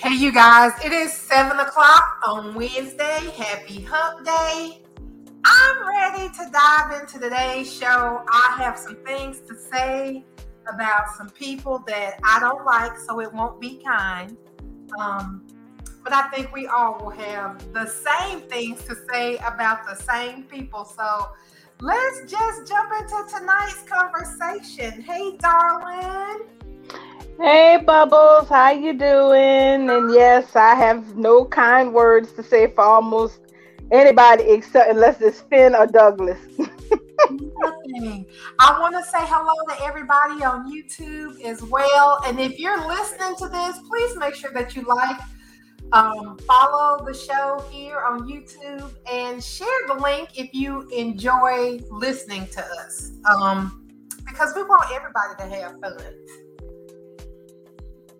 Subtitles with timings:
[0.00, 3.32] Hey, you guys, it is 7 o'clock on Wednesday.
[3.36, 4.80] Happy Hump Day.
[5.44, 8.22] I'm ready to dive into today's show.
[8.30, 10.24] I have some things to say
[10.72, 14.36] about some people that I don't like, so it won't be kind.
[15.00, 15.44] Um,
[16.04, 20.44] but I think we all will have the same things to say about the same
[20.44, 20.84] people.
[20.84, 21.30] So
[21.80, 25.02] let's just jump into tonight's conversation.
[25.02, 26.46] Hey, darling.
[27.40, 29.88] Hey Bubbles, how you doing?
[29.88, 33.38] And yes, I have no kind words to say for almost
[33.92, 36.40] anybody except unless it's Finn or Douglas.
[36.58, 38.26] Nothing.
[38.58, 42.20] I want to say hello to everybody on YouTube as well.
[42.26, 45.20] And if you're listening to this, please make sure that you like,
[45.92, 52.48] um, follow the show here on YouTube, and share the link if you enjoy listening
[52.48, 53.12] to us.
[53.30, 53.86] Um,
[54.26, 56.47] because we want everybody to have fun.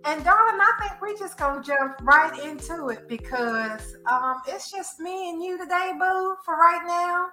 [0.05, 5.01] And darling, I think we're just gonna jump right into it because um, it's just
[5.01, 7.27] me and you today, boo, for right now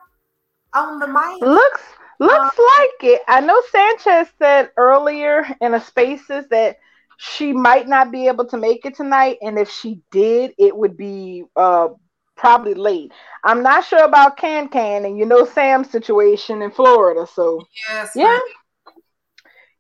[0.74, 1.42] on the mic.
[1.42, 1.82] Looks
[2.20, 3.22] looks um, like it.
[3.28, 6.78] I know Sanchez said earlier in a spaces that
[7.18, 10.98] she might not be able to make it tonight, and if she did, it would
[10.98, 11.90] be uh,
[12.36, 13.12] probably late.
[13.44, 18.12] I'm not sure about Can Can, and you know Sam's situation in Florida, so yes,
[18.16, 18.40] yeah.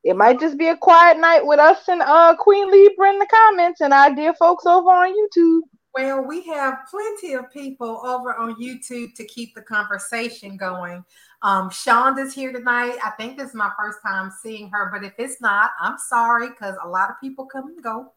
[0.05, 3.25] It might just be a quiet night with us and uh, Queen Libra in the
[3.25, 5.61] comments and our dear folks over on YouTube.
[5.95, 11.03] Well, we have plenty of people over on YouTube to keep the conversation going.
[11.41, 12.97] Um, Shonda's here tonight.
[13.03, 16.49] I think this is my first time seeing her, but if it's not, I'm sorry
[16.49, 18.13] because a lot of people come and go.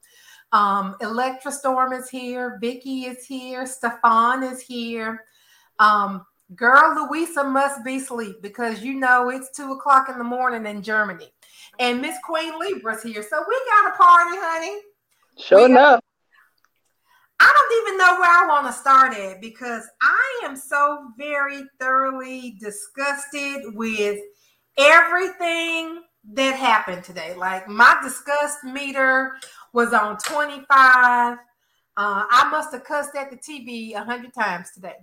[0.53, 2.59] Um, Electra Storm is here.
[2.61, 3.65] Vicky is here.
[3.65, 5.25] Stefan is here.
[5.79, 10.67] Um, girl, Louisa must be asleep because you know it's two o'clock in the morning
[10.67, 11.33] in Germany
[11.79, 13.23] and Miss Queen Libra's here.
[13.23, 14.81] So we got a party, honey.
[15.39, 16.01] Sure enough.
[17.41, 21.63] I don't even know where I want to start at because I am so very
[21.79, 24.19] thoroughly disgusted with
[24.77, 26.03] everything
[26.33, 27.35] that happened today.
[27.35, 29.37] Like my disgust meter
[29.73, 30.67] was on 25.
[30.69, 31.37] Uh,
[31.97, 34.97] I must have cussed at the TV a hundred times today.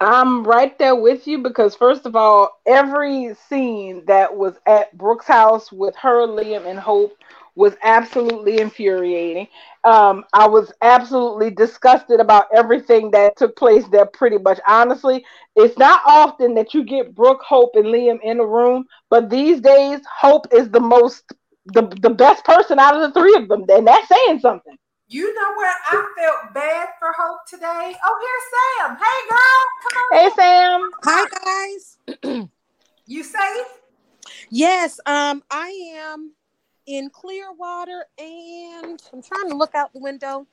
[0.00, 5.26] I'm right there with you because first of all, every scene that was at Brooke's
[5.26, 7.16] house with her, Liam, and Hope
[7.54, 9.48] was absolutely infuriating.
[9.84, 14.06] Um, I was absolutely disgusted about everything that took place there.
[14.06, 15.24] Pretty much, honestly,
[15.56, 19.60] it's not often that you get Brooke, Hope, and Liam in a room, but these
[19.60, 21.24] days, Hope is the most
[21.66, 24.76] the, the best person out of the three of them, and that's saying something.
[25.12, 27.96] You know where I felt bad for Hope today.
[28.04, 28.96] Oh, here's Sam.
[28.96, 29.64] Hey, girl.
[29.90, 30.20] Come on.
[30.20, 30.90] Hey, Sam.
[31.02, 32.48] Hi, guys.
[33.06, 33.66] you safe?
[34.50, 35.00] Yes.
[35.06, 36.30] Um, I am
[36.86, 40.46] in Clearwater, and I'm trying to look out the window,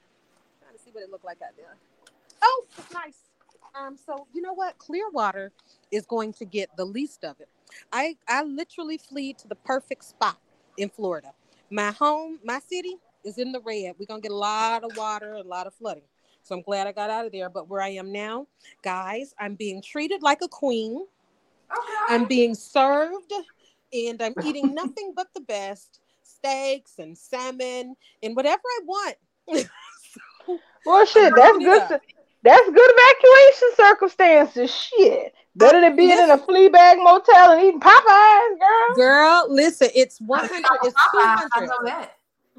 [0.63, 1.75] trying to see what it looked like out there.
[2.41, 3.19] Oh, it's nice.
[3.79, 4.79] Um, so you know what?
[4.79, 5.51] Clearwater
[5.91, 7.49] is going to get the least of it.
[7.93, 10.39] I I literally flee to the perfect spot
[10.77, 11.33] in Florida.
[11.69, 13.95] My home, my city is in the red.
[13.97, 16.03] We're gonna get a lot of water, a lot of flooding.
[16.43, 17.49] So I'm glad I got out of there.
[17.49, 18.47] But where I am now,
[18.83, 21.05] guys, I'm being treated like a queen.
[21.71, 22.15] Okay.
[22.15, 23.33] I'm being served,
[23.91, 29.15] and I'm eating nothing but the best steaks and salmon and whatever I want.
[30.45, 31.99] so, well, shit, that's good.
[32.43, 34.71] That's good evacuation circumstances.
[34.73, 35.33] Shit.
[35.55, 38.95] Better than being in a flea bag motel and eating Popeyes, girl.
[38.95, 42.09] Girl, listen, it's 100, it's 200.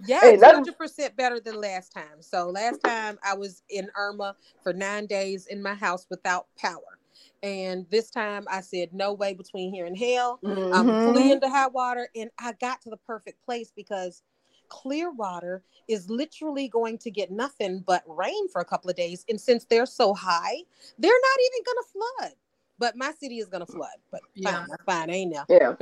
[0.07, 2.21] Yeah, hey, hundred percent better than last time.
[2.21, 6.99] So last time I was in Irma for nine days in my house without power,
[7.43, 10.41] and this time I said no way between here and hell.
[10.45, 10.73] Mm-hmm.
[10.75, 14.23] I'm fleeing to hot water, and I got to the perfect place because
[14.69, 19.41] Clearwater is literally going to get nothing but rain for a couple of days, and
[19.41, 20.57] since they're so high,
[20.99, 22.33] they're not even going to flood
[22.78, 23.89] but my city is gonna flood.
[24.11, 25.47] But yeah, fine, fine, ain't now.
[25.49, 25.75] Yeah.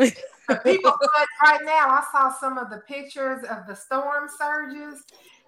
[0.65, 1.89] people flood right now.
[1.89, 5.03] I saw some of the pictures of the storm surges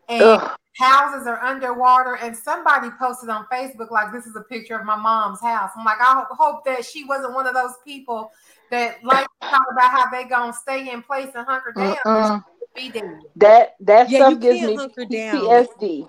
[0.09, 0.51] and Ugh.
[0.77, 2.17] houses are underwater.
[2.17, 5.71] And somebody posted on Facebook like this is a picture of my mom's house.
[5.77, 8.31] I'm like, I hope that she wasn't one of those people
[8.71, 11.97] that like to talk about how they gonna stay in place and hunker down.
[12.05, 12.41] Uh-uh.
[13.37, 16.09] That that yeah, stuff gives me PTSD.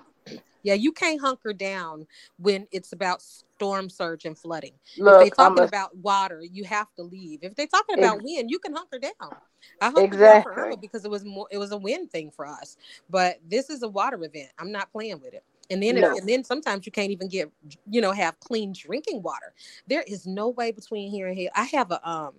[0.62, 2.06] Yeah, you can't hunker down
[2.38, 4.72] when it's about storm surge and flooding.
[4.98, 5.66] Look, if they're talking a...
[5.66, 7.40] about water, you have to leave.
[7.42, 9.34] If they're talking about Ex- wind, you can hunker down.
[9.80, 10.26] I hunkered exactly.
[10.26, 12.76] down for her because it was more it was a wind thing for us.
[13.08, 14.50] But this is a water event.
[14.58, 15.44] I'm not playing with it.
[15.70, 16.16] And then no.
[16.16, 17.50] and then sometimes you can't even get
[17.88, 19.54] you know have clean drinking water.
[19.86, 21.50] There is no way between here and here.
[21.54, 22.34] I have a um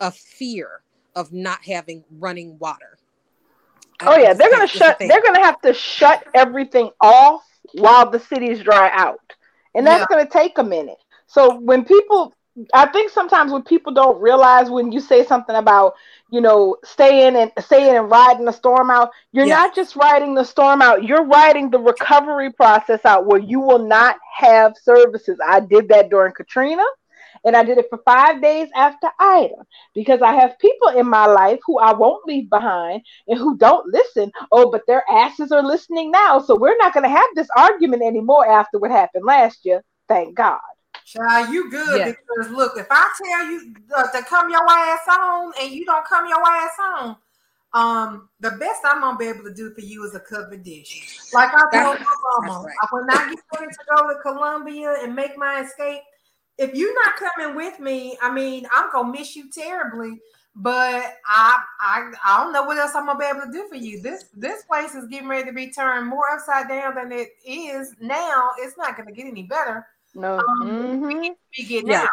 [0.00, 0.82] a fear
[1.16, 2.98] of not having running water
[4.02, 4.98] Oh yeah, they're gonna shut.
[4.98, 7.42] They're gonna have to shut everything off
[7.74, 9.20] while the cities dry out,
[9.74, 10.16] and that's yeah.
[10.16, 10.98] gonna take a minute.
[11.26, 12.34] So when people,
[12.74, 15.94] I think sometimes when people don't realize when you say something about
[16.30, 19.56] you know staying and staying and riding the storm out, you're yes.
[19.56, 21.04] not just riding the storm out.
[21.04, 25.38] You're riding the recovery process out where you will not have services.
[25.46, 26.84] I did that during Katrina.
[27.44, 29.54] And I did it for five days after Ida
[29.94, 33.86] because I have people in my life who I won't leave behind and who don't
[33.92, 34.30] listen.
[34.52, 36.38] Oh, but their asses are listening now.
[36.38, 39.82] So we're not going to have this argument anymore after what happened last year.
[40.08, 40.60] Thank God.
[41.04, 42.12] Child, you good yeah.
[42.12, 46.06] because look, if I tell you uh, to come your ass home and you don't
[46.06, 47.16] come your ass home,
[47.72, 51.18] um, the best I'm gonna be able to do for you is a cover dish.
[51.32, 52.14] Like I told my
[52.46, 52.76] mama, right.
[52.90, 56.02] when I get ready to go to Columbia and make my escape,
[56.60, 60.20] if you're not coming with me, I mean, I'm gonna miss you terribly.
[60.56, 63.76] But I, I, I don't know what else I'm gonna be able to do for
[63.76, 64.02] you.
[64.02, 67.94] This, this place is getting ready to be turned more upside down than it is
[68.00, 68.50] now.
[68.58, 69.86] It's not gonna get any better.
[70.14, 71.06] No, um, mm-hmm.
[71.06, 72.02] we yeah.
[72.02, 72.08] Out.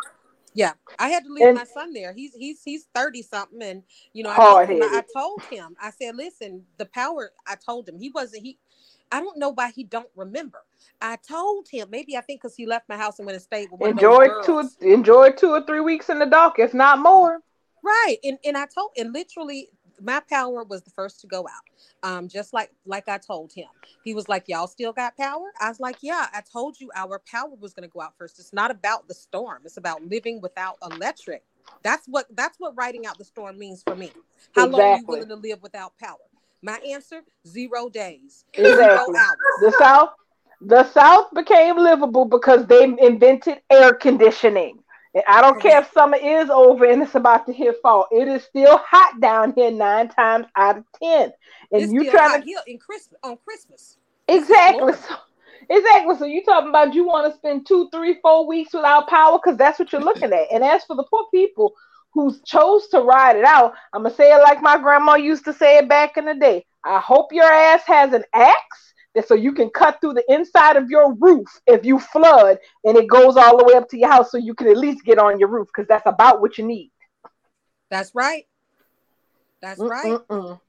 [0.54, 2.14] Yeah, I had to leave and, my son there.
[2.14, 3.84] He's he's he's thirty something, and
[4.14, 7.32] you know, I told, him, I told him, I said, listen, the power.
[7.46, 8.58] I told him he wasn't he.
[9.12, 10.60] I don't know why he don't remember.
[11.02, 13.68] I told him maybe I think because he left my house and went to stay
[13.72, 17.40] with enjoy two enjoy two or three weeks in the dock, if not more.
[17.84, 19.70] Right, and and I told and literally
[20.02, 22.08] my power was the first to go out.
[22.08, 23.68] Um, just like like I told him,
[24.04, 27.22] he was like, "Y'all still got power?" I was like, "Yeah, I told you our
[27.32, 28.40] power was going to go out first.
[28.40, 31.44] It's not about the storm; it's about living without electric.
[31.84, 34.12] That's what that's what writing out the storm means for me.
[34.54, 34.72] How exactly.
[34.72, 36.18] long are you willing to live without power?
[36.62, 38.46] My answer: zero days.
[38.54, 39.16] Exactly.
[39.16, 39.26] Zero
[39.62, 40.10] the South
[40.62, 44.80] the South became livable because they invented air conditioning.
[45.14, 48.08] And I don't care if summer is over and it's about to hit fall.
[48.12, 51.32] It is still hot down here nine times out of ten.
[51.72, 53.98] And it's you trying to in Christmas on Christmas.
[54.28, 54.94] Exactly.
[54.94, 55.16] So,
[55.70, 56.18] exactly.
[56.18, 59.58] So you talking about you want to spend two, three, four weeks without power because
[59.58, 60.48] that's what you're looking at.
[60.52, 61.74] And as for the poor people
[62.18, 65.54] who chose to ride it out, I'm gonna say it like my grandma used to
[65.54, 66.66] say it back in the day.
[66.84, 70.78] I hope your ass has an axe that so you can cut through the inside
[70.78, 74.10] of your roof if you flood and it goes all the way up to your
[74.12, 76.66] house so you can at least get on your roof because that's about what you
[76.66, 76.92] need.
[77.90, 78.46] That's right.
[79.62, 80.20] That's right.
[80.30, 80.60] Mm-mm-mm.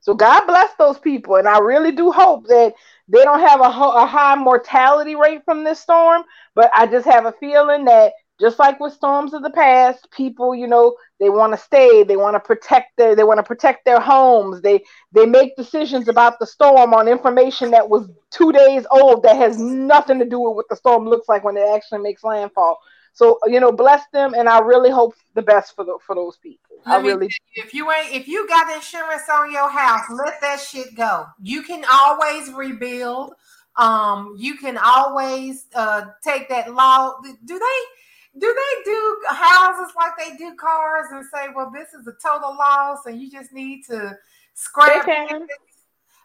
[0.00, 2.74] So God bless those people, and I really do hope that
[3.08, 6.22] they don't have a, ho- a high mortality rate from this storm.
[6.54, 10.54] But I just have a feeling that just like with storms of the past, people,
[10.54, 13.84] you know, they want to stay, they want to protect their, they want to protect
[13.84, 14.60] their homes.
[14.60, 19.36] They they make decisions about the storm on information that was two days old that
[19.36, 22.78] has nothing to do with what the storm looks like when it actually makes landfall.
[23.12, 26.36] So you know, bless them, and I really hope the best for the for those
[26.36, 26.76] people.
[26.86, 27.26] Let I really.
[27.26, 31.26] You, if you ain't, if you got insurance on your house, let that shit go.
[31.42, 33.34] You can always rebuild.
[33.74, 37.14] Um, you can always uh take that law.
[37.44, 37.98] Do they?
[38.38, 42.56] Do they do houses like they do cars and say, well, this is a total
[42.56, 44.16] loss and you just need to
[44.54, 45.48] scrap it?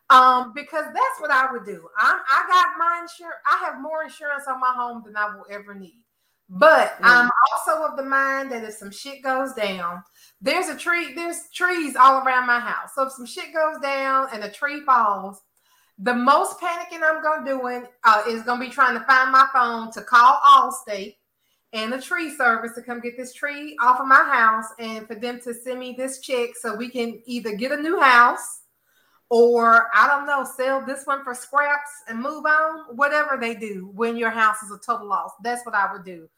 [0.09, 1.87] Um, because that's what I would do.
[1.97, 3.39] I, I got my insurance.
[3.49, 6.03] I have more insurance on my home than I will ever need.
[6.49, 7.03] But mm.
[7.03, 10.03] I'm also of the mind that if some shit goes down,
[10.41, 12.91] there's a tree, there's trees all around my house.
[12.93, 15.41] So if some shit goes down and a tree falls,
[15.97, 19.91] the most panicking I'm gonna do uh, is gonna be trying to find my phone
[19.93, 21.15] to call Allstate
[21.73, 25.15] and the tree service to come get this tree off of my house and for
[25.15, 28.61] them to send me this check so we can either get a new house
[29.29, 32.95] or I don't know, sell this one for scraps and move on.
[32.95, 36.29] Whatever they do when your house is a total loss, that's what I would do.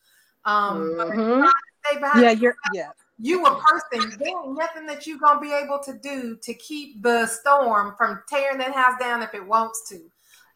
[0.46, 2.22] Um, mm-hmm.
[2.22, 2.92] yeah, you're yeah.
[3.18, 7.02] You a person, there ain't nothing that you're gonna be able to do to keep
[7.02, 10.00] the storm from tearing that house down if it wants to.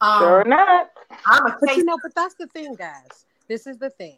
[0.02, 0.92] Um, sure not.
[1.26, 3.26] I'm a but you know, but that's the thing, guys.
[3.48, 4.18] This is the thing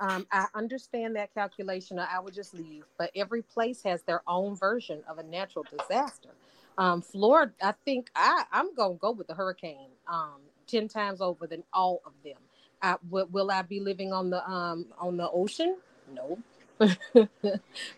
[0.00, 1.98] um, I understand that calculation.
[1.98, 6.30] I would just leave, but every place has their own version of a natural disaster.
[6.78, 11.46] Um, Florida, I think I, I'm gonna go with the hurricane um, ten times over
[11.46, 12.38] than all of them.
[12.82, 15.76] I, w- will I be living on the um, on the ocean?
[16.14, 16.38] No,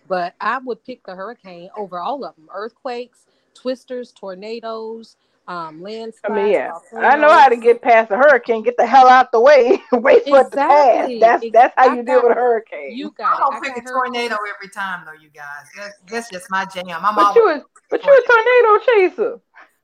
[0.09, 2.49] but I would pick the hurricane over all of them.
[2.55, 5.17] Earthquakes, twisters, tornadoes,
[5.51, 6.21] um, landslides.
[6.25, 8.63] I mean, yeah, I know how to get past a hurricane.
[8.63, 9.83] Get the hell out the way.
[9.93, 10.47] Wait for exactly.
[10.47, 11.11] it to pass.
[11.21, 12.97] That's that's how you deal with a hurricane.
[12.97, 13.37] You got.
[13.37, 15.67] I don't pick a tornado every time though, you guys.
[15.77, 16.87] That's, that's just my jam.
[16.89, 19.41] I'm but you a, but you a tornado chaser.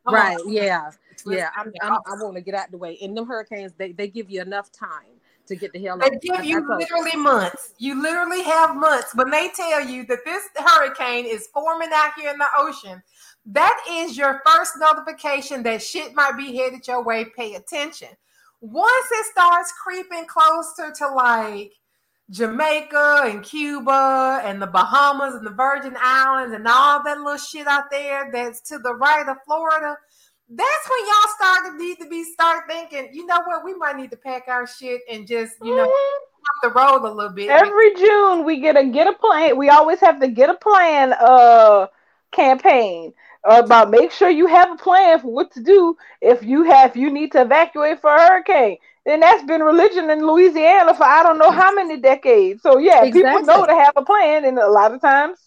[0.08, 0.38] Right?
[0.46, 0.90] Yeah.
[1.26, 1.48] Yeah.
[1.56, 2.96] I'm, I'm, i want to get out the way.
[3.02, 5.16] And them hurricanes, they, they give you enough time
[5.48, 6.08] to get the hell out.
[6.12, 7.74] They give you literally months.
[7.78, 12.30] You literally have months when they tell you that this hurricane is forming out here
[12.30, 13.02] in the ocean
[13.46, 17.24] that is your first notification that shit might be headed your way.
[17.24, 18.08] Pay attention.
[18.60, 21.72] Once it starts creeping closer to like
[22.30, 27.68] Jamaica and Cuba and the Bahamas and the Virgin Islands and all that little shit
[27.68, 29.96] out there that's to the right of Florida,
[30.48, 33.96] that's when y'all start to need to be start thinking, you know what, we might
[33.96, 37.50] need to pack our shit and just, you know, off the road a little bit.
[37.50, 39.56] Every June we get a get a plan.
[39.56, 41.86] We always have to get a plan uh
[42.32, 43.12] campaign
[43.46, 46.96] about make sure you have a plan for what to do if you have if
[46.96, 48.76] you need to evacuate for a hurricane.
[49.06, 52.62] And that's been religion in Louisiana for I don't know how many decades.
[52.62, 53.22] So yeah, Exactly.
[53.22, 55.38] people know to have a plan, and a lot of times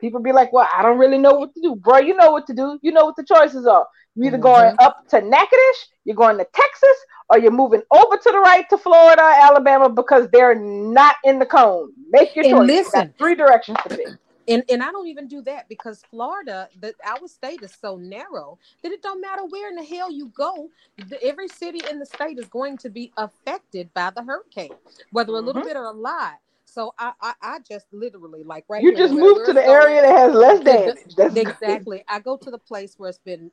[0.00, 1.98] people be like, "Well, I don't really know what to do, bro.
[1.98, 2.78] You know what to do.
[2.82, 3.86] You know what the choices are.
[4.14, 4.76] You're either going Mhm.
[4.80, 6.96] up to Natchitoches, you're going to Texas,
[7.28, 11.46] or you're moving over to the right to Florida, Alabama, because they're not in the
[11.46, 11.92] cone.
[12.10, 12.68] Make your And choice.
[12.68, 12.92] You listen.
[12.92, 14.08] got three directions to pick.
[14.48, 18.58] And and I don't even do that because Florida, the our state is so narrow
[18.82, 20.70] that it don't matter where in the hell you go,
[21.08, 24.72] the, every city in the state is going to be affected by the hurricane,
[25.12, 25.66] whether a little Mhm.
[25.66, 26.34] bit or a lot.
[26.64, 29.62] So I I, I just literally like right You here, just where- move to the
[29.62, 31.14] going- area that has less damage.
[31.36, 32.04] Exactly.
[32.08, 33.50] I go to the place where it's been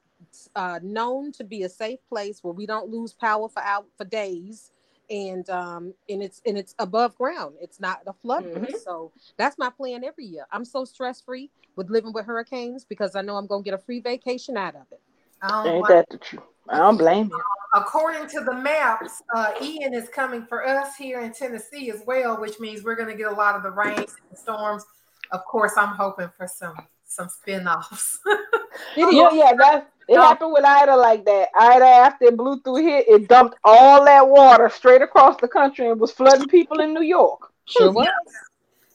[0.56, 4.06] uh, known to be a safe place where we don't lose power for out for
[4.06, 4.72] days,
[5.10, 7.56] and um and it's and it's above ground.
[7.62, 8.76] It's not a flood Mhm.
[8.84, 10.48] So that's my plan every year.
[10.52, 13.78] I'm so stress free with living with hurricanes because I know I'm gonna get a
[13.78, 15.02] free vacation out of it.
[15.42, 16.44] I don't Ain't that the truth?
[16.70, 17.42] I don't blame you.
[17.74, 22.40] according to the maps, uh, Ian is coming for us here in Tennessee as well,
[22.40, 24.84] which means we're going to get a lot of the rains and storms.
[25.32, 28.20] Of course, I'm hoping for some some spin-offs.
[28.96, 30.22] Yeah, yeah, that it No.
[30.22, 31.50] happened with Ida like that.
[31.56, 35.90] Ida, after it blew through here, it dumped all that water straight across the country
[35.90, 37.52] and was flooding people in New York.
[37.66, 38.08] Sure was.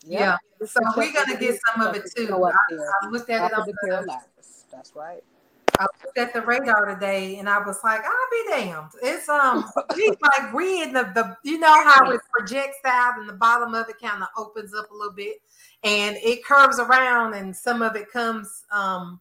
[0.04, 0.36] yeah.
[0.64, 2.28] So we're gonna get some of it too.
[2.28, 2.78] Go up there.
[3.02, 4.66] I looked at it in on the the, Carolinas.
[4.70, 5.22] That's right.
[5.78, 9.64] I looked at the radar today, and I was like, "I'll be damned." It's um,
[9.96, 13.74] we like we in the the you know how it projects out, and the bottom
[13.74, 15.38] of it kind of opens up a little bit,
[15.82, 19.20] and it curves around, and some of it comes um.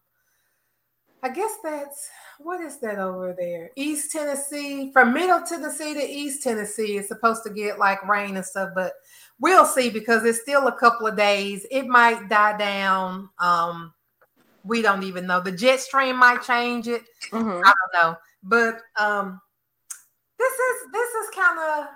[1.22, 2.08] I guess that's
[2.38, 3.70] what is that over there?
[3.76, 8.44] East Tennessee, from Middle Tennessee to East Tennessee is supposed to get like rain and
[8.44, 8.94] stuff, but
[9.38, 11.66] we'll see because it's still a couple of days.
[11.70, 13.28] It might die down.
[13.38, 13.92] Um,
[14.64, 15.40] we don't even know.
[15.40, 17.02] The jet stream might change it.
[17.30, 17.62] Mhm.
[17.64, 18.16] I don't know.
[18.42, 19.40] But um
[20.38, 21.86] this is this is kind of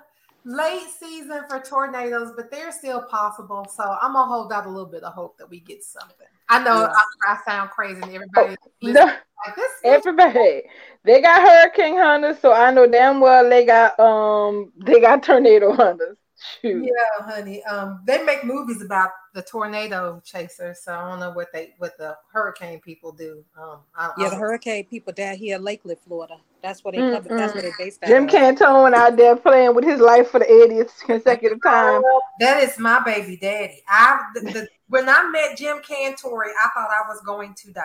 [0.45, 3.65] late season for tornadoes, but they're still possible.
[3.75, 6.27] So I'm gonna hold out a little bit of hope that we get something.
[6.49, 6.93] I know Yeah.
[7.27, 9.71] I, I sound crazy and everybody No, like this.
[9.83, 10.63] everybody,
[11.03, 15.73] they got hurricane hunters, so I know damn well they got um they got tornado
[15.73, 16.17] hunters.
[16.61, 16.83] Shoot.
[16.85, 17.63] Yeah, honey.
[17.63, 21.97] Um, they make movies about the tornado chasers, so I don't know what they what
[21.97, 23.43] the hurricane people do.
[23.57, 26.37] Um, I, Yeah, I- the hurricane people down here in Lakeland, Florida.
[26.61, 27.29] That's what they Mm, cover.
[27.37, 28.09] That's where they based that.
[28.09, 28.29] Jim on.
[28.29, 32.01] Cantore out there playing with his life for the 80th consecutive time.
[32.39, 33.81] That is my baby daddy.
[33.87, 37.81] I the, the, when I met Jim Cantore, I thought I was going to die.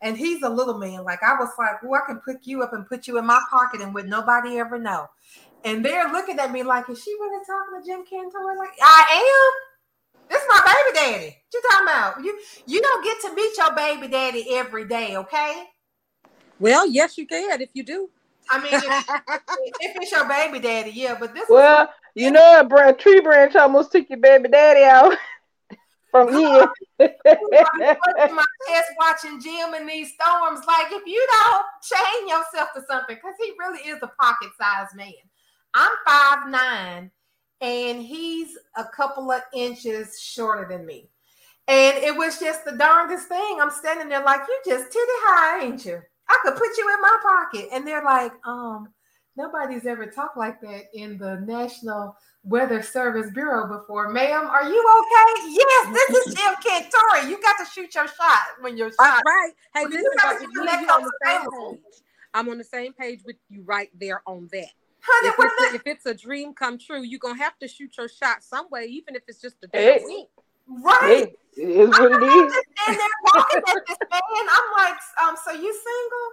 [0.00, 1.02] And he's a little man.
[1.04, 3.40] Like I was like, well, I can pick you up and put you in my
[3.50, 5.08] pocket and would nobody ever know.
[5.68, 8.56] And they're looking at me like, is she really talking to Jim Cantore?
[8.56, 10.28] Like, I am.
[10.30, 11.26] This is my baby daddy.
[11.26, 12.24] What you talking about?
[12.24, 15.64] You you don't get to meet your baby daddy every day, okay?
[16.58, 18.08] Well, yes, you can if you do.
[18.50, 21.16] I mean, if, if it's your baby daddy, yeah.
[21.20, 24.84] But this is Well, you know, a br- tree branch almost took your baby daddy
[24.84, 25.16] out
[26.10, 26.66] from here.
[27.00, 30.60] I'm my chest watching Jim in these storms.
[30.66, 34.96] Like, if you don't chain yourself to something, because he really is a pocket sized
[34.96, 35.27] man.
[35.74, 37.10] I'm five nine,
[37.60, 41.10] and he's a couple of inches shorter than me.
[41.68, 43.58] And it was just the darndest thing.
[43.60, 46.00] I'm standing there like, you just titty high, ain't you?
[46.28, 47.68] I could put you in my pocket.
[47.72, 48.88] And they're like, um,
[49.36, 54.08] nobody's ever talked like that in the National Weather Service Bureau before.
[54.08, 55.50] Ma'am, are you okay?
[55.50, 57.28] Yes, this is Jim Cantore.
[57.28, 59.22] You got to shoot your shot when you're shot.
[59.26, 59.52] right.
[59.74, 61.80] Hey, Well, you listen, gotta but keep me that and you on the same page.
[62.32, 64.70] I'm on the same page with you right there on that.
[65.00, 67.68] Honey, If it's, the- a, if it's a dream come true, you're gonna have to
[67.68, 70.00] shoot your shot some way, even if it's just a damn Hey.
[70.04, 70.28] wink.
[70.66, 71.00] right?
[71.56, 72.52] Hey, it is what it is.
[72.86, 74.20] and they're walking at this man.
[74.50, 76.28] I'm like, um, so you single?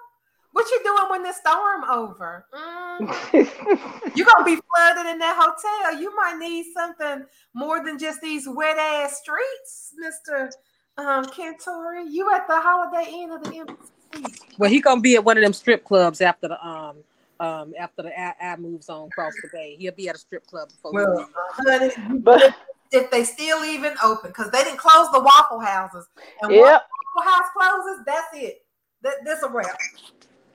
[0.52, 2.46] What you doing when the storm over?
[2.54, 6.00] Mm, you're gonna be flooded in that hotel.
[6.02, 10.50] You might need something more than just these wet ass streets, Mister
[10.98, 12.06] um, Cantore.
[12.10, 14.46] You at the Holiday Inn of the Embassy?
[14.58, 16.98] Well, he gonna be at one of them strip clubs after the um
[17.39, 19.75] um after the I, I moves on across the bay.
[19.77, 20.94] He'll be at a strip club before.
[20.94, 22.56] Well, honey, but
[22.92, 26.08] if they still even open, because they didn't close the Waffle Houses,
[26.42, 28.65] and once yep, the Waffle House closes, that's it.
[29.01, 29.77] That this a wrap.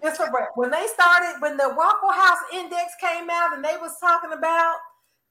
[0.02, 0.50] It's a wrap.
[0.54, 4.76] When they started, when the Waffle House Index came out and they was talking about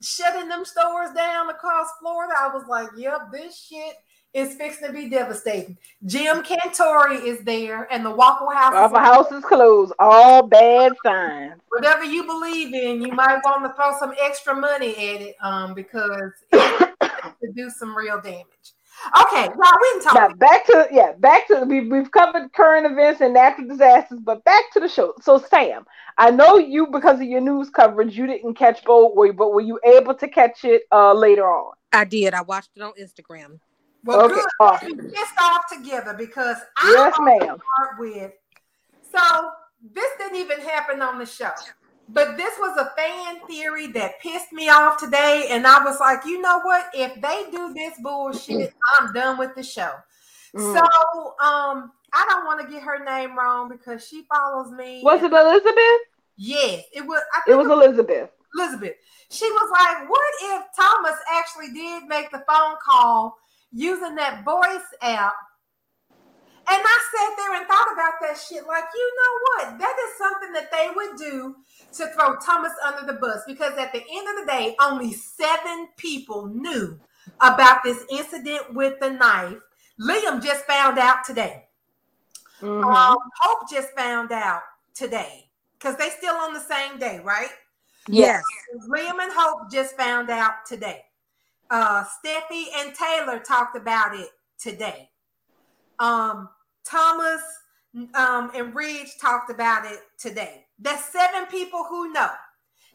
[0.01, 3.95] shutting them stores down across Florida, I was like, yep, this shit
[4.33, 5.77] is fixing to be devastating.
[6.05, 8.73] Jim Cantore is there, and the Waffle House.
[8.73, 9.93] Waffle House is closed.
[9.99, 11.59] All bad signs.
[11.69, 15.73] Whatever you believe in, you might want to throw some extra money at it, um,
[15.73, 18.45] because it to do some real damage.
[19.21, 20.13] Okay, well, we can talk.
[20.13, 24.43] Now back to yeah, back to we we've covered current events and natural disasters, but
[24.43, 25.13] back to the show.
[25.21, 25.85] So Sam,
[26.17, 29.79] I know you because of your news coverage, you didn't catch both, but were you
[29.85, 31.73] able to catch it uh later on?
[31.93, 32.33] I did.
[32.33, 33.59] I watched it on Instagram.
[34.03, 34.45] Well, okay, good.
[34.59, 34.97] Awesome.
[34.97, 37.57] Pissed off together because I yes, ma'am.
[37.57, 38.31] Start with
[39.11, 39.51] so
[39.93, 41.51] this didn't even happen on the show,
[42.09, 46.25] but this was a fan theory that pissed me off today, and I was like,
[46.25, 46.87] you know what?
[46.93, 49.91] If they do this bullshit, I'm done with the show.
[50.55, 50.73] Mm.
[50.73, 50.81] So,
[51.43, 55.01] um, I don't want to get her name wrong because she follows me.
[55.03, 56.01] Was it Elizabeth?
[56.37, 57.21] Yes, it was.
[57.47, 58.29] it was Elizabeth.
[58.55, 58.95] Elizabeth.
[59.29, 63.37] She was like, "What if Thomas actually did make the phone call
[63.71, 65.33] using that voice app.
[66.71, 68.67] And I sat there and thought about that shit.
[68.67, 69.79] Like, you know what?
[69.79, 71.55] That is something that they would do
[71.93, 75.87] to throw Thomas under the bus because at the end of the day, only seven
[75.97, 76.99] people knew
[77.41, 79.57] about this incident with the knife.
[79.99, 81.65] Liam just found out today.
[82.61, 82.83] Mm-hmm.
[82.83, 84.61] Um, Hope just found out
[84.93, 87.49] today because they still on the same day, right?
[88.07, 88.43] Yes.
[88.89, 91.03] Liam and Hope just found out today.
[91.69, 95.09] Uh, Steffy and Taylor talked about it today.
[95.99, 96.49] Um,
[96.85, 97.41] Thomas
[98.15, 100.65] um, and Ridge talked about it today.
[100.77, 102.29] There's seven people who know.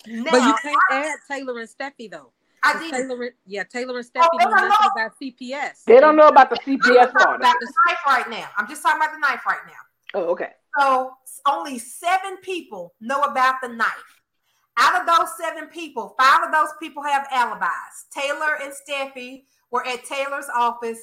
[0.07, 2.33] Now, but you can't add Taylor and Steffy though.
[2.62, 2.93] I did.
[2.93, 5.02] Taylor, yeah, Taylor and Steffy oh, know nothing know.
[5.02, 5.85] about CPS.
[5.87, 7.40] They don't know about the CPS part.
[7.40, 8.49] About the knife right now.
[8.57, 9.73] I'm just talking about the knife right now.
[10.14, 10.50] Oh, okay.
[10.78, 11.12] So
[11.47, 14.23] only seven people know about the knife.
[14.76, 18.07] Out of those seven people, five of those people have alibis.
[18.12, 20.98] Taylor and Steffy were at Taylor's office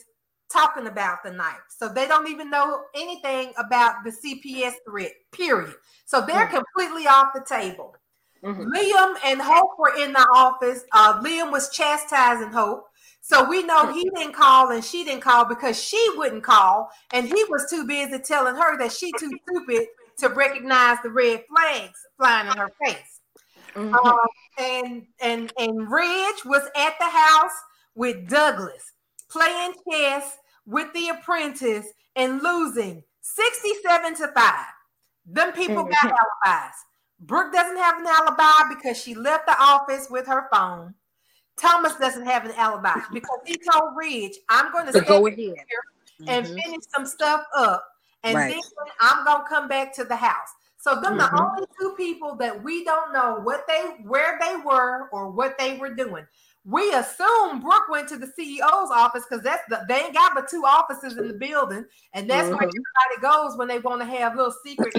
[0.51, 1.61] talking about the knife.
[1.69, 5.73] So they don't even know anything about the CPS threat, period.
[6.05, 6.57] So they're mm-hmm.
[6.57, 7.95] completely off the table.
[8.43, 8.73] Mm-hmm.
[8.73, 10.83] Liam and Hope were in the office.
[10.91, 12.87] Uh, Liam was chastising Hope.
[13.21, 16.89] So we know he didn't call and she didn't call because she wouldn't call.
[17.13, 19.87] And he was too busy telling her that she too stupid
[20.19, 23.10] to recognize the red flags flying in her face.
[23.75, 23.93] Mm-hmm.
[23.93, 24.17] Um,
[24.59, 27.51] and and and Ridge was at the house
[27.95, 28.91] with Douglas
[29.31, 34.53] playing chess with the apprentice and losing 67 to 5.
[35.25, 36.07] Them people mm-hmm.
[36.07, 36.13] got
[36.45, 36.75] alibis.
[37.21, 40.93] Brooke doesn't have an alibi because she left the office with her phone.
[41.57, 45.39] Thomas doesn't have an alibi because he told Ridge, I'm going to stay go ahead
[46.27, 46.55] and mm-hmm.
[46.55, 47.87] finish some stuff up.
[48.23, 48.51] And right.
[48.51, 48.61] then
[48.99, 50.49] I'm going to come back to the house.
[50.81, 51.35] So them mm-hmm.
[51.35, 55.57] the only two people that we don't know what they where they were or what
[55.59, 56.25] they were doing.
[56.65, 60.49] We assume Brooke went to the CEO's office because that's the they ain't got but
[60.49, 62.55] two offices in the building, and that's mm-hmm.
[62.55, 64.95] where everybody goes when they want to have little secret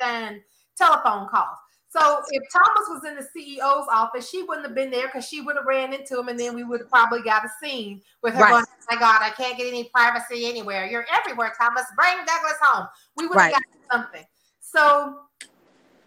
[0.00, 0.40] and
[0.76, 1.58] telephone calls.
[1.88, 5.40] So if Thomas was in the CEO's office, she wouldn't have been there because she
[5.40, 8.34] would have ran into him, and then we would have probably got a scene with
[8.34, 8.50] her right.
[8.50, 10.86] going, oh "My God, I can't get any privacy anywhere.
[10.86, 11.84] You're everywhere, Thomas.
[11.96, 12.86] Bring Douglas home."
[13.16, 13.54] We would have right.
[13.54, 13.62] got
[13.92, 14.24] something.
[14.72, 15.14] So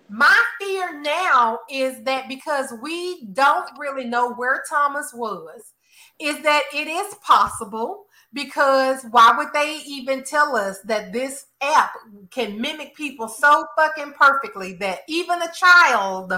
[0.09, 5.73] my fear now is that because we don't really know where Thomas was,
[6.19, 11.93] is that it is possible because why would they even tell us that this app
[12.31, 16.33] can mimic people so fucking perfectly that even a child,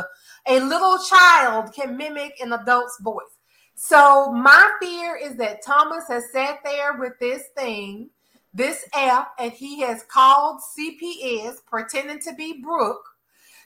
[0.48, 3.24] a little child, can mimic an adult's voice?
[3.74, 8.12] So, my fear is that Thomas has sat there with this thing
[8.54, 13.06] this app and he has called CPS pretending to be Brooke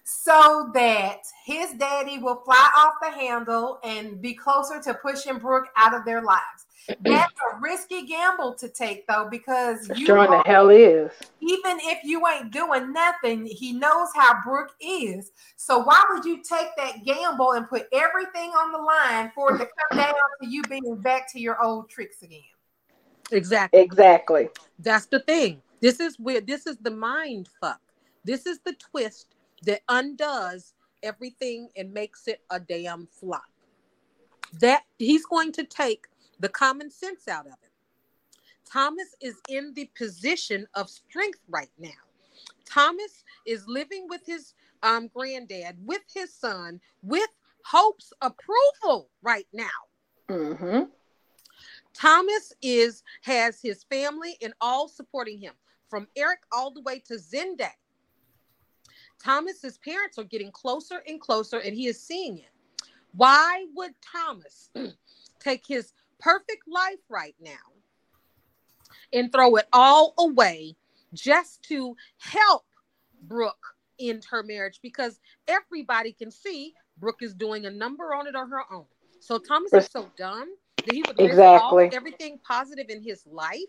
[0.03, 5.67] so that his daddy will fly off the handle and be closer to pushing Brooke
[5.75, 6.65] out of their lives.
[7.01, 11.11] That's a risky gamble to take, though, because you sure the hell is.
[11.41, 15.31] Even if you ain't doing nothing, he knows how Brooke is.
[15.55, 19.57] So why would you take that gamble and put everything on the line for it
[19.57, 22.41] to come down to you being back to your old tricks again?
[23.31, 23.79] Exactly.
[23.79, 24.49] Exactly.
[24.79, 25.61] That's the thing.
[25.81, 27.81] This is where this is the mind fuck.
[28.23, 33.45] This is the twist that undoes everything and makes it a damn flop.
[34.59, 36.05] That he's going to take
[36.39, 37.69] the common sense out of it.
[38.69, 41.89] Thomas is in the position of strength right now.
[42.65, 47.29] Thomas is living with his um, granddad, with his son, with
[47.63, 49.65] Hope's approval right now.
[50.29, 50.83] Mm-hmm.
[51.95, 55.53] Thomas is has his family and all supporting him.
[55.89, 57.69] from Eric all the way to Zende.
[59.23, 62.49] Thomas's parents are getting closer and closer, and he is seeing it.
[63.13, 64.71] Why would Thomas
[65.39, 67.53] take his perfect life right now
[69.13, 70.75] and throw it all away
[71.13, 72.65] just to help
[73.21, 74.79] Brooke end her marriage?
[74.81, 78.85] Because everybody can see Brooke is doing a number on it on her own.
[79.19, 80.55] So Thomas is so dumb
[80.93, 83.59] he would exactly everything positive in his life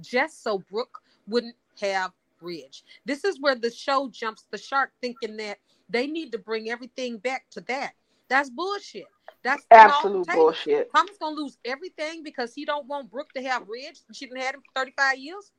[0.00, 2.84] just so Brooke wouldn't have bridge.
[3.04, 7.18] This is where the show jumps the shark, thinking that they need to bring everything
[7.18, 7.92] back to that.
[8.28, 9.06] That's bullshit.
[9.42, 10.90] That's absolute bullshit.
[10.94, 14.00] Thomas gonna lose everything because he don't want Brooke to have Ridge.
[14.12, 15.52] She didn't had him for 35 years.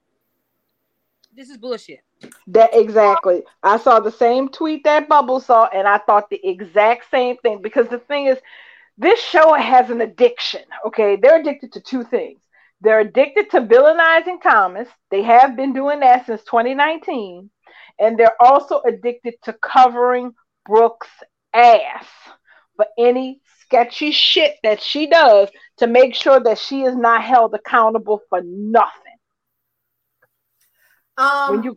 [1.34, 2.00] This is bullshit.
[2.48, 3.44] That exactly.
[3.64, 7.62] I saw the same tweet that Bubble saw, and I thought the exact same thing.
[7.62, 8.40] Because the thing is,
[8.98, 10.62] this show has an addiction.
[10.88, 12.40] Okay, they're addicted to two things.
[12.82, 14.88] They're addicted to villainizing Thomas.
[15.10, 17.50] They have been doing that since 2019.
[18.00, 20.34] And they're also addicted to covering
[20.66, 21.08] Brooks'
[21.54, 22.06] ass
[22.76, 27.54] for any sketchy shit that she does to make sure that she is not held
[27.54, 28.94] accountable for nothing.
[31.18, 31.76] Um, when you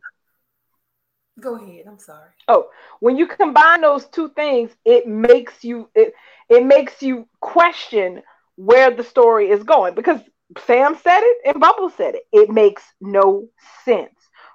[1.40, 2.31] go ahead, I'm sorry.
[2.48, 2.68] Oh,
[3.00, 6.14] when you combine those two things, it makes you it
[6.48, 8.22] it makes you question
[8.57, 10.20] where the story is going because
[10.66, 12.22] Sam said it and Bubble said it.
[12.33, 13.48] It makes no
[13.85, 14.14] sense.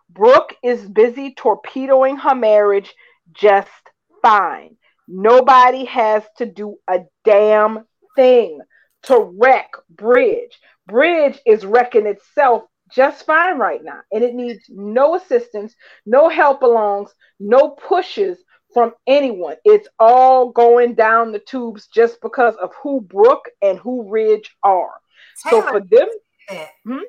[0.09, 2.93] Brooke is busy torpedoing her marriage
[3.33, 3.69] just
[4.21, 4.77] fine.
[5.07, 8.59] Nobody has to do a damn thing
[9.03, 10.59] to wreck Bridge.
[10.87, 16.61] Bridge is wrecking itself just fine right now, and it needs no assistance, no help
[16.61, 18.37] alongs, no pushes
[18.73, 19.55] from anyone.
[19.63, 24.93] It's all going down the tubes just because of who Brooke and who Ridge are.
[25.43, 26.07] Taylor so for them,
[26.85, 26.99] hmm?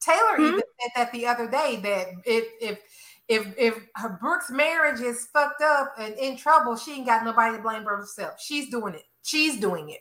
[0.00, 0.44] Taylor hmm?
[0.44, 2.78] even said that the other day that if if
[3.28, 7.56] if if her Brooks' marriage is fucked up and in trouble, she ain't got nobody
[7.56, 8.40] to blame but herself.
[8.40, 9.04] She's doing it.
[9.22, 10.00] She's doing it.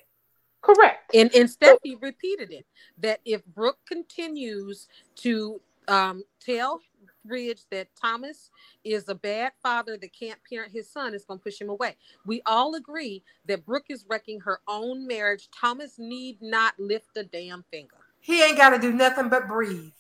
[0.62, 1.14] Correct.
[1.16, 2.66] And and Steffy so, repeated it
[3.00, 6.82] that if Brooke continues to um, tell
[7.26, 8.50] Ridge that Thomas
[8.84, 11.96] is a bad father that can't parent his son, is going to push him away.
[12.26, 15.50] We all agree that Brooke is wrecking her own marriage.
[15.52, 17.98] Thomas need not lift a damn finger.
[18.22, 19.92] He ain't got to do nothing but breathe.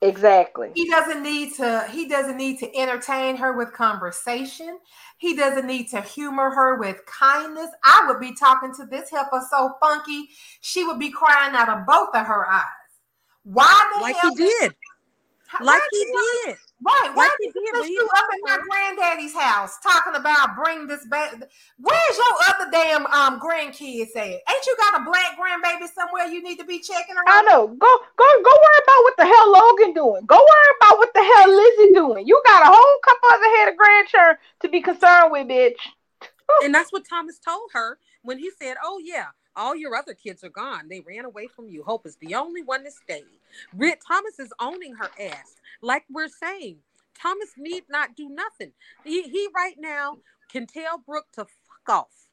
[0.00, 0.70] Exactly.
[0.74, 4.78] He doesn't need to he doesn't need to entertain her with conversation.
[5.18, 7.70] He doesn't need to humor her with kindness.
[7.84, 10.28] I would be talking to this helper so funky,
[10.60, 12.64] she would be crying out of both of her eyes.
[13.44, 14.74] Why the like hell he did?
[15.62, 16.04] Like he
[16.44, 16.56] did.
[16.82, 17.10] Right.
[17.14, 21.32] Why did he put you up in my granddaddy's house talking about bring this back?
[21.78, 24.26] Where's your other damn um grandkids at?
[24.26, 27.26] Ain't you got a black grandbaby somewhere you need to be checking around?
[27.26, 27.68] I know.
[27.68, 30.26] Go go go worry about what the hell Logan doing.
[30.26, 32.26] Go worry about what the hell Lizzie doing.
[32.26, 35.78] You got a whole couple other head of grandchildren to be concerned with, bitch.
[36.64, 40.42] and that's what Thomas told her when he said, "Oh yeah, all your other kids
[40.42, 40.88] are gone.
[40.88, 41.84] They ran away from you.
[41.84, 43.40] Hope is the only one that stayed."
[43.76, 45.56] Rick Thomas is owning her ass.
[45.82, 46.78] Like we're saying,
[47.20, 48.72] Thomas need not do nothing.
[49.04, 50.18] He he right now
[50.50, 52.26] can tell Brooke to fuck off.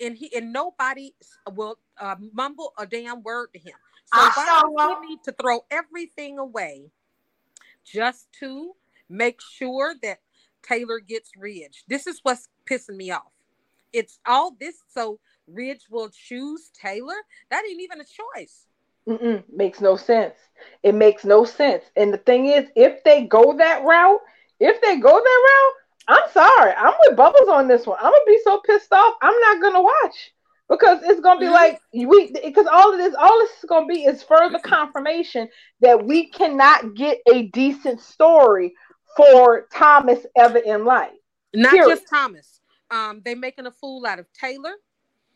[0.00, 1.14] And he and nobody
[1.54, 3.74] will uh, mumble a damn word to him.
[4.06, 6.90] So why he need to throw everything away
[7.84, 8.72] just to
[9.08, 10.18] make sure that
[10.62, 11.84] Taylor gets Ridge?
[11.88, 13.32] This is what's pissing me off.
[13.92, 17.16] It's all this so Ridge will choose Taylor.
[17.50, 18.66] That ain't even a choice.
[19.08, 20.34] Mm-mm, makes no sense.
[20.82, 21.84] It makes no sense.
[21.96, 24.20] And the thing is, if they go that route,
[24.60, 25.72] if they go that route,
[26.08, 27.98] I'm sorry, I'm with Bubbles on this one.
[27.98, 29.14] I'm gonna be so pissed off.
[29.22, 30.32] I'm not gonna watch
[30.68, 31.54] because it's gonna be mm-hmm.
[31.54, 35.48] like we because all of this, all this is gonna be is further confirmation
[35.80, 38.74] that we cannot get a decent story
[39.16, 41.12] for Thomas ever in life.
[41.54, 41.96] Not Period.
[41.96, 42.60] just Thomas.
[42.90, 44.74] Um, they making a fool out of Taylor,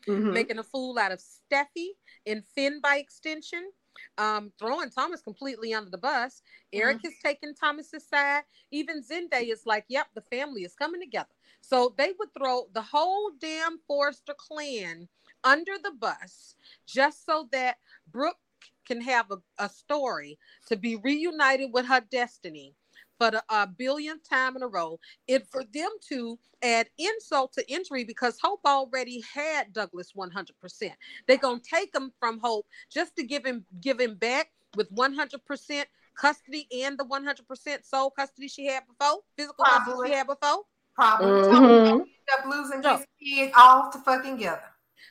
[0.07, 0.33] mm-hmm.
[0.33, 1.89] making a fool out of Steffy
[2.25, 3.69] and Finn by extension,
[4.17, 6.41] um, throwing Thomas completely under the bus.
[6.73, 7.07] Eric mm-hmm.
[7.07, 8.43] has taken Thomas's side.
[8.71, 11.29] Even Zende is like, yep, the family is coming together.
[11.61, 15.07] So they would throw the whole damn Forrester clan
[15.43, 17.77] under the bus just so that
[18.11, 18.37] Brooke
[18.85, 22.73] can have a, a story to be reunited with her destiny
[23.17, 24.99] for the uh, billionth time in a row.
[25.27, 30.91] It for them to add insult to injury because Hope already had Douglas 100%.
[31.27, 35.85] They're gonna take him from Hope just to give him give him back with 100%
[36.15, 39.93] custody and the 100% sole custody she had before, physical Probably.
[39.93, 40.63] custody she had before.
[40.95, 41.27] Probably.
[41.27, 41.99] Mm-hmm.
[42.39, 44.61] Up losing so, his all to fucking together.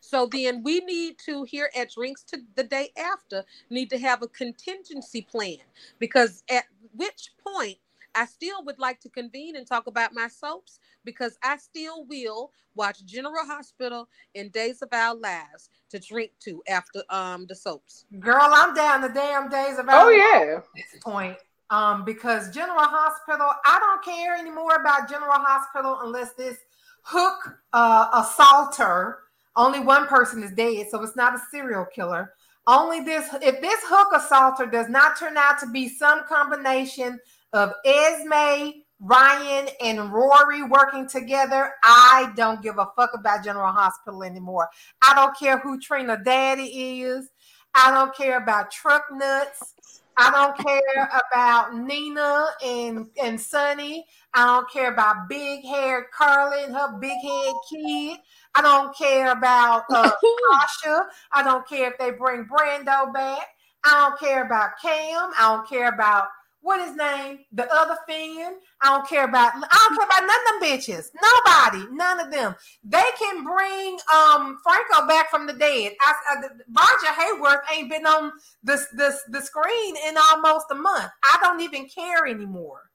[0.01, 4.23] So then we need to here at drinks to the day after need to have
[4.23, 5.59] a contingency plan
[5.99, 6.65] because at
[6.95, 7.79] which point
[8.17, 12.51] I still would like to convene and talk about my soaps because I still will
[12.75, 18.07] watch General Hospital and Days of Our Lives to drink to after um the soaps.
[18.19, 20.59] Girl, I'm down the damn days of our Oh yeah.
[20.59, 21.37] at this point.
[21.69, 26.59] Um, because General Hospital, I don't care anymore about General Hospital unless this
[27.03, 29.19] hook uh, assaulter,
[29.57, 32.35] only one person is dead, so it's not a serial killer.
[32.69, 37.19] Only this, if this hook assaulter does not turn out to be some combination
[37.53, 44.23] of Esme, Ryan, and Rory working together, I don't give a fuck about General Hospital
[44.23, 44.69] anymore.
[45.03, 47.29] I don't care who Trina Daddy is.
[47.75, 49.75] I don't care about truck nuts.
[50.19, 54.07] I don't care about Nina and and Sonny.
[54.33, 58.19] I don't care about big haired Carly and her big head kid.
[58.55, 60.11] I don't care about uh,
[60.53, 61.05] Tasha.
[61.33, 63.47] I don't care if they bring Brando back.
[63.85, 65.31] I don't care about Cam.
[65.39, 66.29] I don't care about
[66.67, 68.57] what his name, the other Finn.
[68.83, 69.53] I don't care about.
[69.55, 71.11] I don't care about none of them bitches.
[71.23, 72.57] Nobody, none of them.
[72.83, 75.93] They can bring um Franco back from the dead.
[76.01, 76.37] I, I,
[76.75, 78.33] Roger Howarth ain't been on
[78.65, 81.11] the, the the screen in almost a month.
[81.23, 82.86] I don't even care anymore.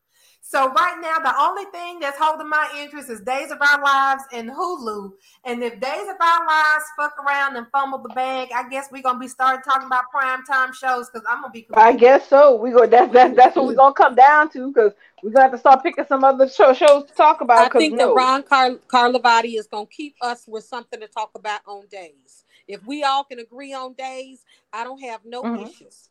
[0.51, 4.23] So right now, the only thing that's holding my interest is Days of Our Lives
[4.33, 5.13] and Hulu.
[5.45, 9.01] And if Days of Our Lives fuck around and fumble the bag, I guess we're
[9.01, 11.65] gonna be starting talking about prime time shows because I'm gonna be.
[11.73, 12.57] I guess so.
[12.57, 12.85] We go.
[12.85, 14.91] That's that's that's what we're gonna come down to because
[15.23, 17.73] we're gonna have to start picking some other show, shows to talk about.
[17.73, 18.09] I think no.
[18.09, 21.85] that Ron Car- Carlivati is going to keep us with something to talk about on
[21.89, 22.43] days.
[22.67, 25.69] If we all can agree on days, I don't have no Mhm.
[25.69, 26.09] issues.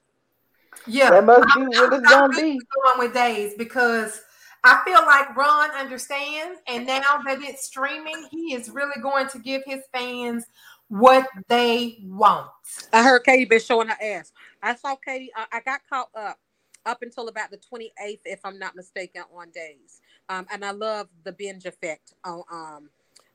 [0.86, 2.60] Yeah, that must be I'm- what it's I'm gonna really be.
[2.82, 4.22] going with Days because
[4.64, 9.38] I feel like Ron understands, and now that it's streaming, he is really going to
[9.38, 10.44] give his fans
[10.88, 12.48] what they want.
[12.92, 14.32] I heard Cady been showing her ass.
[14.62, 15.32] I saw Cady.
[15.36, 16.38] I, I got caught up
[16.86, 20.00] up until about the 28th, if I'm not mistaken, on days.
[20.30, 22.90] Um, and I love the binge effect on um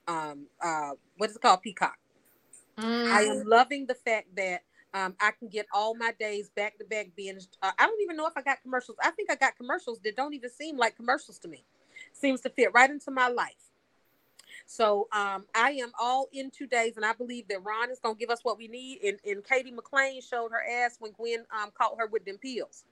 [0.08, 1.98] um uh what is it called Peacock.
[3.12, 3.32] I Mm-hmm.
[3.32, 4.62] am loving the fact that
[4.96, 7.50] um, I can get all my days back to back binged.
[7.62, 8.98] Uh, I don't even know if I got commercials.
[9.04, 11.66] I think I got commercials that don't even seem like commercials to me.
[12.14, 13.54] Seems to fit right into my life.
[14.66, 18.16] So um, I am all in two days, and I believe that Ron is gonna
[18.16, 19.04] give us what we need.
[19.04, 22.86] And, and Cady McClain showed her ass when Gwen um, caught her with them pills.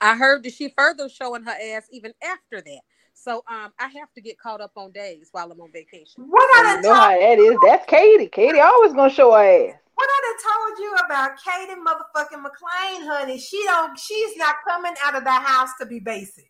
[0.00, 2.80] I heard that she further showing her ass even after that.
[3.20, 6.24] So um, I have to get caught up on days while I'm on vacation.
[6.28, 7.56] What I Well, done you know how that is.
[7.64, 8.28] That's Cady.
[8.28, 9.74] Cady always gonna show her ass.
[9.94, 13.38] what I done told you about Cady motherfucking McClain, honey?
[13.38, 13.98] She don't.
[13.98, 16.48] She's not coming out of the house to be basic.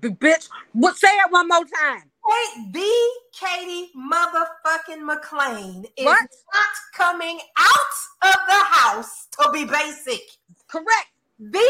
[0.00, 0.96] B- bitch, what?
[0.96, 2.04] Say it one more time.
[2.26, 2.92] Wait, the
[3.38, 6.26] Cady motherfucking McClain is What?
[6.54, 10.20] not coming out of the house to be basic.
[10.68, 11.08] Correct.
[11.40, 11.68] The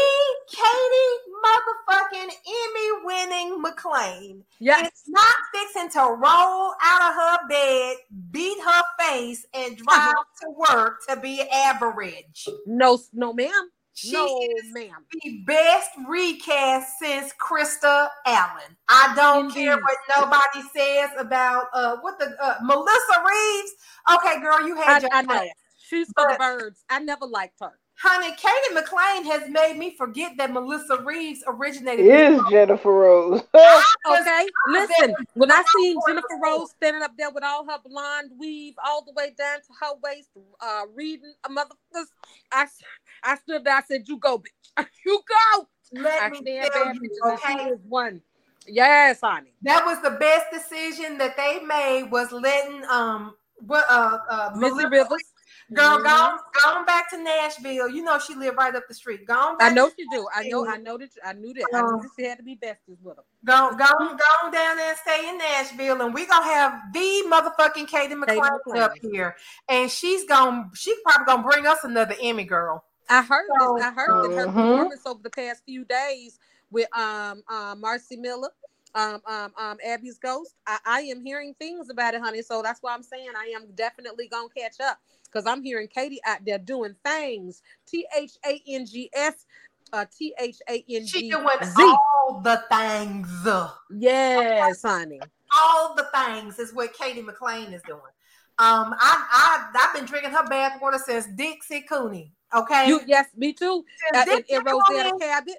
[0.49, 1.09] Cady
[1.45, 4.87] motherfucking Emmy winning McClain Yes.
[4.91, 7.97] is not fixing to roll out of her bed,
[8.31, 12.47] beat her face, and drive to work to be average.
[12.65, 13.69] No, no, ma'am.
[13.93, 15.05] She no, is ma'am.
[15.23, 18.75] the best recast since Krista Allen.
[18.87, 23.71] I don't care what nobody says about uh what the uh, Melissa Reeves.
[24.15, 25.33] Okay, girl, you I, had your I know.
[25.33, 25.51] chance.
[25.77, 26.83] She's for the birds.
[26.89, 27.77] I never liked her.
[28.01, 32.05] Honey, Cady McClain has made me forget that Melissa Reeves originated.
[32.05, 33.41] Is Jennifer Rose.
[34.07, 35.13] Okay, listen.
[35.35, 36.27] When I seen Jennifer.
[36.41, 39.93] Rose standing up there with all her blonde weave all the way down to her
[40.03, 40.29] waist,
[40.61, 42.05] uh, reading a motherfucker,
[42.51, 43.75] I stood there.
[43.75, 44.85] I said, "You go, bitch.
[45.05, 47.69] You go." Let I me stand tell bad you, bitches, she okay.
[47.71, 48.21] is one.
[48.67, 49.53] Yes, honey.
[49.63, 54.89] That was the best decision that they made was letting um what uh uh Melissa
[54.89, 55.28] Rivers.
[55.73, 56.03] Girl, Mhm.
[56.03, 57.89] go, go on back to Nashville.
[57.89, 59.25] You know she lived right up the street.
[59.25, 60.27] Go on I know she do.
[60.33, 60.65] I know.
[60.65, 61.09] I know that.
[61.23, 61.67] I knew that.
[61.73, 63.23] I knew that she had to be besties with him.
[63.45, 63.85] Go, go, go
[64.43, 68.81] on down there and stay in Nashville, and we gonna have the motherfucking Cady McClain.
[68.81, 69.35] up here,
[69.69, 72.83] and she's gonna, she's probably gonna bring us another Emmy girl.
[73.07, 73.83] I heard So, this.
[73.83, 74.53] I heard that her Mhm.
[74.67, 76.37] performance over the past few days
[76.71, 78.49] with um uh, Marci Miller,
[78.93, 80.55] um um um Abby's Ghost.
[80.67, 82.41] I, I am hearing things about it, honey.
[82.41, 84.99] So that's why I'm saying I am definitely gonna catch up
[85.31, 87.61] because I'm hearing Cady out there doing things.
[87.87, 89.45] T H A N G S.
[89.91, 91.45] Uh, T H A N She doing
[91.77, 93.27] all the things.
[93.99, 95.19] Yes, honey.
[95.59, 98.01] All the things is what Cady McClain is doing.
[98.59, 102.33] Um, I, I, I've been drinking her bath water since Dixie Cooney.
[102.53, 103.85] Okay, You yes, me too.
[104.13, 105.55] Since Uh, and, Dixie and Rosetta Cabot.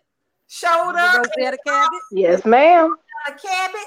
[0.49, 2.01] showed up in Rosetta Cabot.
[2.13, 2.95] yes, ma'am.
[3.27, 3.79] a cabot.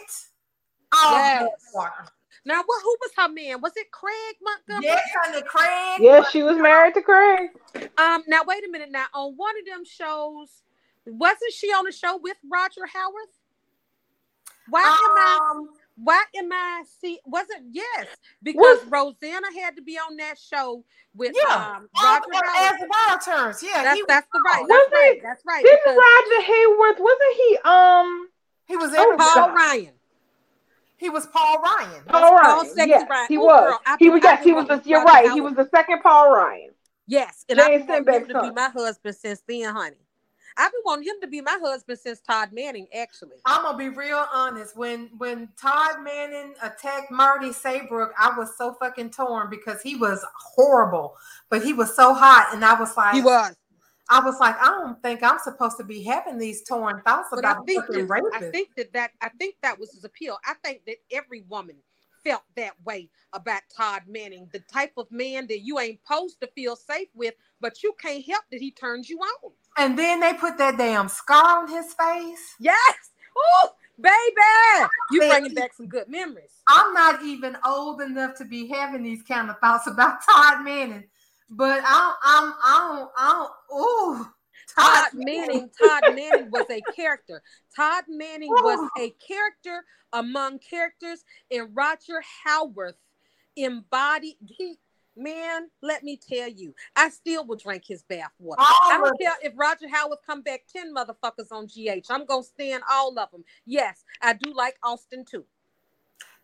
[0.95, 1.41] All Yes.
[1.43, 2.05] bath water.
[2.45, 2.81] Now, what?
[2.83, 3.61] Who was her man?
[3.61, 4.85] Was it Craig Montgomery?
[4.87, 5.99] Yes, honey, Craig.
[6.01, 7.49] Yes, she was married to Craig.
[7.97, 8.91] Um, now wait a minute.
[8.91, 10.49] Now on one of them shows,
[11.05, 13.39] wasn't she on a show with Roger Howarth?
[14.69, 15.51] Why am I?
[15.51, 16.83] Um, Why am I?
[17.01, 18.07] See, was it yes?
[18.41, 20.83] Because Rosanna had to be on that show
[21.15, 21.53] with Yeah.
[21.77, 22.73] um, as, Roger Howarth.
[22.73, 24.65] as the world turns, yeah, That's he, that's the right.
[24.67, 25.13] That's right.
[25.17, 25.63] it- That's right.
[25.63, 28.29] Didn't because Roger Howarth wasn't he um
[28.65, 29.15] he was Oh.
[29.17, 29.55] Paul God.
[29.55, 29.93] Ryan.
[31.03, 32.01] He was Paul Ryan.
[32.07, 32.65] Paul Paul Ryan?
[32.67, 33.25] Sexy Yes, Ryan.
[33.27, 33.69] he Ooh, was.
[33.71, 35.29] girl, I he was I yes, he was the, you're right.
[35.33, 36.69] He was the second Paul Ryan.
[37.07, 39.97] Yes, and I've been wanting him to be my husband since then, honey.
[40.55, 43.35] I've been wanting him to be my husband since Todd Manning, actually.
[43.45, 44.77] I'm gonna be real honest.
[44.77, 50.23] When when Todd Manning attacked Marty Saybrook, I was so fucking torn because he was
[50.33, 51.17] horrible,
[51.49, 53.53] but he was so hot, and I was like, He was.
[54.09, 57.45] I was like, I don't think I'm supposed to be having these torn thoughts But
[57.45, 60.37] I about think fucking that, I think that, that I think that was his appeal.
[60.45, 61.75] I think that every woman
[62.23, 66.47] felt that way about Todd Manning, the type of man that you ain't supposed to
[66.55, 69.51] feel safe with, but you can't help that he turns you on.
[69.77, 72.55] and then they put that damn scar on his face.
[72.59, 72.95] Yes.
[73.37, 74.89] Oh, baby.
[75.11, 76.51] You bringing back some good memories.
[76.67, 81.03] I'm not even old enough to be having these kind of thoughts about Todd Manning,
[81.55, 84.27] but I'm I'm I don't I don't ooh
[84.75, 87.43] Todd Manning, Todd Manning was a character.
[87.75, 92.95] Todd Manning was a character among characters, and Roger Howarth
[93.55, 94.77] embodied he
[95.15, 98.63] man, let me tell you, I still will drink his bath water.
[98.63, 102.07] I don't care if Roger Howarth come back 10 motherfuckers on GH.
[102.09, 103.43] I'm gonna stand all of them.
[103.65, 105.45] Yes, I do like Austin too.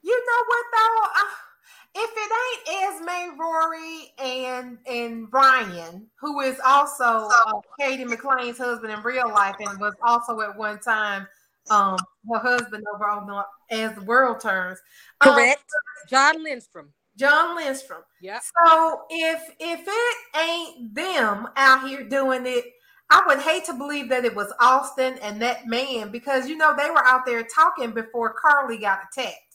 [0.03, 1.21] You know what though?
[1.21, 1.48] Uh,
[1.95, 8.93] if it ain't Esme, Rory, and and Ryan, who is also uh, Cady McClain's husband
[8.93, 11.27] in real life, and was also at one time
[11.69, 11.97] um
[12.31, 14.79] her husband over on the as the world turns.
[15.21, 15.63] um, Correct.
[16.09, 16.93] Jon Lindstrom.
[17.15, 18.01] Jon Lindstrom.
[18.21, 18.41] Yep.
[18.63, 22.65] So if if it ain't them out here doing it,
[23.09, 26.75] I would hate to believe that it was Austin and that man because you know
[26.77, 29.48] they were out there talking before Carly got attacked.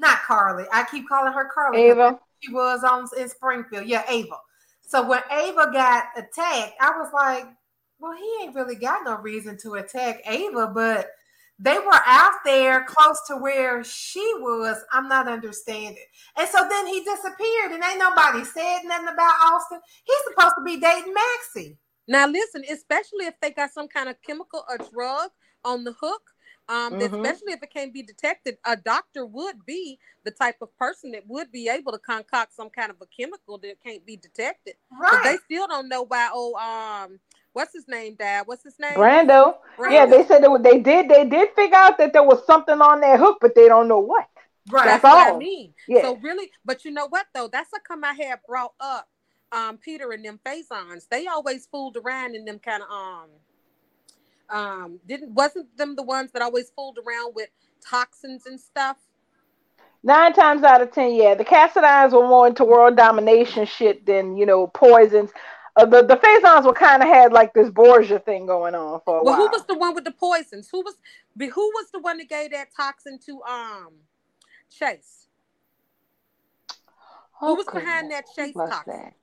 [0.00, 0.64] Not Carly.
[0.72, 1.82] I keep calling her Carly.
[1.82, 2.18] Ava.
[2.40, 3.86] She was on in Springfield.
[3.86, 4.36] Yeah, Ava.
[4.80, 7.46] So when Ava got attacked, I was like,
[7.98, 11.10] well, he ain't really got no reason to attack Ava, but
[11.58, 14.82] they were out there close to where she was.
[14.90, 16.02] I'm not understanding.
[16.38, 19.80] And so then he disappeared, and ain't nobody said nothing about Austin.
[20.04, 21.76] He's supposed to be dating Maxie.
[22.08, 25.28] Now listen, especially if they got some kind of chemical or drug
[25.62, 26.22] on the hook,
[26.70, 27.12] um, Mhm.
[27.12, 31.26] especially if it can't be detected, a doctor would be the type of person that
[31.26, 34.76] would be able to concoct some kind of a chemical that can't be detected.
[34.90, 36.30] But they still don't know why.
[36.32, 37.18] Oh, um,
[37.52, 38.46] what's his name, Dad?
[38.46, 38.94] What's his name?
[38.96, 39.58] Brando.
[39.90, 43.00] Yeah, they said that they did they did figure out that there was something on
[43.00, 44.26] that hook, but they don't know what.
[44.70, 44.84] right.
[44.84, 45.38] That's That's what I all.
[45.38, 45.74] mean.
[45.88, 46.02] Yeah.
[46.02, 47.48] So really, but you know what though?
[47.48, 49.08] That's a come I had brought up.
[49.52, 53.30] Um, Peter and them Faisons, they always fooled around in them kind of um,
[54.50, 57.48] um, didn't wasn't them the ones that always fooled around with
[57.80, 58.96] toxins and stuff?
[60.02, 64.36] Nine times out of ten, yeah, the Cassadines were more into world domination shit than
[64.36, 65.30] you know poisons.
[65.76, 69.18] Uh, the the Faisons were kind of had like this Borgia thing going on for
[69.18, 69.36] a Well, while.
[69.36, 70.68] who was the one with the poisons?
[70.70, 70.96] Who was
[71.38, 73.92] who was the one that gave that toxin to um
[74.70, 75.28] Chase?
[77.40, 78.92] Who was Okay, behind that Chase what's toxin?
[78.92, 79.14] that?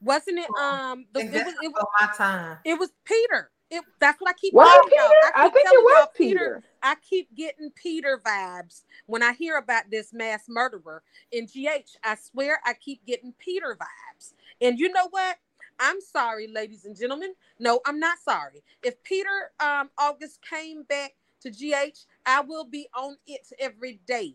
[0.00, 2.58] Wasn't it um the, it was it, before my time.
[2.64, 3.50] it was Peter.
[3.70, 4.64] It that's what I keep y'all.
[4.88, 5.02] Peter?
[5.34, 6.62] I keep think it was y'all Peter.
[6.82, 11.02] I keep getting Peter vibes when I hear about this mass murderer
[11.32, 11.96] in GH.
[12.04, 14.32] I swear I keep getting Peter vibes.
[14.60, 15.36] And you know what?
[15.80, 17.34] I'm sorry, ladies and gentlemen.
[17.58, 18.62] No, I'm not sorry.
[18.82, 24.34] If Peter um, August came back to GH, I will be on it every day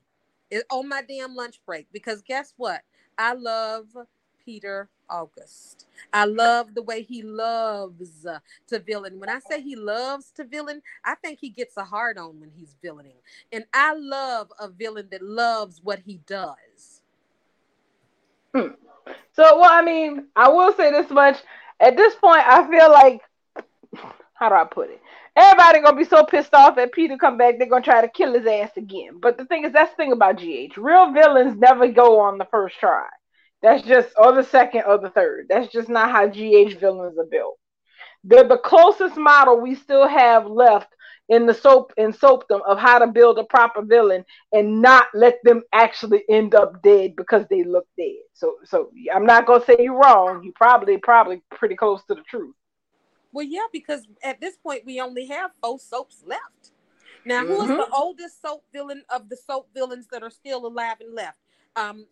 [0.69, 2.81] on my damn lunch break because guess what?
[3.17, 3.87] I love
[4.45, 5.87] Peter August.
[6.11, 9.19] I love the way he loves uh, to villain.
[9.19, 12.51] When I say he loves to villain, I think he gets a hard on when
[12.55, 13.17] he's villaining.
[13.51, 17.01] And I love a villain that loves what he does.
[19.35, 21.37] So, well, I mean, I will say this much.
[21.79, 23.21] At this point, I feel like,
[24.35, 25.01] how do I put it?
[25.35, 28.33] Everybody gonna be so pissed off at Peter come back, they're gonna try to kill
[28.33, 29.19] his ass again.
[29.19, 30.77] But the thing is, that's the thing about GH.
[30.77, 33.07] Real villains never go on the first try.
[33.63, 35.47] That's just, or the second, or the third.
[35.49, 37.57] That's just not how GH villains are built.
[38.25, 40.93] They're the closest model we still have left
[41.29, 45.39] in the soap in soapdom of how to build a proper villain and not let
[45.43, 48.19] them actually end up dead because they look dead.
[48.33, 50.43] So so I'm not gonna say you're wrong.
[50.43, 52.55] You probably probably pretty close to the truth.
[53.31, 56.71] Well, yeah, because at this point we only have four soaps left.
[57.25, 60.97] Now, who is the oldest soap villain of the soap villains that are still alive
[60.99, 61.37] and left?
[61.75, 62.05] Um,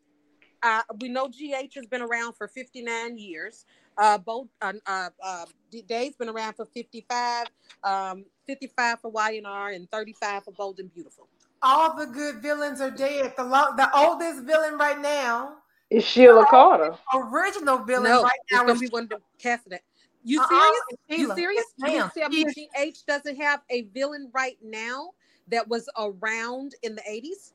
[0.63, 3.65] uh, we know GH has been around for 59 years.
[3.97, 5.45] Uh, both uh, uh, uh,
[5.87, 7.47] Dave's been around for 55,
[7.83, 11.27] um, 55 for YNR and 35 for Bold and Beautiful.
[11.61, 13.33] all the good villains are dead.
[13.37, 15.57] The lo- the oldest villain right now
[15.89, 16.95] is Sheila Carter.
[17.13, 19.77] Original villain no, right now it's gonna be one of the Cassidy.
[20.23, 20.81] You Uh-uh, serious?
[21.09, 21.65] You serious?
[21.77, 22.11] Yes, You ma'am.
[22.17, 25.11] tell me GH doesn't have a villain right now
[25.47, 27.53] that was around in the 80s?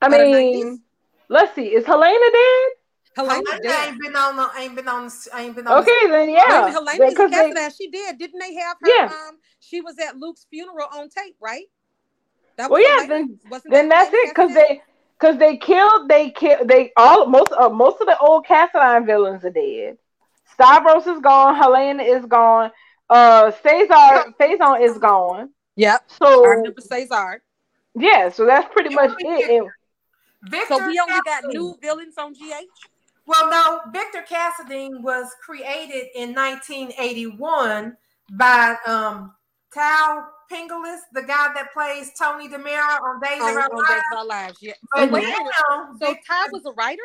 [0.00, 0.82] I Or the mean,
[1.28, 1.66] let's see.
[1.74, 2.68] Is Helena dead?
[3.16, 4.36] Helena Helena ain't been on.
[4.36, 5.06] The, ain't been on.
[5.06, 5.84] the- Ain't been on.
[5.84, 6.70] the- Okay, then yeah.
[6.70, 8.18] Helena Because they- Cassidy, she did.
[8.18, 8.88] Didn't they have her?
[8.94, 9.06] Yeah.
[9.06, 11.64] Um, she was at Luke's funeral on tape, right?
[12.56, 13.06] That well, was yeah.
[13.06, 13.26] Helena?
[13.28, 14.28] Then Wasn't then that that's it.
[14.34, 14.82] Because they
[15.18, 19.44] because they killed they killed they all most uh, most of the old Cassadine villains
[19.44, 19.96] are dead.
[20.52, 21.54] Stavros is gone.
[21.56, 22.70] Helena is gone.
[23.08, 25.50] Uh, Cesar Faison is gone.
[25.76, 26.02] Yep.
[26.08, 27.42] I So remember Cesar.
[27.94, 29.64] yeah, so that's pretty much it.
[30.46, 31.52] And- Victor So we only got Cassadine.
[31.54, 32.88] new villains on GH.
[33.26, 37.96] Well, no, Victor Cassadine was created in 1981
[38.32, 39.34] by um
[39.74, 43.88] Thaao Penghlis, the guy that plays Tony DiMera on Days On, of Our on Days
[43.90, 44.02] Lives.
[44.12, 44.58] of Our Lives.
[44.62, 44.72] Yeah.
[44.94, 47.02] But So wait a now, So Vic- Ty was a writer?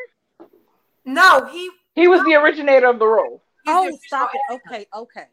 [1.05, 3.41] no, he he was the originator of the role.
[3.67, 4.39] Oh, the stop it.
[4.53, 5.27] original Okay, okay.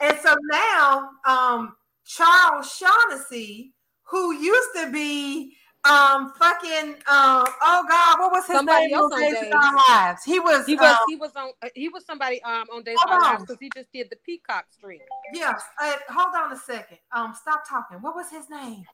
[0.00, 3.72] And so now, um, Charles Shaughnessy,
[4.04, 9.12] who used to be um fucking uh, oh god, what was his Somebody name else
[9.12, 9.52] on on Days of Days.
[9.52, 10.24] Our Lives?
[10.24, 12.96] He was He was um, he was on uh, he was somebody um on Days
[13.04, 13.20] of Our.
[13.20, 15.00] Lives because he just did the Peacock stream.
[15.32, 15.62] yes.
[15.80, 16.98] Uh, hold on a second.
[17.12, 17.98] Um, stop talking.
[17.98, 18.84] What was his name?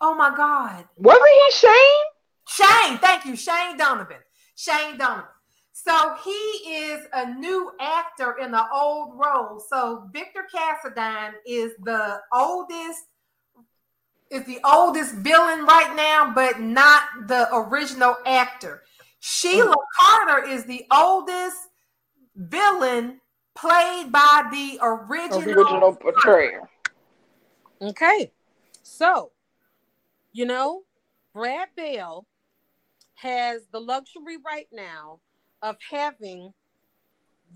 [0.00, 0.86] Oh my god.
[0.96, 2.06] Wasn't he Shane?
[2.48, 4.16] Shane, thank you, Shane Donovan.
[4.56, 5.24] Shane Donovan.
[5.72, 9.62] So he is a new actor in the old role.
[9.70, 13.04] So Victor Cassadine is the oldest,
[14.30, 18.82] is the oldest villain right now, but not the original actor.
[19.18, 20.26] Sheila hmm.
[20.26, 21.56] Carter is the oldest
[22.36, 23.20] villain
[23.54, 26.68] played by the original, Original portrayer.
[27.82, 28.32] Okay.
[28.82, 29.32] So,
[30.32, 30.82] you know,
[31.34, 32.26] Brad Bell
[33.14, 35.20] has the luxury right now
[35.62, 36.52] of having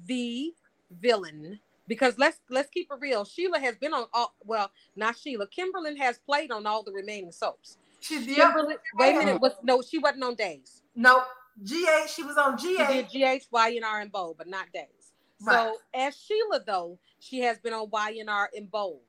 [0.06, 0.52] the
[0.90, 3.24] villain because let's let's keep it real.
[3.24, 5.46] Sheila has been on all well, not Sheila.
[5.48, 7.78] Kimberlin has played on all the remaining soaps.
[8.00, 10.82] She's the Kimberlin, wait a minute, was no, she wasn't on days.
[10.94, 11.22] no
[11.62, 12.06] GA.
[12.06, 12.86] She was on She GA.
[12.86, 15.12] did GH, YNR, and Bold, but not days.
[15.42, 15.56] Right.
[15.56, 19.00] So as Sheila though, she has been on YNR and Bold.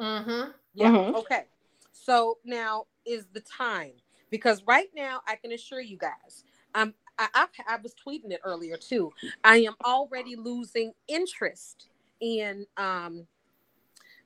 [0.00, 0.50] Mm-hmm.
[0.74, 0.90] Yeah.
[0.90, 1.14] Mhm.
[1.14, 1.44] Okay.
[1.92, 3.92] So now is the time
[4.30, 8.40] because right now I can assure you guys, um, I, I, I was tweeting it
[8.44, 9.12] earlier too.
[9.44, 11.88] I am already losing interest
[12.22, 13.26] in um,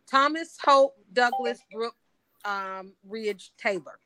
[0.07, 1.97] Thomas Hope, Douglas Brooke,
[2.45, 3.99] um, Ridge Taylor.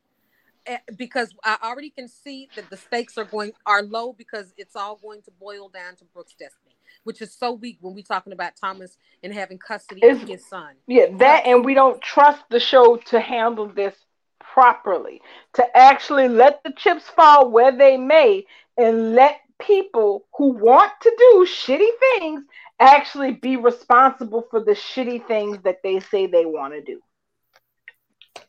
[0.66, 4.76] Eh, Because I already can see that the stakes are going are low because it's
[4.76, 8.32] all going to boil down to Brooke's destiny, which is so weak when we're talking
[8.32, 10.74] about Thomas and having custody of Is- his son.
[10.86, 13.95] Yeah, that and we don't trust the show to handle this
[14.38, 15.20] properly.
[15.55, 18.45] To actually let the chips fall where they may
[18.76, 22.43] and let people who want to do shitty things
[22.80, 27.00] actually be responsible for the shitty things that they say they want to do.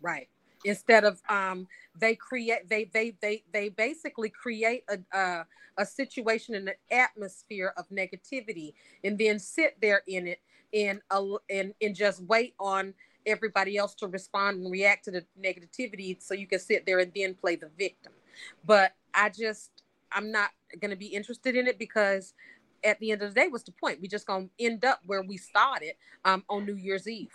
[0.02, 0.28] right
[0.64, 1.68] instead of um
[2.00, 5.46] they create they they they they basically create a a,
[5.78, 8.74] a situation and an atmosphere of negativity
[9.04, 10.40] and then sit there in it
[10.74, 12.94] and uh, and and just wait on
[13.26, 17.12] everybody else to respond and react to the negativity so you can sit there and
[17.16, 18.14] then play the victim
[18.66, 22.34] but i just i'm not going to be interested in it because
[22.84, 25.22] at the end of the day what's the point we just to end up where
[25.22, 25.94] we started
[26.26, 27.34] um on new year's eve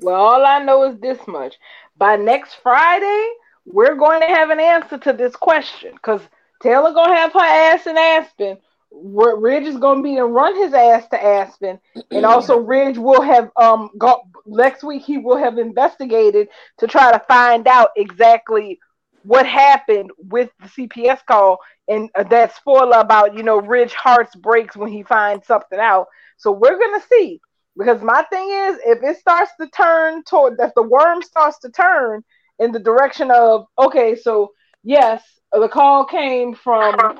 [0.00, 1.56] Well, all I know is this much.
[1.96, 3.28] By next Friday,
[3.64, 6.20] we're going to have an answer to this question because
[6.62, 8.58] Taylor gonna have her ass in Aspen.
[8.90, 11.78] Ridge is gonna be and run his ass to Aspen,
[12.12, 15.02] and also Ridge will have um got next week.
[15.02, 16.48] He will have investigated
[16.78, 18.78] to try to find out exactly
[19.26, 21.58] what happened with the CPS call
[21.88, 26.06] and uh, that spoiler about you know Ridge hearts breaks when he finds something out.
[26.38, 27.40] So we're gonna see
[27.76, 31.70] because my thing is, if it starts to turn toward, if the worm starts to
[31.70, 32.22] turn
[32.58, 34.52] in the direction of, okay, so
[34.82, 35.22] yes,
[35.52, 37.18] the call came from,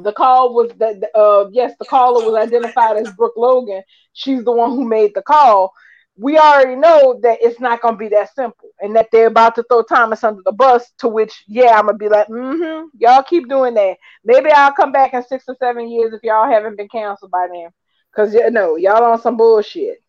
[0.00, 3.82] the call was that, uh, yes, the caller was identified as Brooke Logan.
[4.12, 5.72] She's the one who made the call.
[6.18, 9.54] We already know that it's not going to be that simple and that they're about
[9.56, 12.56] to throw Thomas under the bus, to which, yeah, I'm going to be like, mm
[12.56, 13.96] hmm, y'all keep doing that.
[14.24, 17.48] Maybe I'll come back in six or seven years if y'all haven't been canceled by
[17.52, 17.68] then.
[18.14, 20.02] Cause yeah, no, y'all on some bullshit.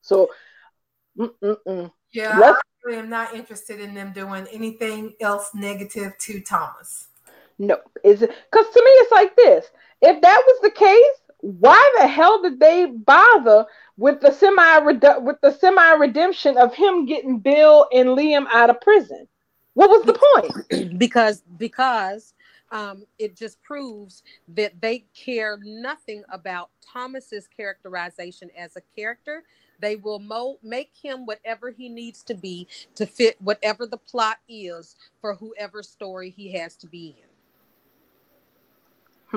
[0.00, 0.28] So,
[1.16, 1.92] mm-mm-mm.
[2.12, 7.08] Yeah, Let's- I am not interested in them doing anything else negative to Thomas.
[7.58, 8.30] no, is it?
[8.50, 9.66] Cause to me, it's like this.
[10.02, 13.66] If that was the case, why the hell did they bother
[13.98, 15.00] with the semi with
[15.42, 19.28] the semi redemption of him getting Bill and Liam out of prison?
[19.74, 20.98] What was the point?
[20.98, 22.32] because because
[22.72, 29.42] um, it just proves that they care nothing about Thomas's characterization as a character.
[29.80, 34.38] They will mo- make him whatever he needs to be to fit whatever the plot
[34.48, 37.28] is for whoever story he has to be in.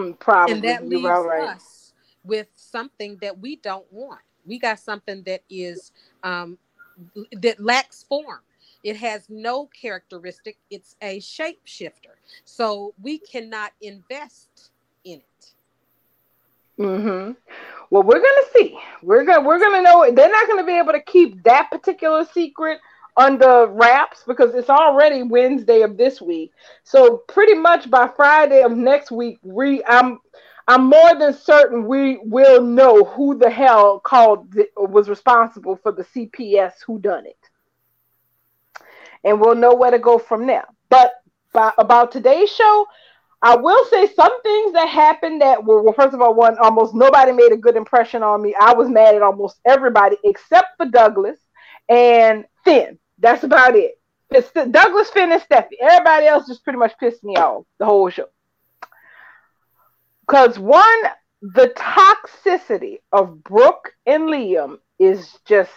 [0.03, 0.53] Hmm, probably.
[0.53, 1.49] And that leaves right.
[1.49, 1.76] us
[2.27, 4.21] with something that we don't want.
[4.45, 5.91] We got something that is
[6.23, 6.57] um,
[7.31, 8.41] that lacks form.
[8.83, 10.57] It has no characteristic.
[10.69, 12.15] It's a shapeshifter.
[12.45, 14.71] So we cannot invest
[15.03, 15.53] in it.
[16.79, 17.31] Mm-hmm.
[17.89, 18.77] Well, we're gonna see.
[19.01, 20.09] We're gonna we're gonna know.
[20.11, 22.79] They're not gonna be able to keep that particular secret
[23.17, 26.51] under wraps because it's already Wednesday of this week.
[26.83, 30.19] So pretty much by Friday of next week, we I'm
[30.67, 36.03] I'm more than certain we will know who the hell called was responsible for the
[36.03, 37.39] CPS who done it,
[39.23, 40.65] and we'll know where to go from there.
[40.89, 41.13] But
[41.53, 42.85] by, about today's show,
[43.41, 46.93] I will say some things that happened that were well, first of all, one almost
[46.93, 48.53] nobody made a good impression on me.
[48.59, 51.39] I was mad at almost everybody except for Douglas
[51.87, 52.99] and Finn.
[53.19, 53.99] That's about it.
[54.31, 55.75] It's Douglas, Finn, and Steffy.
[55.79, 58.27] Everybody else just pretty much pissed me off the whole show.
[60.27, 60.99] Because one,
[61.41, 65.71] the toxicity of Brooke and Liam is just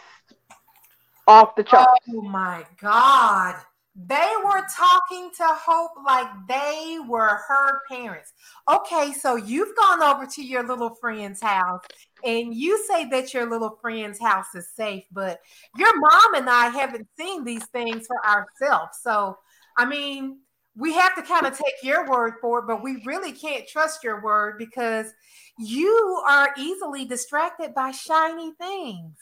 [1.27, 2.01] off the charts.
[2.11, 3.57] Oh my god.
[3.97, 8.33] They were talking to Hope like they were her parents.
[8.73, 11.83] Okay, so you've gone over to your little friend's house
[12.25, 15.41] and you say that your little friend's house is safe, but
[15.77, 18.99] your mom and I haven't seen these things for ourselves.
[19.03, 19.37] So,
[19.77, 20.39] I mean,
[20.81, 24.03] we have to kind of take your word for it, but we really can't trust
[24.03, 25.13] your word because
[25.59, 29.17] you are easily distracted by shiny things.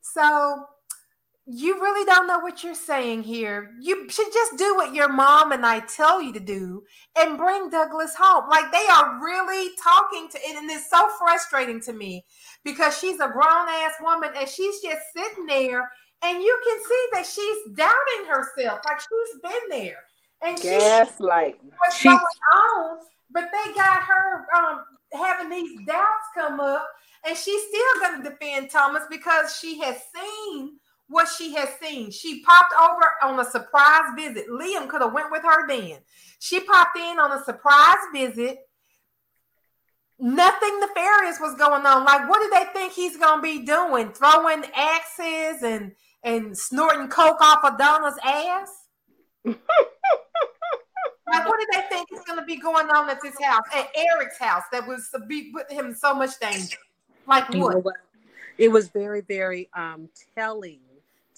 [0.00, 0.64] So,
[1.46, 3.72] you really don't know what you're saying here.
[3.80, 6.84] You should just do what your mom and I tell you to do
[7.18, 8.48] and bring Douglas home.
[8.48, 12.24] Like they are really talking to it, and it's so frustrating to me
[12.64, 15.90] because she's a grown ass woman and she's just sitting there,
[16.22, 18.80] and you can see that she's doubting herself.
[18.86, 20.04] Like she's been there.
[20.42, 21.58] And gaslight.
[21.78, 22.98] What's she's- going on?
[23.30, 26.86] But they got her um, having these doubts come up,
[27.26, 30.78] and she's still going to defend Thomas because she has seen
[31.08, 32.10] what she has seen.
[32.10, 34.48] She popped over on a surprise visit.
[34.48, 35.98] Liam could have went with her then.
[36.40, 38.58] She popped in on a surprise visit.
[40.18, 42.04] Nothing nefarious was going on.
[42.04, 44.12] Like, what do they think he's gonna be doing?
[44.12, 48.68] Throwing axes and and snorting coke off of Donna's ass?
[49.44, 49.58] Like,
[51.26, 54.64] what do they think is gonna be going on at this house, at Eric's house,
[54.72, 56.78] that was to be put him in so much danger?
[57.26, 57.84] Like what?
[58.58, 60.80] It was very, very um telling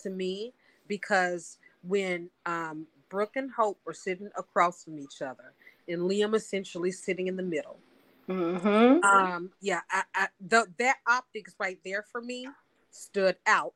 [0.02, 0.52] to me
[0.88, 5.52] because when um, Brooke and Hope were sitting across from each other,
[5.88, 7.78] and Liam essentially sitting in the middle.
[8.28, 9.04] Mm-hmm.
[9.04, 12.48] Um, yeah, I, I, the, that optics right there for me
[12.90, 13.74] stood out.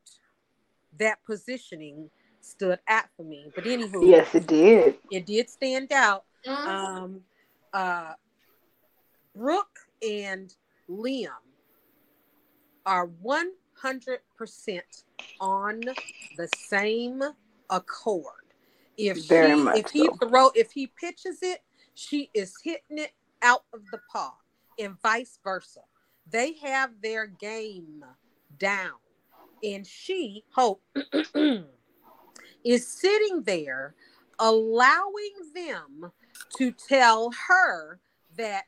[0.99, 2.11] That positioning
[2.49, 3.51] stood out for me.
[3.55, 4.97] But anywho, yes, it did.
[5.11, 6.25] It did stand out.
[6.47, 6.69] Mm-hmm.
[6.69, 7.21] Um,
[7.73, 8.15] uh,
[9.35, 10.55] Brooke and
[10.89, 11.29] Liam
[12.87, 14.81] are 100%
[15.41, 15.81] on
[16.37, 17.23] the same
[17.71, 18.25] accord.
[18.97, 20.29] If Very she, if he so.
[20.29, 21.63] throw, if he pitches it,
[21.95, 24.35] she is hitting it out of the park,
[24.79, 25.81] and vice versa.
[26.31, 28.05] They have their game
[28.59, 28.95] down,
[29.63, 30.83] and she hope
[32.69, 33.95] is sitting there,
[34.39, 36.13] allowing them
[36.59, 37.99] to tell her
[38.37, 38.67] that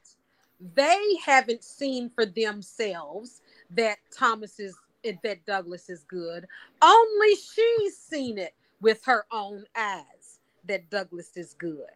[0.74, 4.74] they haven't seen for themselves that Thomas is
[5.22, 6.46] that Douglas is good.
[6.82, 11.86] Only she's seen it with her own eyes that Douglas is good.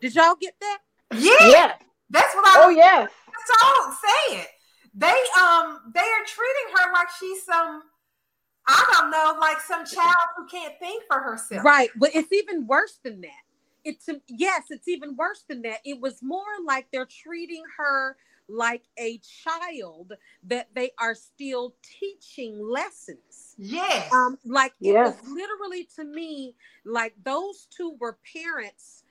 [0.00, 0.78] Did y'all get that?
[1.12, 1.32] Yeah.
[1.40, 1.72] yeah.
[2.10, 3.06] That's what I Oh yeah.
[3.06, 4.46] That's all I'm saying.
[4.94, 7.82] They um they are treating her like she's some
[8.68, 11.64] I don't know, like some child who can't think for herself.
[11.64, 11.90] Right.
[11.96, 13.30] But it's even worse than that.
[13.84, 15.78] It's yes, it's even worse than that.
[15.84, 18.16] It was more like they're treating her
[18.48, 20.12] like a child
[20.44, 23.54] that they are still teaching lessons.
[23.56, 24.12] Yes.
[24.12, 24.94] Um, like yes.
[24.94, 26.54] it was literally to me
[26.84, 29.04] like those two were parents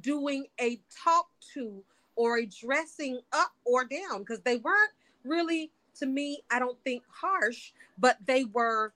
[0.00, 1.84] doing a talk to
[2.16, 4.92] or a dressing up or down because they weren't
[5.24, 8.92] really to me i don't think harsh but they were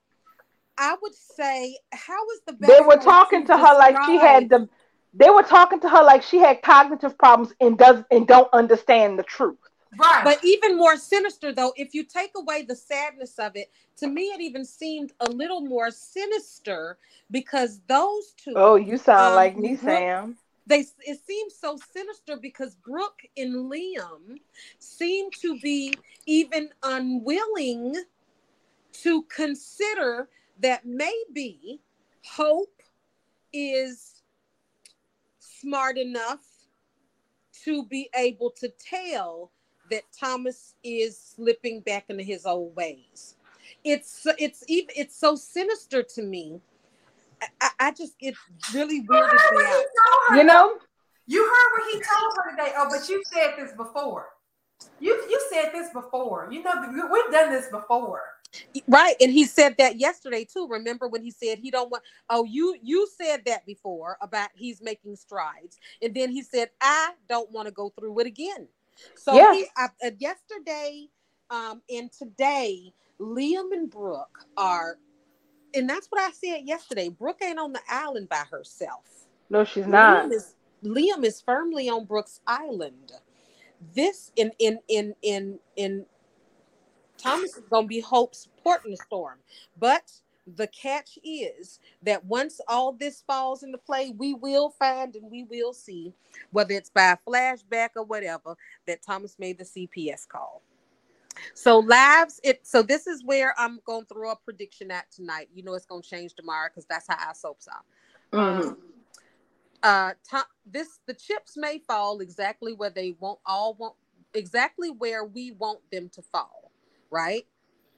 [0.79, 4.49] i would say how is the they were talking to, to her like she had
[4.49, 4.69] the
[5.15, 9.19] they were talking to her like she had cognitive problems and does and don't understand
[9.19, 9.59] the truth
[9.97, 10.23] Right.
[10.23, 14.25] But even more sinister, though, if you take away the sadness of it, to me,
[14.27, 16.99] it even seemed a little more sinister
[17.31, 18.53] because those two.
[18.55, 20.37] Oh, you sound um, like me, Brooke- Sam.
[20.67, 24.39] They it seems so sinister because Brooke and Liam
[24.79, 25.95] seem to be
[26.27, 27.97] even unwilling
[28.93, 30.29] to consider
[30.61, 31.81] that maybe
[32.25, 32.83] Hope
[33.53, 34.23] is
[35.39, 36.45] smart enough
[37.65, 39.51] to be able to tell
[39.91, 43.37] that Thomas is slipping back into his old ways.
[43.85, 46.61] It's it's even it's so sinister to me.
[47.41, 48.35] I, I, I just it
[48.75, 49.75] really You weirded heard me what he out.
[49.75, 50.37] told her.
[50.37, 50.75] You know,
[51.27, 52.73] You heard what he told her today.
[52.77, 54.29] Oh, but you said this before.
[55.01, 56.49] You you said this before.
[56.51, 58.23] You know we've done this before.
[58.89, 60.67] Right, and he said that yesterday too.
[60.69, 62.03] Remember when he said he don't want?
[62.31, 67.13] Oh, you you said that before about he's making strides, and then he said I
[67.29, 68.69] don't want to go through it again.
[69.15, 69.53] So Yeah.
[69.53, 71.09] he, I, uh, yesterday,
[71.51, 74.99] um, and today, Liam and Brooke are,
[75.75, 77.09] and that's what I said yesterday.
[77.11, 79.05] Brooke ain't on the island by herself.
[79.51, 80.25] no, she's not.
[80.25, 83.13] Liam is Liam is firmly on Brooke's Island.
[83.95, 86.07] This in in in in in
[87.19, 89.39] Thomas is gonna be Hope's port in the storm.
[89.79, 90.11] But
[90.57, 95.43] the catch is that once all this falls into play, we will find and we
[95.45, 96.15] will see,
[96.53, 98.57] whether it's by flashback or whatever,
[98.87, 100.63] that Thomas made the CPS call.
[101.55, 105.49] So lives, it so this is where I'm gonna throw a prediction at tonight.
[105.55, 107.83] You know it's gonna change tomorrow because that's how our soaps are.
[108.33, 108.63] Mhm.
[108.69, 108.83] Um,
[109.83, 113.95] uh, to, this the chips may fall exactly where they won't all want
[114.35, 116.68] exactly where we want them to fall,
[117.11, 117.47] right?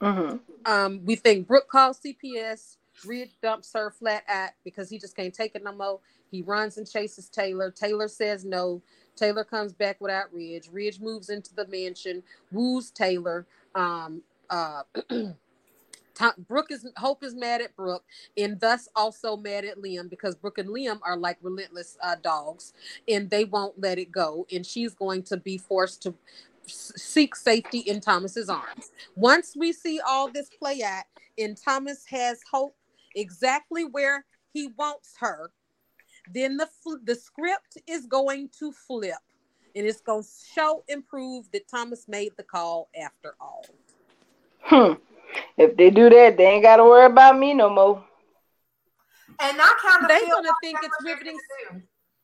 [0.01, 0.41] Mhm.
[0.67, 5.35] Um, we think Brooke calls CPS, Ridge dumps her flat at because he just can't
[5.35, 6.01] take it no more.
[6.31, 7.71] He runs and chases Taylor.
[7.71, 8.83] Taylor says no.
[9.17, 10.69] Taylor comes back without Ridge.
[10.73, 13.47] Ridge moves into the mansion, woos Taylor.
[13.75, 14.83] Um, uh,
[16.15, 18.05] Tom, Brooke is Hope is mad at Brooke,
[18.37, 22.75] and thus also mad at Liam because Brooke and Liam are like relentless uh, dogs,
[23.09, 24.47] and they won't let it go.
[24.53, 26.15] And she's going to be forced to
[26.75, 28.91] seek safety in Thomas's arms.
[29.17, 31.05] Once we see all this play out,
[31.39, 32.77] and Thomas has Hope
[33.15, 35.51] exactly where he wants her,
[36.33, 39.15] then the fl- the script is going to flip,
[39.75, 43.65] and it's going to show and prove that Thomas made the call after all.
[44.63, 44.95] Hmm.
[45.57, 48.05] If they do that, they ain't got to worry about me no more.
[49.41, 51.39] And I kind of They feel gonna like think it's riveting.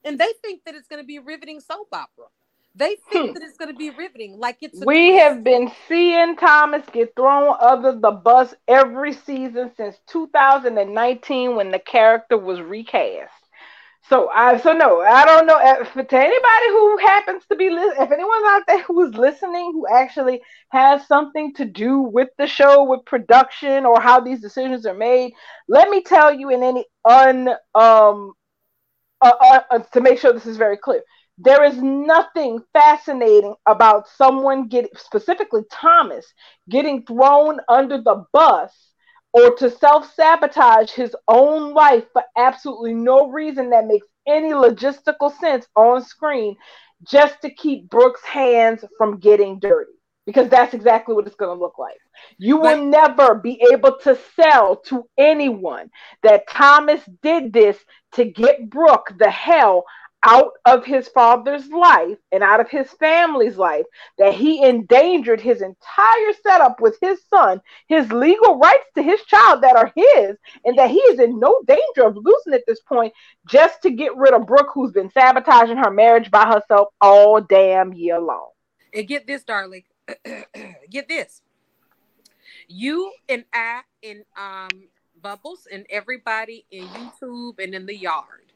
[0.05, 2.27] and they think that it's going to be a riveting soap opera.
[2.77, 3.35] They think Hmm.
[3.35, 4.81] that it's going to be riveting, like it's.
[4.85, 5.19] We twist.
[5.19, 11.79] have been seeing Thomas get thrown under the bus every season since 2019 when the
[11.79, 13.33] character was recast.
[14.03, 17.95] So I so no, I don't know if to anybody who happens to be li-
[17.99, 22.47] if anyone's out there who is listening who actually has something to do with the
[22.47, 25.33] show with production or how these decisions are made,
[25.69, 28.35] let me tell you in any un um
[29.21, 31.03] uh, uh, uh, to make sure this is very clear.
[31.39, 36.27] There is nothing fascinating about someone getting, specifically Thomas,
[36.69, 38.93] getting thrown under the bus
[39.33, 45.33] or to self sabotage his own life for absolutely no reason that makes any logistical
[45.39, 46.57] sense on screen
[47.05, 49.93] just to keep Brooke's hands from getting dirty.
[50.25, 51.99] Because that's exactly what it's going to look like.
[52.39, 55.91] You will But- never be able to sell to anyone
[56.23, 57.79] that Thomas did this
[58.13, 59.85] to get Brooke the hell
[60.25, 63.85] out of his father's life and out of his family's life,
[64.19, 69.63] that he endangered his entire setup with his son, his legal rights to his child
[69.63, 73.13] that are his, and that he is in no danger of losing at this point
[73.47, 77.93] just to get rid of Brooke, who's been sabotaging her marriage by herself all damn
[77.93, 78.51] year long.
[78.93, 79.85] And get this, darling.
[80.91, 81.43] get this.
[82.69, 84.69] You and I and um
[85.21, 88.53] Bubbles and everybody in YouTube and in the yard.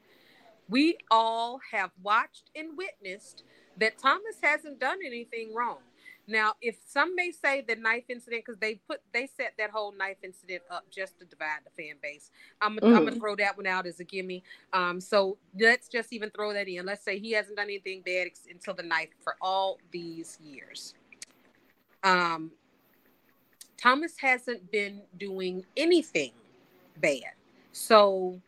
[0.71, 3.43] We all have watched and witnessed
[3.79, 5.79] that Thomas hasn't done anything wrong.
[6.27, 9.93] Now, if some may say the knife incident, because they put they set that whole
[9.93, 12.31] knife incident up just to divide the fan base.
[12.61, 14.45] I'm gonna I'm gonna throw that one out as a gimme.
[14.73, 16.87] Um, so let's just even throw that in.
[16.87, 20.95] Let's say he hasn't done anything bad ex- until the knife for all these years.
[22.05, 22.53] Um,
[23.77, 26.33] Thomas hasn't been doing anything
[27.01, 27.33] bad.
[27.73, 28.41] So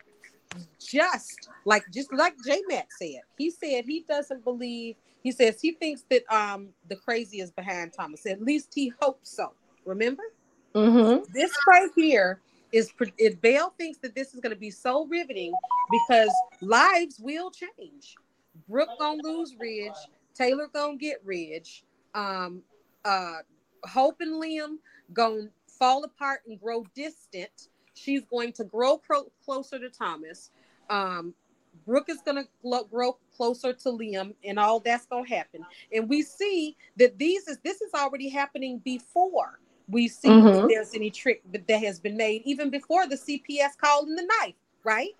[0.78, 4.96] just like just like J Matt said, he said he doesn't believe.
[5.22, 8.26] He says he thinks that um the crazy is behind Thomas.
[8.26, 9.53] At least he hopes so.
[9.84, 10.22] Remember
[10.74, 11.30] Mm-hmm.
[11.34, 12.40] this right here
[12.72, 15.53] is if Bell thinks that this is going to be so riveting
[15.90, 16.32] because
[16.62, 18.16] lives will change.
[18.68, 19.92] Brooke gonna lose Ridge.
[20.34, 21.84] Taylor gonna get Ridge.
[22.14, 22.62] um,
[23.05, 23.38] uh,
[23.84, 24.76] Hope and Liam
[25.12, 27.68] going to fall apart and grow distant.
[27.95, 30.51] She's going to grow pro- closer to Thomas.
[30.90, 31.34] Um,
[31.86, 35.64] Brooke is going to grow closer to Liam, and all that's going to happen.
[35.93, 40.68] And we see that these is this is already happening before we see mm-hmm.
[40.68, 44.55] there's any trick that has been made, even before the CPS called in the knife,
[44.84, 45.11] right?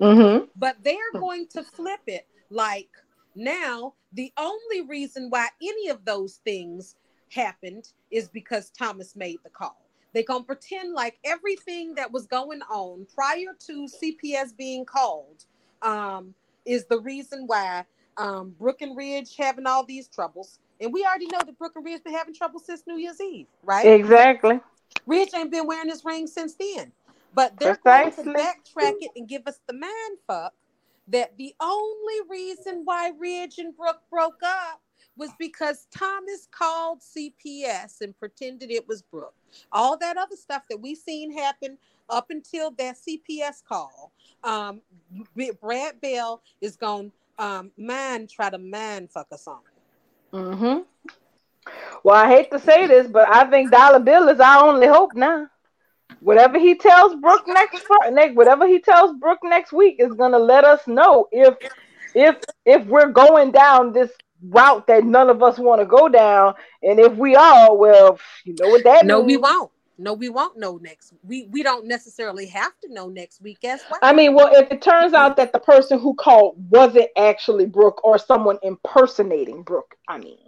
[0.00, 0.46] Mm-hmm.
[0.56, 2.88] But they're going to flip it like
[3.34, 6.96] now the only reason why any of those things
[7.30, 9.83] happened is because Thomas made the call.
[10.14, 15.44] They gonna pretend like everything that was going on prior to CPS being called
[15.82, 16.34] um,
[16.64, 17.84] is the reason why
[18.16, 20.60] um, Brooke and Ridge having all these troubles.
[20.80, 23.46] And we already know that Brooke and Ridge been having trouble since New Year's Eve,
[23.62, 23.86] right?
[23.86, 24.60] Exactly.
[25.06, 26.92] Ridge ain't been wearing his ring since then.
[27.34, 28.24] But they're Precisely.
[28.24, 30.54] going to backtrack it and give us the mind fuck
[31.08, 34.80] that the only reason why Ridge and Brooke broke up
[35.16, 39.34] was because Thomas called CPS and pretended it was Brooke.
[39.72, 41.78] All that other stuff that we seen happen
[42.10, 44.12] up until that CPS call,
[44.42, 44.80] um,
[45.60, 49.60] Brad Bell is going um, man try to man fuck us on.
[50.32, 50.80] Mm-hmm.
[52.02, 55.14] Well, I hate to say this, but I think Dollar Bill is our only hope
[55.14, 55.48] now.
[56.20, 60.64] Whatever he tells Brooke next, next whatever he tells Brooke next week is gonna let
[60.64, 61.54] us know if
[62.14, 64.10] if if we're going down this
[64.48, 68.54] route that none of us want to go down, and if we are, well, you
[68.58, 69.26] know what that no, means.
[69.26, 69.70] we won't.
[69.96, 71.12] No, we won't know next.
[71.22, 74.00] We we don't necessarily have to know next week as well.
[74.02, 78.04] I mean, well, if it turns out that the person who called wasn't actually Brooke
[78.04, 80.38] or someone impersonating Brooke, I mean.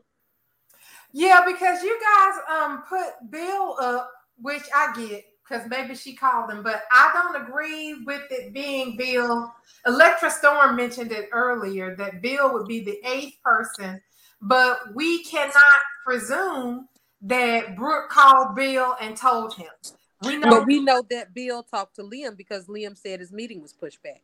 [1.13, 6.51] Yeah, because you guys um put Bill up, which I get because maybe she called
[6.51, 9.53] him, but I don't agree with it being Bill.
[9.87, 14.01] Electra Storm mentioned it earlier that Bill would be the eighth person,
[14.41, 16.89] but we cannot presume
[17.23, 19.69] that Brooke called Bill and told him.
[20.23, 23.61] We know, but we know that Bill talked to Liam because Liam said his meeting
[23.61, 24.23] was pushed back.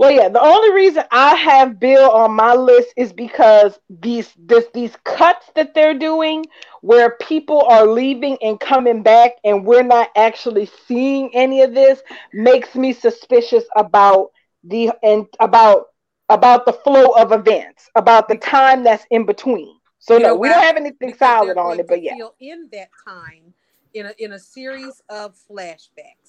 [0.00, 4.64] Well, yeah, the only reason I have Bill on my list is because these this
[4.72, 6.46] these cuts that they're doing
[6.80, 12.00] where people are leaving and coming back and we're not actually seeing any of this
[12.32, 14.30] makes me suspicious about
[14.64, 15.88] the and about
[16.30, 19.76] about the flow of events, about the time that's in between.
[19.98, 22.14] So you no, we don't have anything solid on it, but yeah.
[22.40, 23.52] In that time,
[23.92, 26.19] in a in a series of flashbacks.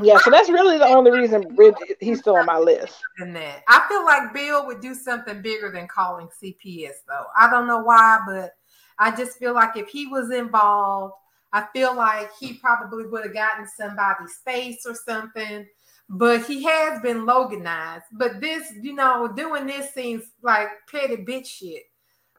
[0.00, 1.56] Yeah, so that's really the only reason
[2.00, 3.00] he's still on my list.
[3.18, 7.26] And that I feel like Bill would do something bigger than calling CPS, though.
[7.36, 8.52] I don't know why, but
[8.98, 11.14] I just feel like if he was involved,
[11.52, 15.66] I feel like he probably would have gotten somebody's face or something
[16.08, 18.02] but he has been Loganized.
[18.12, 21.84] But this, you know, doing this seems like petty bitch shit.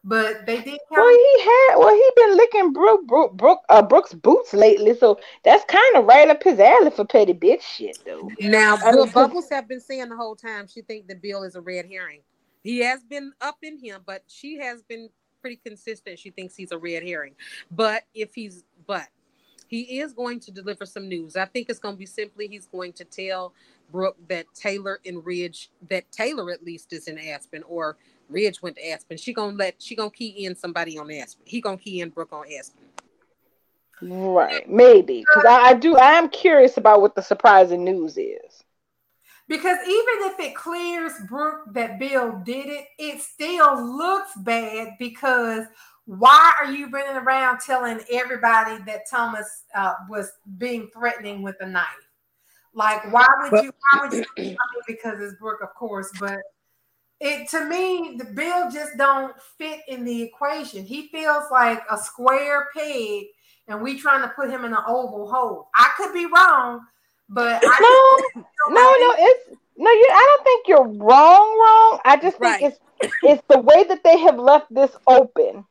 [0.07, 0.79] But they did.
[0.91, 1.77] Well, he had.
[1.77, 6.05] Well, he been licking Brooke, Brooke, Brooke, uh, Brooke's boots lately, so that's kind of
[6.05, 8.29] right up his alley for petty bitch shit, though.
[8.39, 11.55] Now, I mean, Bubbles have been saying the whole time she think that Bill is
[11.55, 12.21] a red herring.
[12.63, 15.09] He has been up in him, but she has been
[15.41, 16.19] pretty consistent.
[16.19, 17.33] She thinks he's a red herring.
[17.71, 19.07] But if he's, but
[19.67, 21.35] he is going to deliver some news.
[21.35, 23.53] I think it's going to be simply he's going to tell
[23.91, 27.97] Brooke that Taylor and Ridge, that Taylor at least is in Aspen, or
[28.29, 29.17] Ridge went to Aspen.
[29.17, 31.43] She gonna let she gonna key in somebody on Aspen.
[31.45, 32.83] He gonna key in Brooke on Aspen.
[34.01, 35.95] Right, maybe because I, I do.
[35.95, 38.63] I am curious about what the surprising news is.
[39.47, 45.65] Because even if it clears Brooke that Bill did it, it still looks bad because
[46.05, 51.67] why are you running around telling everybody that Thomas uh, was being threatening with a
[51.67, 52.04] knife?
[52.75, 53.71] Like, why would you?
[53.91, 54.25] Why would you?
[54.37, 56.39] I mean, because it's Brooke, of course, but
[57.21, 60.83] it to me, the bill just don't fit in the equation.
[60.83, 63.27] He feels like a square peg,
[63.69, 65.69] and we trying to put him in an oval hole.
[65.73, 66.81] I could be wrong,
[67.29, 69.89] but I no, no, no, it's no.
[69.89, 71.57] You, I don't think you're wrong.
[71.57, 71.99] Wrong.
[72.03, 72.63] I just think right.
[72.63, 72.79] it's
[73.23, 75.65] it's the way that they have left this open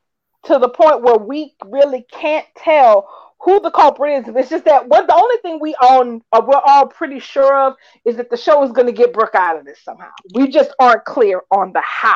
[0.45, 3.09] to the point where we really can't tell
[3.45, 4.35] who the culprit is.
[4.35, 7.75] It's just that what the only thing we all uh, we're all pretty sure of
[8.05, 10.11] is that the show is going to get Brooke out of this somehow.
[10.35, 12.15] We just aren't clear on the how.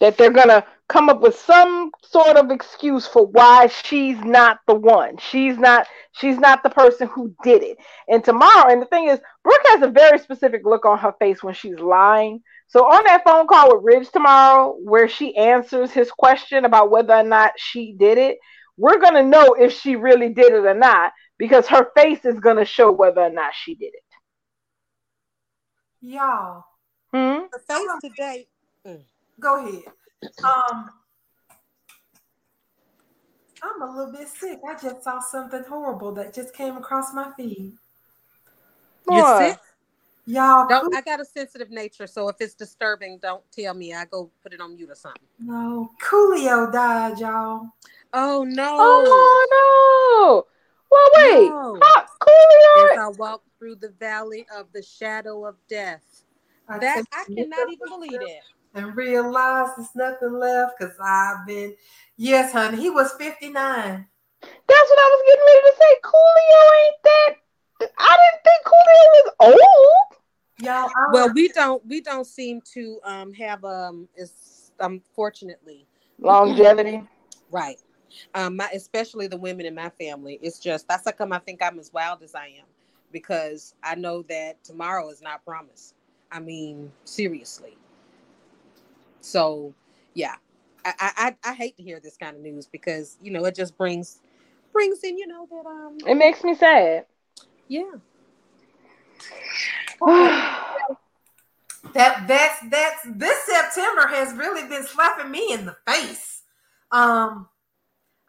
[0.00, 4.58] That they're going to come up with some sort of excuse for why she's not
[4.66, 5.16] the one.
[5.18, 7.78] She's not she's not the person who did it.
[8.08, 11.42] And tomorrow, and the thing is, Brooke has a very specific look on her face
[11.42, 12.42] when she's lying.
[12.70, 17.14] So on that phone call with Ridge tomorrow, where she answers his question about whether
[17.14, 18.38] or not she did it,
[18.76, 22.64] we're gonna know if she really did it or not because her face is gonna
[22.64, 24.04] show whether or not she did it.
[26.00, 26.64] Y'all,
[27.12, 27.40] hmm?
[27.52, 28.46] the face today.
[28.86, 29.02] Mm.
[29.40, 29.82] Go ahead.
[30.44, 30.90] Um,
[33.64, 34.60] I'm a little bit sick.
[34.68, 37.72] I just saw something horrible that just came across my feed.
[39.10, 39.38] You What?
[39.38, 39.58] sick?
[40.30, 43.92] Y'all, Don't I got a sensitive nature, so if it's disturbing, don't tell me.
[43.92, 45.20] I go put it on mute or something.
[45.40, 47.66] no, Coolio died, y'all.
[48.12, 48.76] Oh no!
[48.78, 50.46] Oh no!
[50.88, 51.48] Well, wait.
[51.48, 51.80] No.
[51.82, 52.92] Huh, Coolio.
[52.92, 56.22] As I walk through the valley of the shadow of death.
[56.68, 58.42] I That took I a cannot even believe it.
[58.74, 61.74] And realize there's nothing left because I've been,
[62.16, 63.52] yes, honey, he was 59.
[63.52, 66.00] That's what I was getting ready to say.
[66.04, 67.34] Coolio ain't that.
[67.98, 70.19] I didn't think Coolio was old.
[70.62, 75.86] Y'all, I Well, we don't we don't seem to um have um is unfortunately
[76.18, 77.02] Longevity.
[77.50, 77.78] right.
[78.34, 80.38] Um, my especially the women in my family.
[80.42, 82.66] It's just that's how come I think I'm as wild as I am
[83.12, 85.94] because I know that tomorrow is not promised.
[86.32, 87.76] I mean, seriously.
[89.20, 89.74] So,
[90.14, 90.34] yeah,
[90.84, 91.12] I, I
[91.44, 94.20] I I hate to hear this kind of news because you know it just brings
[94.72, 97.06] brings in you know that um It makes me sad.
[97.68, 97.92] yeah
[101.94, 106.42] that that's that's this September has really been slapping me in the face.
[106.92, 107.48] Um,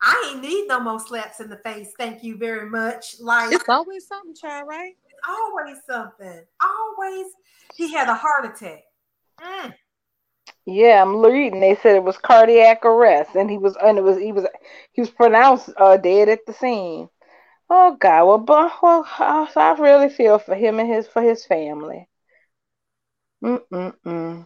[0.01, 1.93] I ain't need no more slaps in the face.
[1.97, 3.15] Thank you very much.
[3.19, 4.95] Like it's always something, child, right?
[5.27, 6.43] always something.
[6.61, 7.27] Always.
[7.75, 8.83] He had a heart attack.
[9.39, 9.73] Mm.
[10.65, 11.59] Yeah, I'm reading.
[11.59, 14.45] They said it was cardiac arrest, and he was, and it was, he was,
[14.91, 17.09] he was pronounced uh, dead at the scene.
[17.73, 22.09] Oh God, well, but, well, I really feel for him and his for his family.
[23.41, 24.45] Mm-mm-mm.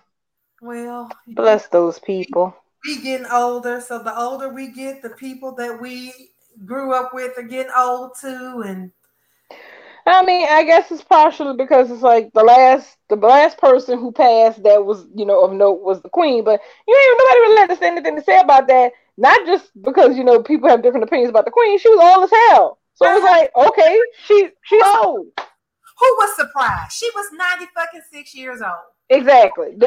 [0.61, 2.55] Well, Bless those people.
[2.85, 6.13] we getting older, so the older we get, the people that we
[6.65, 8.91] grew up with are getting old too, and
[10.05, 14.11] I mean, I guess it's partially because it's like the last, the last person who
[14.11, 16.43] passed that was, you know, of note was the queen.
[16.43, 18.91] But you ain't nobody really say anything to say about that.
[19.17, 21.79] Not just because you know people have different opinions about the queen.
[21.79, 22.77] She was old as hell.
[22.95, 25.27] So it was like, okay, she she's old.
[25.37, 26.93] who was surprised?
[26.93, 28.73] She was ninety fucking six years old.
[29.09, 29.77] Exactly.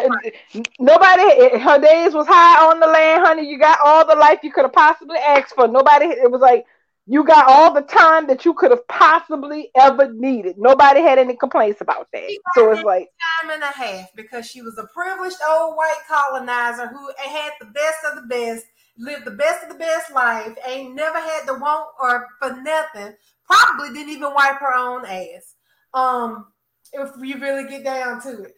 [0.79, 3.49] Nobody, her days was high on the land, honey.
[3.49, 5.67] You got all the life you could have possibly asked for.
[5.67, 6.65] Nobody, it was like
[7.07, 10.57] you got all the time that you could have possibly ever needed.
[10.57, 12.39] Nobody had any complaints about that.
[12.55, 13.09] So it's like,
[13.41, 17.67] time and a half because she was a privileged old white colonizer who had the
[17.67, 18.67] best of the best,
[18.99, 23.15] lived the best of the best life, ain't never had to want or for nothing.
[23.47, 25.55] Probably didn't even wipe her own ass.
[25.95, 26.47] Um,
[26.93, 28.55] if you really get down to it.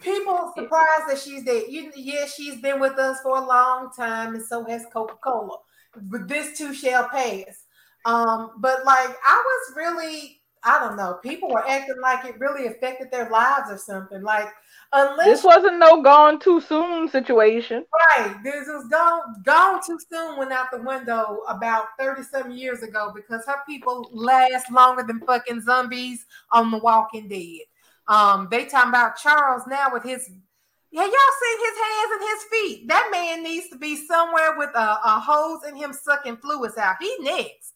[0.00, 1.64] People surprised that she's dead.
[1.68, 5.58] You, yeah, she's been with us for a long time, and so has Coca Cola.
[5.94, 7.64] But this too shall pass.
[8.06, 12.66] Um, but like I was really, I don't know, people were acting like it really
[12.66, 14.22] affected their lives or something.
[14.22, 14.48] Like
[14.94, 17.84] unless this wasn't no gone too soon situation.
[18.16, 22.82] right, this was gone gone too soon, went out the window about 30 some years
[22.82, 27.60] ago because her people last longer than fucking zombies on the walking dead.
[28.06, 30.30] Um, they talking about Charles now with his
[30.90, 32.88] yeah, y'all seen his hands and his feet.
[32.88, 36.96] That man needs to be somewhere with a, a hose and him sucking fluids out.
[37.00, 37.72] He next.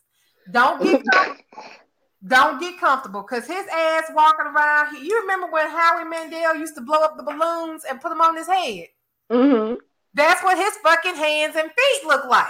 [0.52, 1.02] Don't get
[2.26, 4.94] don't get comfortable because his ass walking around.
[4.96, 8.20] he- You remember when Howie Mandel used to blow up the balloons and put them
[8.20, 8.88] on his head?
[9.30, 9.74] hmm
[10.14, 12.46] That's what his fucking hands and feet look like.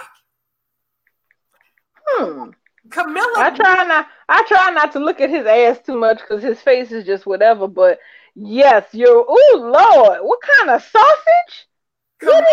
[2.07, 2.51] Hmm.
[2.91, 4.07] Camilla, I try not.
[4.31, 7.27] I try not to look at his ass too much because his face is just
[7.27, 7.69] whatever.
[7.69, 7.99] But
[8.35, 9.27] yes, you're.
[9.29, 11.67] Oh Lord, what kind of sausage?
[12.19, 12.45] Camilla,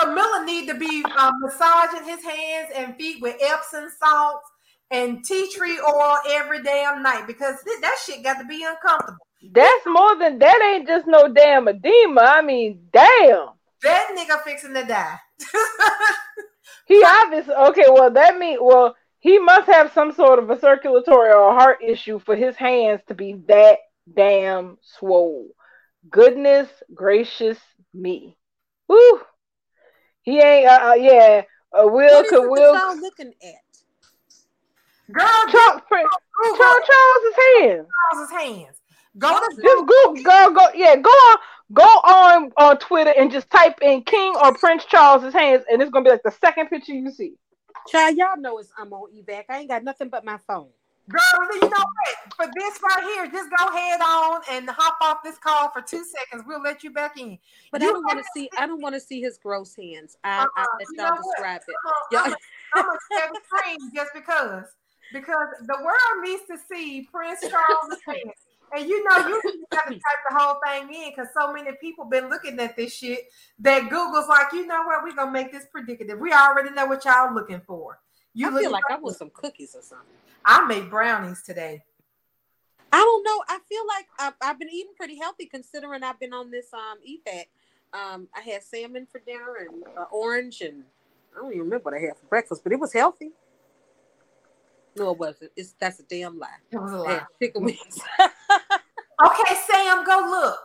[0.00, 4.48] Camilla need to be uh, massaging his hands and feet with Epsom salts
[4.90, 9.18] and tea tree oil every damn night because th- that shit got to be uncomfortable.
[9.52, 10.60] That's more than that.
[10.62, 12.22] Ain't just no damn edema.
[12.22, 13.48] I mean, damn.
[13.82, 15.18] That nigga fixing to die.
[16.86, 17.86] He obviously okay.
[17.88, 22.20] Well, that mean well he must have some sort of a circulatory or heart issue
[22.20, 23.78] for his hands to be that
[24.14, 25.48] damn swole.
[26.08, 27.58] Goodness gracious
[27.92, 28.38] me.
[28.88, 29.20] Woo.
[30.22, 30.68] He ain't.
[30.68, 31.42] Uh, uh yeah.
[31.76, 32.72] Uh, Will What is could Will.
[32.72, 33.54] that y'all looking at?
[35.12, 36.10] Girl, Charles, Prince,
[36.42, 37.86] Google Charles, Charles's hands.
[38.12, 38.80] Charles's hands.
[39.18, 40.66] Go to Just go, go, go.
[40.74, 41.36] Yeah, go on,
[41.72, 45.90] go on on Twitter and just type in King or Prince Charles's hands, and it's
[45.90, 47.34] gonna be like the second picture you see.
[47.88, 49.44] Child, y'all know it's I'm on evac.
[49.48, 50.68] I ain't got nothing but my phone.
[51.08, 51.20] Girl,
[51.54, 52.34] you know what?
[52.34, 56.04] For this right here, just go head on and hop off this call for two
[56.04, 56.44] seconds.
[56.46, 57.38] We'll let you back in.
[57.70, 58.50] But You I don't want to have see.
[58.58, 60.16] I don't want to see his gross hands.
[60.24, 60.64] I, I Uh-uh.
[60.78, 61.36] let You y'all know what?
[61.36, 61.76] describe it.
[61.86, 62.22] I'm Yeah.
[62.22, 62.36] gonna
[62.74, 62.98] I'm gonna
[63.32, 64.64] the screen just because.
[65.12, 68.46] Because the world needs to see Prince Charles' hands.
[68.74, 72.04] And you know, you got to type the whole thing in because so many people
[72.04, 73.20] been looking at this shit
[73.60, 76.18] that Google's like, you know what, we're gonna make this predictive.
[76.18, 78.00] We already know what y'all looking for.
[78.34, 80.06] You I feel like I want some cookies or something.
[80.44, 81.84] I made brownies today.
[82.92, 83.42] I don't know.
[83.48, 86.98] I feel like I've, I've, been eating pretty healthy considering I've been on this um
[87.06, 87.44] EFAT.
[87.92, 90.84] Um, I had salmon for dinner and uh, orange, and
[91.34, 93.30] I don't even remember what I had for breakfast, but it was healthy.
[94.96, 95.52] No, it wasn't.
[95.56, 96.48] It's that's a damn lie.
[96.70, 97.22] It was a lie.
[97.40, 97.78] Chicken wings.
[98.20, 100.58] okay, Sam, go look.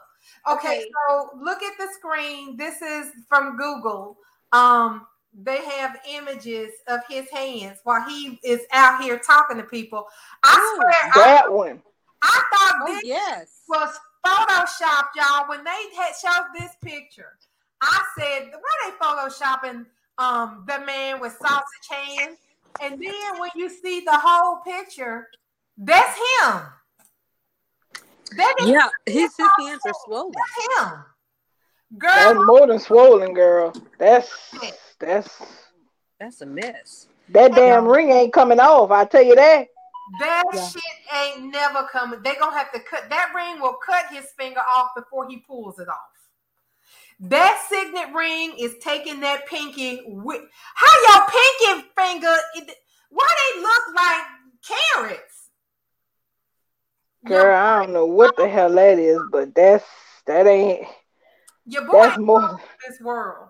[0.49, 2.57] Okay, okay, so look at the screen.
[2.57, 4.17] This is from Google.
[4.51, 10.05] Um, they have images of his hands while he is out here talking to people.
[10.43, 11.81] I Ooh, swear that I, one.
[12.21, 13.61] I thought oh, this yes.
[13.67, 15.47] was photoshopped, y'all.
[15.47, 17.37] When they had showed this picture,
[17.81, 19.85] I said, "Why they photoshopping
[20.17, 22.37] um the man with sausage hands?"
[22.81, 25.27] And then when you see the whole picture,
[25.77, 26.61] that's him.
[28.37, 30.31] That is yeah, his, his hands are swollen.
[30.33, 31.03] That's him.
[31.97, 33.73] Girl, that's more than swollen, girl.
[33.97, 34.29] That's
[34.99, 35.41] that's
[36.19, 37.07] that's a mess.
[37.29, 38.91] That damn ring ain't coming off.
[38.91, 39.67] I tell you that.
[40.19, 40.69] That yeah.
[40.69, 40.83] shit
[41.15, 42.21] ain't never coming.
[42.23, 43.61] They gonna have to cut that ring.
[43.61, 46.20] Will cut his finger off before he pulls it off.
[47.21, 50.41] That signet ring is taking that pinky with
[50.75, 52.35] how your pinky finger.
[53.11, 54.25] Why they look like
[54.67, 55.49] carrots?
[57.23, 59.85] Girl, I don't know what the hell that is, but that's
[60.25, 60.87] that ain't.
[61.67, 63.49] Your boy that's more this world.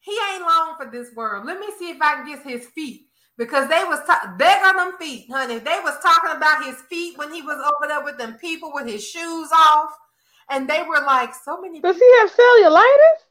[0.00, 1.46] He ain't long for this world.
[1.46, 3.06] Let me see if I can get his feet
[3.38, 5.58] because they was ta- on them feet, honey.
[5.58, 8.86] They was talking about his feet when he was over there with them people with
[8.86, 9.90] his shoes off,
[10.50, 11.80] and they were like, so many.
[11.80, 13.26] Does he have cellulitis?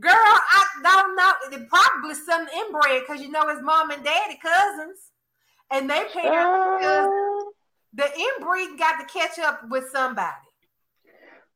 [0.00, 1.56] Girl, I don't know.
[1.56, 4.98] It probably some inbred because you know his mom and daddy cousins,
[5.70, 6.84] and they parents.
[6.84, 7.06] Uh,
[7.94, 10.32] the inbreed got to catch up with somebody.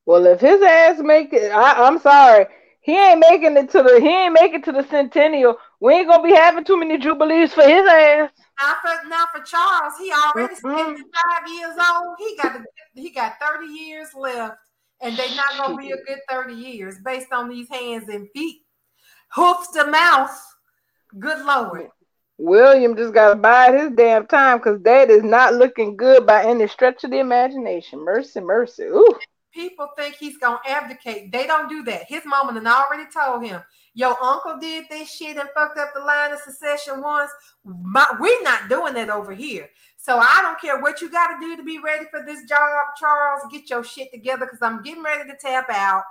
[0.06, 2.46] Well, if his ass make it, I, I'm sorry,
[2.80, 3.98] he ain't making it to the.
[4.00, 5.56] He ain't making to the centennial.
[5.80, 8.30] We ain't gonna be having too many jubilees for his ass.
[8.60, 10.78] Now for now for Charles, he already mm-hmm.
[10.78, 11.04] 75
[11.48, 12.16] years old.
[12.20, 12.60] He got
[12.94, 14.58] he got 30 years left
[15.00, 18.28] and they're not going to be a good 30 years based on these hands and
[18.30, 18.62] feet.
[19.32, 20.30] Hoofs to mouth.
[21.18, 21.88] Good Lord.
[22.38, 26.44] William just got to bide his damn time because that is not looking good by
[26.44, 28.04] any stretch of the imagination.
[28.04, 28.84] Mercy, mercy.
[28.84, 29.18] Ooh.
[29.52, 31.32] People think he's going to abdicate.
[31.32, 32.04] They don't do that.
[32.06, 33.60] His mama had already told him,
[33.94, 37.30] your uncle did this shit and fucked up the line of succession once.
[37.64, 39.68] My, we're not doing that over here.
[40.00, 42.86] So I don't care what you got to do to be ready for this job,
[42.98, 43.42] Charles.
[43.50, 46.04] Get your shit together because I'm getting ready to tap out.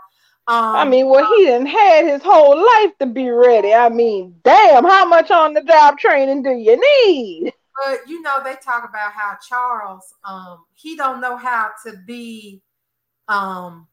[0.50, 3.74] Um, I mean, well, he didn't had his whole life to be ready.
[3.74, 7.54] I mean, damn, how much on the job training do you need?
[7.86, 12.62] But you know, they talk about how Charles, um, he don't know how to be,
[13.28, 13.88] um,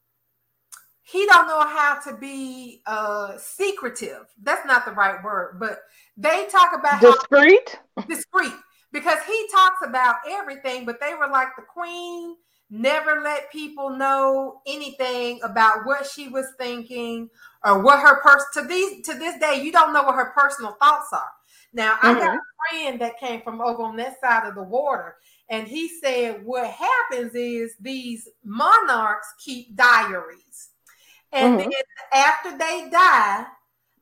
[1.02, 4.26] he don't know how to be uh secretive.
[4.42, 5.80] That's not the right word, but
[6.16, 7.78] they talk about discreet.
[8.08, 8.54] discreet
[8.94, 12.36] because he talks about everything, but they were like the queen
[12.70, 17.28] never let people know anything about what she was thinking
[17.64, 20.72] or what her person to these to this day you don't know what her personal
[20.80, 21.30] thoughts are
[21.72, 22.06] now mm-hmm.
[22.06, 22.36] i got mm-hmm.
[22.36, 25.16] a friend that came from over on that side of the water
[25.50, 30.70] and he said what happens is these monarchs keep diaries
[31.32, 31.68] and mm-hmm.
[31.70, 31.82] then
[32.12, 33.44] after they die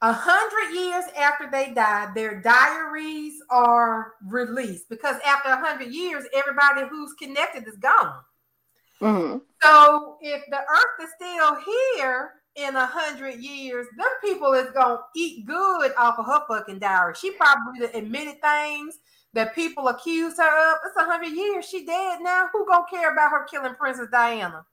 [0.03, 6.25] a hundred years after they died, their diaries are released because after a hundred years,
[6.35, 8.21] everybody who's connected is gone.
[9.01, 9.39] Mm-hmm.
[9.63, 14.99] So if the earth is still here in a hundred years, them people is gonna
[15.15, 17.15] eat good off of her fucking diary.
[17.17, 18.99] She probably admitted things
[19.35, 20.79] that people accused her of.
[20.85, 21.65] It's a hundred years.
[21.65, 22.49] She dead now.
[22.53, 24.67] Who gonna care about her killing Princess Diana?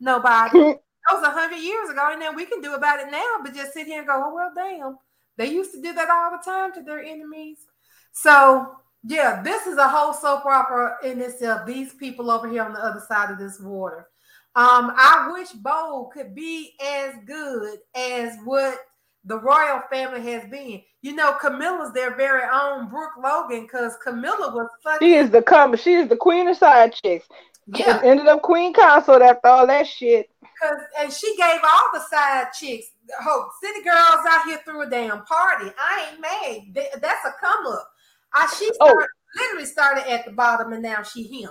[0.00, 0.74] Nobody.
[1.08, 3.54] That was a hundred years ago, and then we can do about it now, but
[3.54, 4.98] just sit here and go, oh well, damn.
[5.36, 7.58] They used to do that all the time to their enemies.
[8.12, 8.76] So
[9.06, 11.66] yeah, this is a whole soap opera in itself.
[11.66, 14.08] These people over here on the other side of this water.
[14.56, 18.78] Um, I wish Bold could be as good as what
[19.24, 20.80] the royal family has been.
[21.02, 25.06] You know, Camilla's their very own Brooke Logan because Camilla was fucking.
[25.06, 25.76] She is the come.
[25.76, 27.26] She is the queen of side chicks.
[27.66, 28.00] Yeah.
[28.04, 30.30] ended up queen consort after all that shit.
[30.62, 32.86] Cause and she gave all the side chicks,
[33.22, 35.70] hope city girls out here threw a damn party.
[35.78, 36.84] I ain't mad.
[37.00, 37.88] That's a come up.
[38.32, 38.74] I she oh.
[38.74, 39.42] started, oh.
[39.42, 41.50] literally started at the bottom and now she him.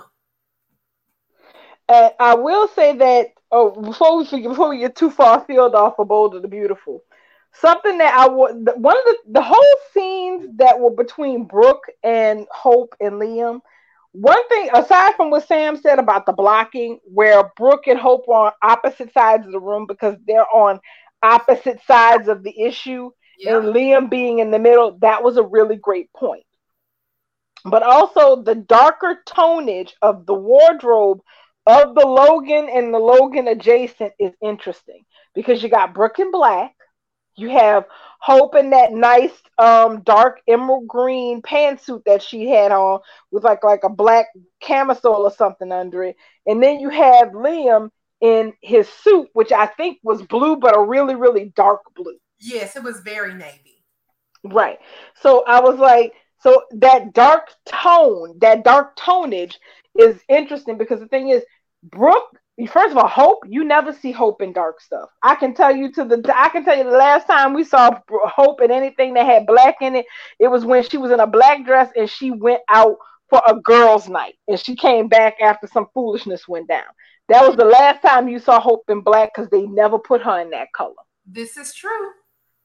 [1.88, 5.98] Uh, I will say that oh before we before we get too far field off
[5.98, 7.02] of Bold the Beautiful,
[7.52, 12.46] something that I would one of the the whole scenes that were between Brooke and
[12.50, 13.60] Hope and Liam
[14.14, 18.46] one thing aside from what Sam said about the blocking, where Brooke and Hope are
[18.46, 20.78] on opposite sides of the room because they're on
[21.20, 23.10] opposite sides of the issue,
[23.40, 23.56] yeah.
[23.56, 26.44] and Liam being in the middle, that was a really great point.
[27.64, 31.20] But also the darker tonage of the wardrobe
[31.66, 35.04] of the Logan and the Logan adjacent is interesting
[35.34, 36.72] because you got Brooke in black,
[37.36, 37.84] you have
[38.20, 43.62] Hope in that nice um dark emerald green pantsuit that she had on with like
[43.62, 44.28] like a black
[44.60, 46.16] camisole or something under it.
[46.46, 47.90] And then you have Liam
[48.22, 52.16] in his suit, which I think was blue, but a really, really dark blue.
[52.38, 53.84] Yes, it was very navy.
[54.42, 54.78] Right.
[55.20, 59.56] So I was like, so that dark tone, that dark tonage
[59.98, 61.42] is interesting because the thing is,
[61.82, 62.38] Brooke
[62.68, 65.10] first of all, Hope, you never see Hope in dark stuff.
[65.22, 67.98] I can tell you to the I can tell you the last time we saw
[68.10, 70.06] Hope in anything that had black in it,
[70.38, 72.96] it was when she was in a black dress and she went out
[73.28, 76.84] for a girls' night and she came back after some foolishness went down.
[77.28, 80.40] That was the last time you saw Hope in black because they never put her
[80.40, 80.94] in that color.
[81.26, 82.10] This is true.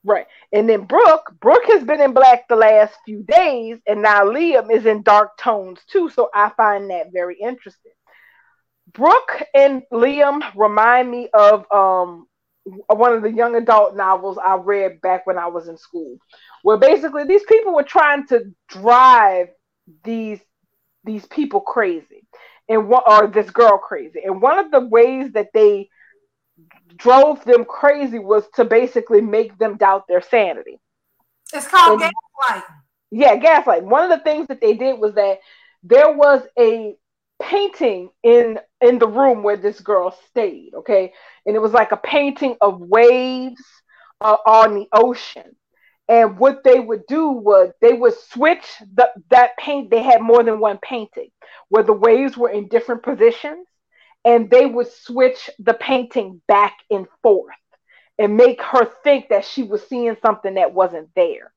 [0.03, 0.27] Right.
[0.53, 4.71] And then Brooke, Brooke has been in black the last few days, and now Liam
[4.71, 6.09] is in dark tones too.
[6.09, 7.91] So I find that very interesting.
[8.93, 12.27] Brooke and Liam remind me of um,
[12.87, 16.17] one of the young adult novels I read back when I was in school,
[16.63, 19.49] where basically these people were trying to drive
[20.03, 20.39] these
[21.03, 22.27] these people crazy,
[22.67, 24.21] and what or this girl crazy.
[24.23, 25.89] And one of the ways that they
[26.95, 30.79] drove them crazy was to basically make them doubt their sanity.
[31.53, 32.11] It's called and,
[32.47, 32.63] gaslight.
[33.11, 33.83] Yeah, gaslight.
[33.83, 35.39] One of the things that they did was that
[35.83, 36.95] there was a
[37.41, 41.13] painting in in the room where this girl stayed okay?
[41.45, 43.63] And it was like a painting of waves
[44.21, 45.55] uh, on the ocean.
[46.09, 48.65] And what they would do was they would switch
[48.95, 51.29] the, that paint they had more than one painting
[51.69, 53.67] where the waves were in different positions
[54.25, 57.55] and they would switch the painting back and forth
[58.19, 61.53] and make her think that she was seeing something that wasn't there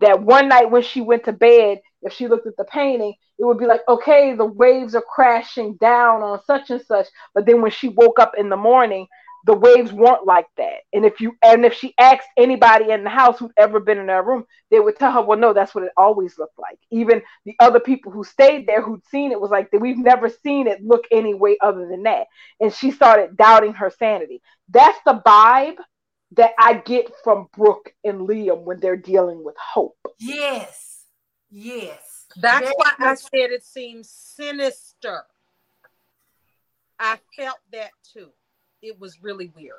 [0.00, 3.44] that one night when she went to bed if she looked at the painting, it
[3.44, 7.06] would be like, okay, the waves are crashing down on such and such.
[7.34, 9.06] But then when she woke up in the morning,
[9.46, 10.80] the waves weren't like that.
[10.92, 14.06] And if you and if she asked anybody in the house who'd ever been in
[14.06, 16.78] that room, they would tell her, well, no, that's what it always looked like.
[16.90, 20.66] Even the other people who stayed there who'd seen it was like we've never seen
[20.66, 22.26] it look any way other than that.
[22.60, 24.42] And she started doubting her sanity.
[24.68, 25.76] That's the vibe
[26.32, 29.98] that I get from Brooke and Liam when they're dealing with hope.
[30.18, 31.04] Yes.
[31.50, 32.26] Yes.
[32.36, 35.22] That's Very why I said it seems sinister.
[36.98, 38.28] I felt that too.
[38.82, 39.74] It was really weird.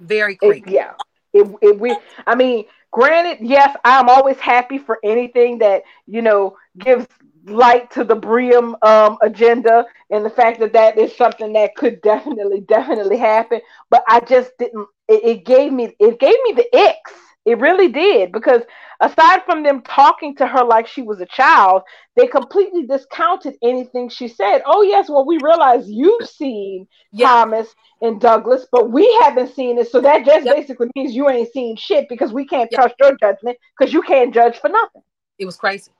[0.00, 0.70] Very creepy.
[0.70, 0.92] It, yeah.
[1.32, 1.96] It, it we
[2.26, 7.06] I mean, granted, yes, I'm always happy for anything that, you know, gives
[7.46, 12.00] light to the Briam um, agenda and the fact that that is something that could
[12.02, 13.60] definitely, definitely happen.
[13.90, 14.86] But I just didn't.
[15.08, 17.12] It, it gave me, it gave me the icks
[17.46, 18.62] it really did because
[19.00, 21.82] aside from them talking to her like she was a child,
[22.16, 24.62] they completely discounted anything she said.
[24.66, 26.86] Oh yes, well we realize you've seen.
[27.18, 29.90] Thomas and Douglas, but we haven't seen it.
[29.90, 30.56] So that just yep.
[30.56, 32.80] basically means you ain't seen shit because we can't yep.
[32.80, 35.02] trust your judgment because you can't judge for nothing.
[35.38, 35.90] It was crazy.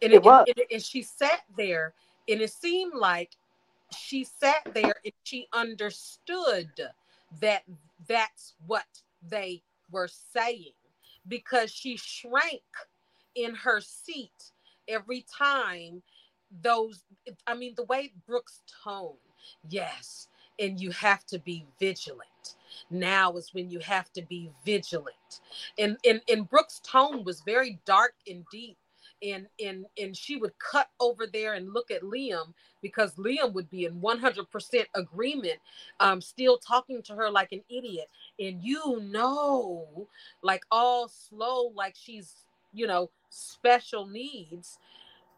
[0.00, 0.46] And it, it was.
[0.48, 1.94] And, and she sat there
[2.28, 3.32] and it seemed like
[3.96, 6.70] she sat there and she understood
[7.40, 7.64] that
[8.08, 8.86] that's what
[9.28, 10.72] they were saying
[11.28, 12.62] because she shrank
[13.34, 14.52] in her seat
[14.88, 16.02] every time
[16.62, 17.04] those
[17.46, 19.16] i mean the way Brooke's tone
[19.68, 20.28] yes
[20.58, 22.56] and you have to be vigilant.
[22.90, 25.40] Now is when you have to be vigilant.
[25.78, 28.76] And and, and Brooke's tone was very dark and deep
[29.22, 33.70] and and and she would cut over there and look at Liam because Liam would
[33.70, 35.58] be in 100% agreement
[36.00, 38.08] um still talking to her like an idiot
[38.38, 40.08] and you know
[40.42, 44.78] like all slow like she's you know special needs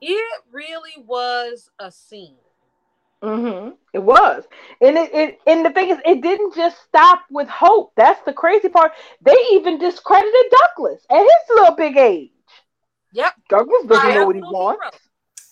[0.01, 2.37] it really was a scene
[3.25, 3.71] Mm-hmm.
[3.95, 4.45] It was,
[4.83, 7.93] and it, it and the thing is, it didn't just stop with Hope.
[7.97, 8.93] That's the crazy part.
[9.23, 12.34] They even discredited Douglas at his little big age.
[13.15, 13.33] Yep.
[13.49, 14.99] Douglas doesn't know what he wants.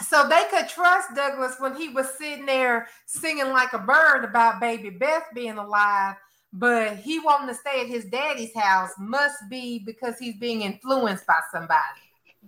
[0.03, 4.61] So they could trust Douglas when he was sitting there singing like a bird about
[4.61, 6.17] baby Beth being alive,
[6.53, 11.25] but he wanting to stay at his daddy's house must be because he's being influenced
[11.27, 11.81] by somebody.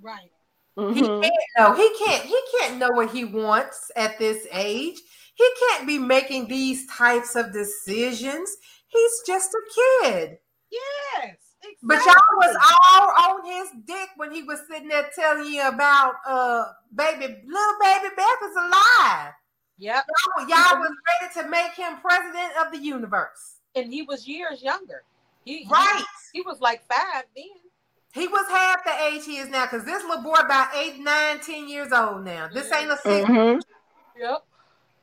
[0.03, 0.31] Right.
[0.77, 0.95] Mm-hmm.
[0.95, 1.75] He can't know.
[1.75, 2.25] He can't.
[2.25, 5.01] He can't know what he wants at this age.
[5.37, 8.57] He can't be making these types of decisions.
[8.89, 10.39] He's just a kid.
[10.73, 11.44] Yes
[11.83, 12.57] But y'all was
[12.91, 16.65] all on his dick when he was sitting there telling you about uh
[16.95, 19.33] baby little baby Beth is alive.
[19.79, 20.05] Yep.
[20.07, 23.57] Y'all, y'all was ready to make him president of the universe.
[23.75, 25.03] And he was years younger.
[25.45, 26.05] He, Right.
[26.33, 27.45] He, he was like five then.
[28.13, 31.41] He was half the age he is now because this little boy about eight, nine,
[31.41, 32.49] ten years old now.
[32.49, 33.61] This ain't a 6 Mhm.
[34.17, 34.39] Yep.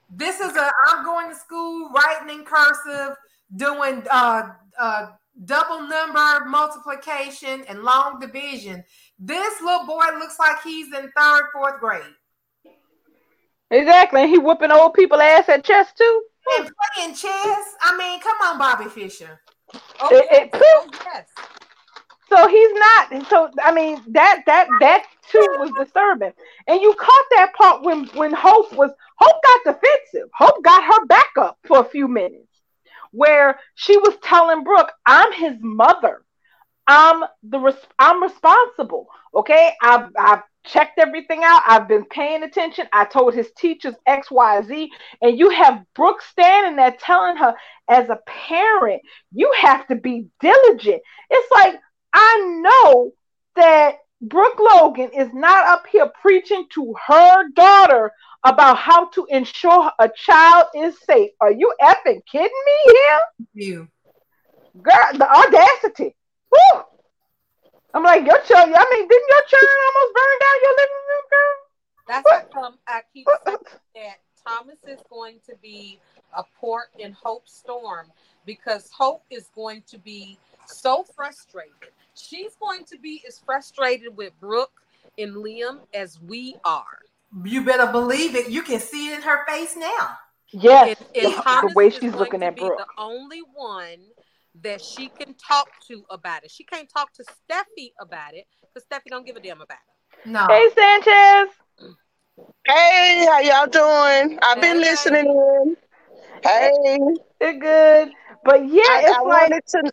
[0.10, 3.16] This is a I'm going to school writing in cursive,
[3.56, 4.44] doing uh
[4.80, 5.08] uh
[5.46, 8.84] double number multiplication and long division.
[9.20, 12.02] This little boy looks like he's in third, fourth grade.
[13.70, 14.28] Exactly.
[14.28, 16.24] He whooping old people ass at chess too.
[16.58, 17.76] And playing chess.
[17.82, 19.40] I mean, come on, Bobby Fischer.
[20.02, 20.50] Oh, It- yes.
[20.54, 21.28] it- oh, yes.
[22.28, 23.28] So he's not.
[23.28, 26.32] So I mean that that that too was disturbing.
[26.68, 30.30] And you caught that part when when Hope was Hope got defensive.
[30.34, 32.48] Hope got her back up for a few minutes,
[33.12, 36.24] where she was telling Brooke, "I'm his mother.
[36.88, 39.08] I'm the res- I'm responsible.
[39.34, 41.62] Okay, I've I've checked everything out.
[41.68, 42.88] I've been paying attention.
[42.94, 47.56] I told his teachers X Y Z, and you have Brooke standing there telling her,
[47.88, 49.02] as a parent,
[49.32, 51.02] you have to be diligent.
[51.30, 51.80] It's like
[52.14, 53.12] I know
[53.56, 58.12] that Brooke Logan is not up here preaching to her daughter
[58.44, 61.32] about how to ensure a child is safe.
[61.40, 63.20] Are you effing kidding me here?
[63.54, 63.88] You.
[64.82, 66.16] Girl, the audacity.
[66.52, 66.82] Woo!
[67.94, 71.26] I'm like, your child, I mean, didn't your children almost burn down your living room,
[71.30, 71.56] girl?
[72.08, 73.58] That's how come I keep saying
[73.96, 76.00] that Thomas is going to be
[76.36, 78.08] a port in Hope Storm
[78.46, 81.92] because Hope is going to be so frustrated.
[82.16, 84.82] She's going to be as frustrated with Brooke
[85.18, 87.00] and Liam as we are.
[87.44, 88.50] You better believe it.
[88.50, 90.18] You can see it in her face now.
[90.52, 92.78] Yes, And, and the Thomas way she's going looking to at be Brooke.
[92.80, 94.00] the only one
[94.62, 96.52] that she can talk to about it.
[96.52, 100.30] She can't talk to Steffy about it because Steffy don't give a damn about it.
[100.30, 100.46] No.
[100.48, 101.56] Hey, Sanchez.
[102.68, 104.40] Hey, how y'all doing?
[104.44, 105.78] I've been listening in.
[106.44, 107.00] Hey,
[107.40, 108.12] They're good.
[108.44, 109.92] But yeah, I, it's I like, wanted to.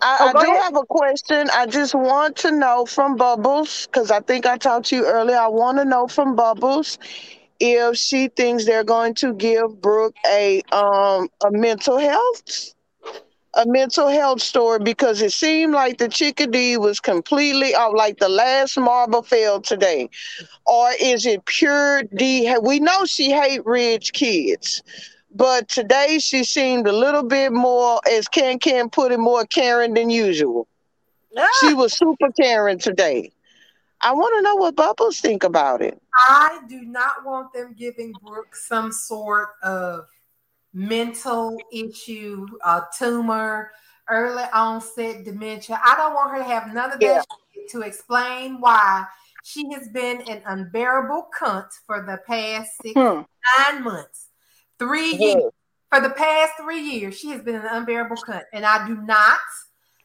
[0.00, 0.62] I, Oh, I do ahead.
[0.62, 1.48] have a question.
[1.52, 5.36] I just want to know from Bubbles because I think I talked to you earlier.
[5.38, 6.98] I want to know from Bubbles
[7.60, 12.74] if she thinks they're going to give Brooke a um a mental health
[13.54, 18.28] a mental health story because it seemed like the chickadee was completely off, like the
[18.28, 20.08] last marble fell today,
[20.66, 22.54] or is it pure D?
[22.62, 24.82] We know she hate rich kids,
[25.34, 29.94] but today she seemed a little bit more, as Ken Ken put it, more Karen
[29.94, 30.66] than usual.
[31.60, 33.30] She was super Karen today.
[34.00, 36.00] I want to know what Bubbles think about it.
[36.28, 40.06] I do not want them giving Brooke some sort of
[40.72, 43.72] mental issue, a tumor,
[44.08, 45.80] early onset dementia.
[45.84, 47.62] I don't want her to have none of that Yeah.
[47.70, 49.06] to explain why
[49.42, 53.22] she has been an unbearable cunt for the past six, hmm.
[53.58, 54.27] nine months,
[54.78, 55.52] three years.
[55.90, 58.42] For the past three years, she has been an unbearable cunt.
[58.52, 59.38] And I do not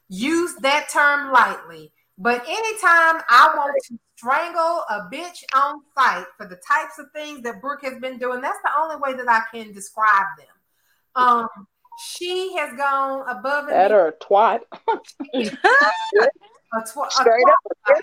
[0.08, 1.92] use that term lightly.
[2.18, 7.42] But anytime I want to strangle a bitch on sight for the types of things
[7.42, 10.48] that Brooke has been doing, that's the only way that I can describe them.
[11.16, 11.48] Um,
[12.00, 14.62] she has gone above and that or a twat.
[14.94, 15.52] a
[16.86, 17.94] tw- a Straight tw-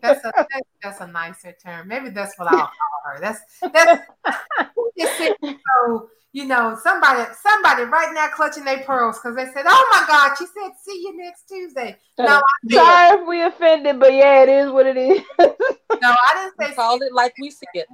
[0.00, 1.88] That's a that- that's a nicer term.
[1.88, 3.20] Maybe that's what I'll call her.
[3.20, 3.40] That's
[3.72, 4.02] that's
[4.98, 10.04] so you know somebody somebody right now clutching their pearls because they said, "Oh my
[10.06, 12.84] God," she said, "See you next Tuesday." No, I didn't.
[12.84, 15.22] Sorry if we offended, but yeah, it is what it is.
[16.00, 16.74] No, I didn't say.
[16.76, 17.88] called it like we see it.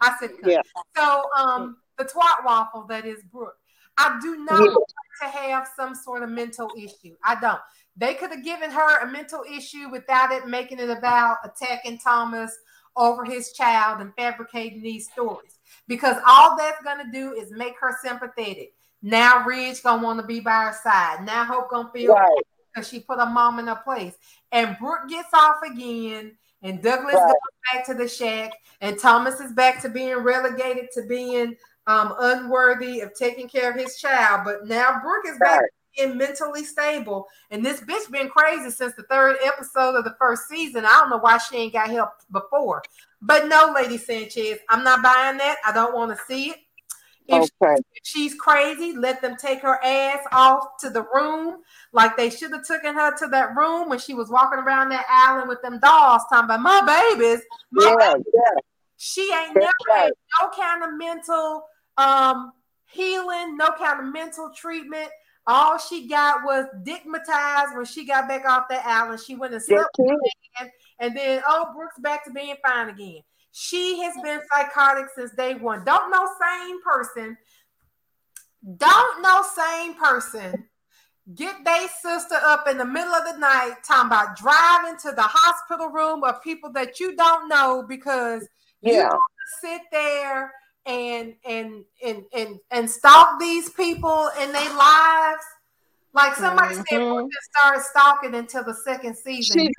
[0.00, 0.60] I said, Yeah.
[0.94, 3.56] so um, the twat waffle that is Brooke.
[3.98, 4.66] I do not Yeah.
[4.68, 4.84] want
[5.22, 7.16] to have some sort of mental issue.
[7.24, 7.58] I don't.
[7.96, 12.56] They could have given her a mental issue without it making it about attacking Thomas
[12.96, 15.58] over his child and fabricating these stories.
[15.88, 18.74] Because all that's gonna do is make her sympathetic.
[19.02, 21.24] Now Ridge gonna want to be by her side.
[21.24, 22.42] Now Hope gonna feel Right.
[22.72, 24.16] because she put her mom in her place.
[24.52, 27.22] And Brooke gets off again, and Douglas Right.
[27.26, 31.56] goes back to the shack, and Thomas is back to being relegated to being
[31.88, 34.42] um, unworthy of taking care of his child.
[34.44, 35.66] But now Brooke is back Right.
[35.66, 40.14] to being mentally stable, and this bitch been crazy since the third episode of the
[40.18, 40.84] first season.
[40.84, 42.82] I don't know why she ain't got help before.
[43.20, 45.56] But no, Lady Sanchez, I'm not buying that.
[45.64, 46.56] I don't want to see it.
[47.28, 47.80] If Okay.
[47.94, 51.58] if she's crazy, let them take her ass off to the room
[51.92, 55.06] like they should have taken her to that room when she was walking around that
[55.08, 57.42] island with them dolls talking about my babies.
[57.70, 58.16] My Yeah.
[58.16, 58.60] Yeah.
[58.96, 61.64] She ain't That's never had no kind of mental
[61.96, 62.52] um
[62.86, 65.08] healing, no kind of mental treatment.
[65.46, 69.20] All she got was digmatized when she got back off that island.
[69.20, 70.70] She went and slept again,
[71.00, 73.20] and then oh, Brooke's back to being fine again.
[73.50, 75.84] She has been psychotic since day one.
[75.84, 77.36] Don't know same person.
[78.76, 80.68] Don't know same person.
[81.34, 85.22] Get their sister up in the middle of the night talking about driving to the
[85.22, 88.46] hospital room of people that you don't know because
[88.80, 89.10] yeah.
[89.12, 89.18] you
[89.60, 90.52] sit there
[90.86, 95.44] and and and and and stalk these people in their lives.
[96.14, 96.82] Like somebody mm-hmm.
[96.90, 99.60] said, we just started stalking until the second season.
[99.60, 99.70] She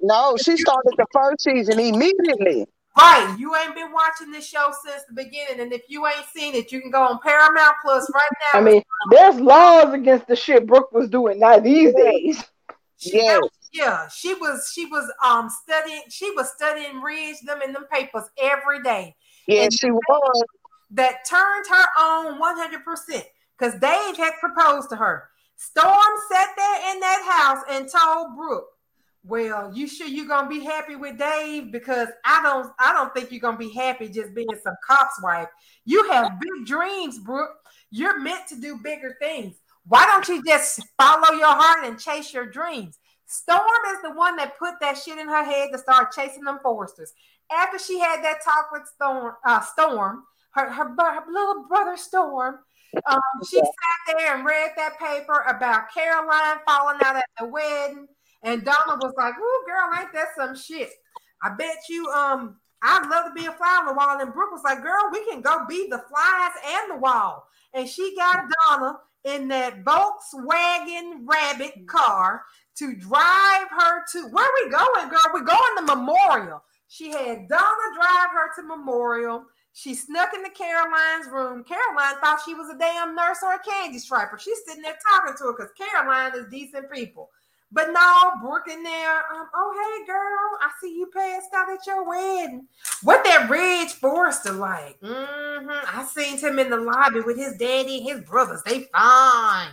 [0.00, 2.66] no, she started the first season immediately.
[2.98, 6.54] Right, you ain't been watching this show since the beginning, and if you ain't seen
[6.54, 8.58] it, you can go on Paramount Plus right now.
[8.58, 12.42] I mean, there's laws against the shit Brooke was doing now these days.
[12.98, 13.38] Yeah,
[13.72, 18.24] yeah, she was she was um studying she was studying reads them in them papers
[18.42, 19.14] every day.
[19.50, 20.44] And she was.
[20.92, 23.22] That turned her on 100%
[23.58, 25.30] because Dave had proposed to her.
[25.56, 28.68] Storm sat there in that house and told Brooke,
[29.22, 31.70] well, you sure you're gonna be happy with Dave?
[31.70, 35.48] Because I don't I don't think you're gonna be happy just being some cop's wife.
[35.84, 37.54] You have big dreams, Brooke.
[37.90, 39.56] You're meant to do bigger things.
[39.86, 42.98] Why don't you just follow your heart and chase your dreams?
[43.26, 43.60] Storm
[43.92, 47.12] is the one that put that shit in her head to start chasing them Forresters.
[47.52, 52.58] After she had that talk with Storm, uh, Storm, her, her, her little brother Storm,
[53.06, 58.06] um, she sat there and read that paper about Caroline falling out at the wedding
[58.42, 60.90] and Donna was like, "Ooh, girl, ain't that some shit?"
[61.42, 64.20] I bet you, um, I'd love to be a fly on the wall.
[64.20, 67.88] And Brooke was like, "Girl, we can go be the flies and the wall." And
[67.88, 72.44] she got Donna in that Volkswagen Rabbit car
[72.76, 75.30] to drive her to where we going, girl?
[75.34, 76.62] We're going to Memorial.
[76.90, 79.44] She had Donna drive her to Memorial.
[79.72, 81.62] She snuck into Caroline's room.
[81.62, 84.36] Caroline thought she was a damn nurse or a candy striper.
[84.38, 87.30] She's sitting there talking to her because Caroline is decent people.
[87.70, 89.18] But no, Brooke in there.
[89.18, 92.66] Um, oh hey girl, I see you passed out at your wedding.
[93.04, 95.00] What that Ridge Forrester like?
[95.00, 95.70] Mm-hmm.
[95.96, 98.64] I seen him in the lobby with his daddy, his brothers.
[98.64, 99.68] They fine.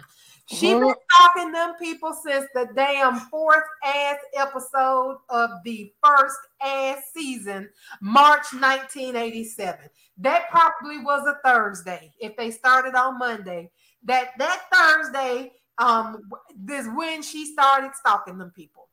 [0.50, 7.04] She been talking them people since the damn fourth ass episode of the first ass
[7.14, 7.70] season,
[8.02, 9.78] March 1987.
[10.20, 12.14] That probably was a Thursday.
[12.20, 13.72] If they started on Monday,
[14.06, 18.88] that that Thursday um, this when she started stalking them people.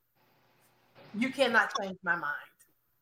[1.16, 2.34] You cannot change my mind.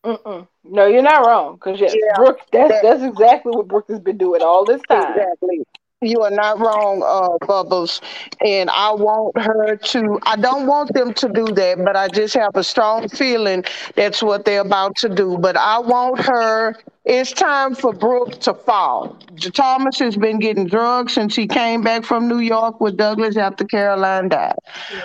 [0.04, 0.46] Mm-mm.
[0.64, 1.54] No, you're not wrong.
[1.54, 5.12] Because yes, yeah, Brooke, that's that's exactly what Brooke has been doing all this time.
[5.12, 5.64] Exactly.
[6.02, 8.00] You are not wrong, uh, Bubbles.
[8.44, 12.34] And I want her to, I don't want them to do that, but I just
[12.34, 13.64] have a strong feeling
[13.94, 15.38] that's what they're about to do.
[15.38, 19.16] But I want her, it's time for Brooke to fall.
[19.54, 23.64] Thomas has been getting drugs since he came back from New York with Douglas after
[23.64, 24.56] Caroline died.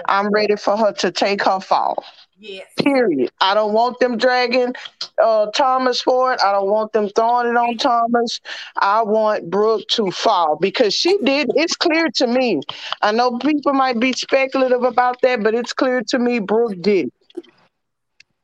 [0.07, 2.03] I'm ready for her to take her fall.
[2.39, 2.72] Yes.
[2.77, 3.31] Period.
[3.41, 4.73] I don't want them dragging
[5.22, 6.39] uh, Thomas for it.
[6.43, 8.39] I don't want them throwing it on Thomas.
[8.77, 11.49] I want Brooke to fall because she did.
[11.55, 12.61] It's clear to me.
[13.01, 17.09] I know people might be speculative about that, but it's clear to me Brooke did.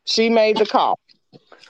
[0.05, 0.99] She made the call.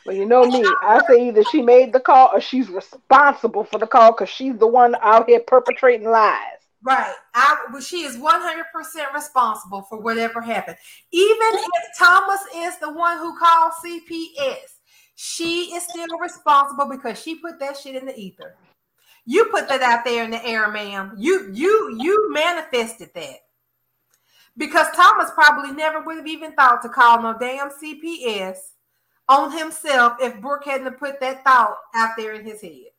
[0.05, 0.63] Well, you know me.
[0.81, 4.57] I say either she made the call or she's responsible for the call because she's
[4.57, 6.62] the one out here perpetrating lies.
[6.83, 7.13] Right.
[7.33, 10.77] I well, she is 100% responsible for whatever happened.
[11.11, 14.79] Even if Thomas is the one who called CPS,
[15.15, 18.57] she is still responsible because she put that shit in the ether.
[19.25, 21.13] You put that out there in the air, ma'am.
[21.17, 23.37] You you you manifested that.
[24.57, 28.57] Because Thomas probably never would have even thought to call no damn CPS
[29.29, 32.91] on himself if Brooke hadn't put that thought out there in his head.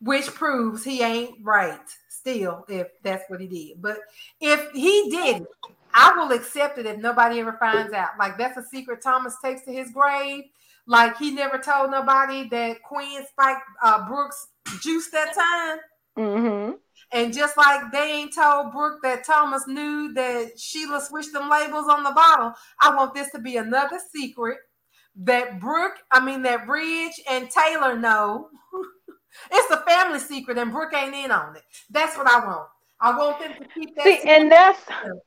[0.00, 1.80] Which proves he ain't right
[2.18, 3.82] still if that's what he did.
[3.82, 3.98] But
[4.40, 5.46] if he did,
[5.94, 8.10] I will accept it if nobody ever finds out.
[8.18, 10.44] Like that's a secret Thomas takes to his grave.
[10.86, 14.48] Like he never told nobody that Quinn Spike uh, Brooke's
[14.80, 15.78] juice that time.
[16.18, 16.72] Mm-hmm.
[17.12, 21.88] And just like they ain't told Brooke that Thomas knew that Sheila switched them labels
[21.88, 24.58] on the bottle, I want this to be another secret
[25.16, 28.48] that Brooke, I mean that Ridge and Taylor know
[29.50, 31.62] It's a family secret, and Brooke ain't in on it.
[31.90, 32.68] That's what I want.
[33.00, 34.04] I want them to keep that.
[34.04, 34.80] See, and that's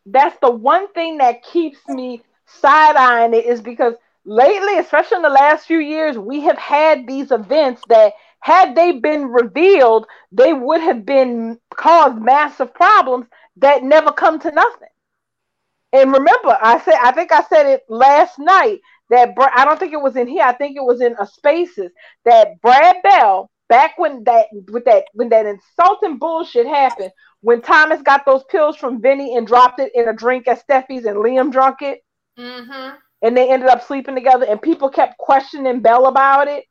[0.06, 3.94] that's the one thing that keeps me side eyeing it is because
[4.26, 8.94] lately, especially in the last few years, we have had these events that had they
[8.94, 13.28] been revealed, they would have been caused massive problems
[13.58, 14.88] that never come to nothing.
[15.94, 18.80] And remember, I said I think I said it last night
[19.10, 20.44] that I don't think it was in here.
[20.44, 21.92] I think it was in a spaces
[22.26, 28.02] that Brad Bell back when that with that when that insulting bullshit happened, when Thomas
[28.02, 31.52] got those pills from Vinny and dropped it in a drink at Steffy's and Liam
[31.52, 32.02] drunk it,
[32.38, 32.95] mm-hmm.
[33.22, 36.65] and they ended up sleeping together, and people kept questioning Bell about it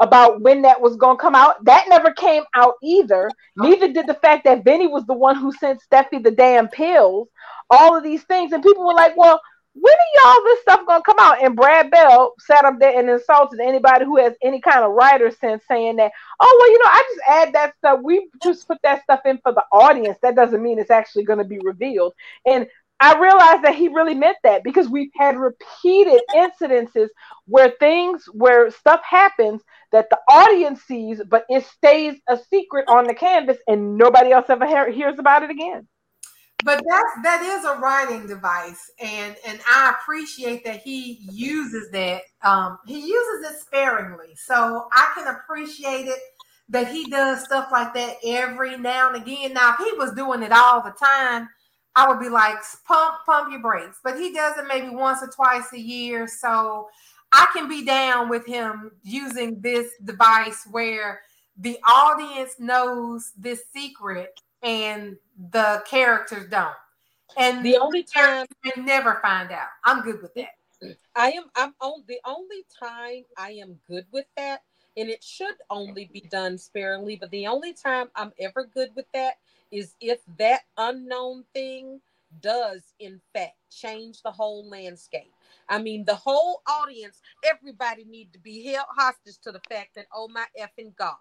[0.00, 1.62] about when that was going to come out.
[1.64, 3.30] That never came out either.
[3.56, 7.28] Neither did the fact that Vinny was the one who sent Steffy the damn pills.
[7.68, 9.42] All of these things, and people were like, "Well,
[9.78, 11.42] when are y'all this stuff gonna come out?
[11.44, 15.30] And Brad Bell sat up there and insulted anybody who has any kind of writer
[15.30, 18.00] sense, saying that, oh well, you know, I just add that stuff.
[18.02, 20.18] We just put that stuff in for the audience.
[20.22, 22.14] That doesn't mean it's actually gonna be revealed.
[22.46, 22.66] And
[22.98, 27.08] I realized that he really meant that because we've had repeated incidences
[27.46, 29.62] where things, where stuff happens
[29.92, 34.46] that the audience sees, but it stays a secret on the canvas and nobody else
[34.48, 35.86] ever hears about it again.
[36.64, 42.22] But that's that is a writing device, and and I appreciate that he uses that.
[42.42, 46.18] Um, he uses it sparingly, so I can appreciate it
[46.68, 49.52] that he does stuff like that every now and again.
[49.52, 51.48] Now, if he was doing it all the time,
[51.94, 52.56] I would be like,
[52.86, 54.00] pump, pump your brakes.
[54.02, 56.26] But he does it maybe once or twice a year.
[56.26, 56.88] So
[57.32, 61.20] I can be down with him using this device where
[61.56, 65.16] the audience knows this secret and
[65.50, 66.74] the characters don't.
[67.36, 69.68] And the only time they never find out.
[69.84, 70.96] I'm good with that.
[71.14, 74.62] I am I'm on the only time I am good with that,
[74.96, 79.06] and it should only be done sparingly, but the only time I'm ever good with
[79.14, 79.34] that
[79.70, 82.00] is if that unknown thing
[82.40, 85.32] does in fact change the whole landscape.
[85.68, 90.06] I mean, the whole audience, everybody need to be held hostage to the fact that,
[90.14, 91.16] oh my effing God,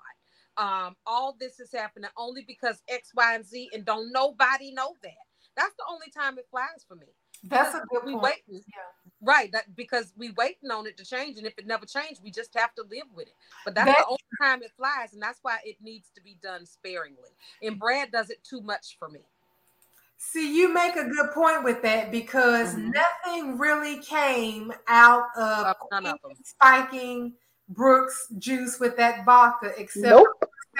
[0.58, 4.96] um, all this is happening only because X, Y, and Z, and don't nobody know
[5.04, 5.12] that.
[5.56, 7.08] That's the only time it flies for me.
[7.44, 8.24] That's a good we point.
[8.24, 9.12] Waiting, yeah.
[9.22, 12.32] Right, that because we waiting on it to change, and if it never changed, we
[12.32, 13.36] just have to live with it.
[13.64, 16.38] But that's, that's the only time it flies, and that's why it needs to be
[16.42, 17.30] done sparingly.
[17.62, 19.22] And Brad does it too much for me.
[20.18, 22.92] See, you make a good point with that because mm-hmm.
[22.92, 26.08] nothing really came out of, of
[26.44, 27.34] spiking
[27.70, 30.28] Brooke's juice with that vodka, except nope.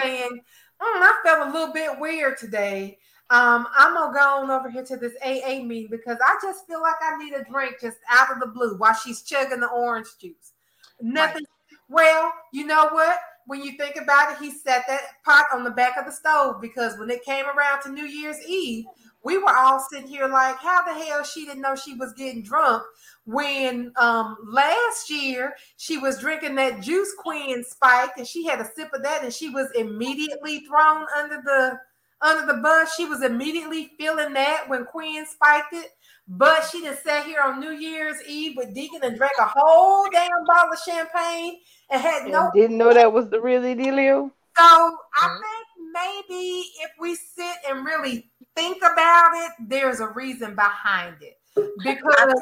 [0.00, 0.40] Saying, mm,
[0.80, 2.98] I felt a little bit weird today.
[3.28, 6.80] Um, I'm gonna go on over here to this AA meeting because I just feel
[6.80, 10.06] like I need a drink just out of the blue while she's chugging the orange
[10.20, 10.52] juice.
[11.00, 11.44] Nothing.
[11.44, 11.78] Right.
[11.88, 13.18] Well, you know what?
[13.46, 16.60] When you think about it, he set that pot on the back of the stove
[16.60, 18.86] because when it came around to New Year's Eve,
[19.26, 22.44] we were all sitting here like, how the hell she didn't know she was getting
[22.44, 22.84] drunk
[23.24, 28.64] when um last year she was drinking that juice Quinn spike and she had a
[28.64, 31.76] sip of that and she was immediately thrown under the
[32.22, 32.94] under the bus.
[32.94, 35.90] She was immediately feeling that when Quinn spiked it.
[36.28, 40.08] But she just sat here on New Year's Eve with Deacon and drank a whole
[40.10, 41.58] damn bottle of champagne
[41.90, 44.30] and had and no didn't know that was the real dealio.
[44.56, 45.40] So I mm-hmm.
[45.40, 51.38] think maybe if we sit and really think about it, there's a reason behind it.
[51.54, 52.40] Because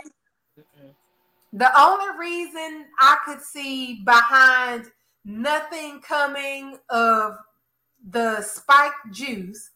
[1.52, 4.86] the only reason I could see behind
[5.24, 7.36] nothing coming of
[8.10, 9.70] the spiked juice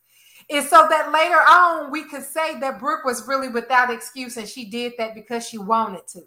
[0.48, 4.48] is so that later on we could say that Brooke was really without excuse and
[4.48, 6.22] she did that because she wanted to.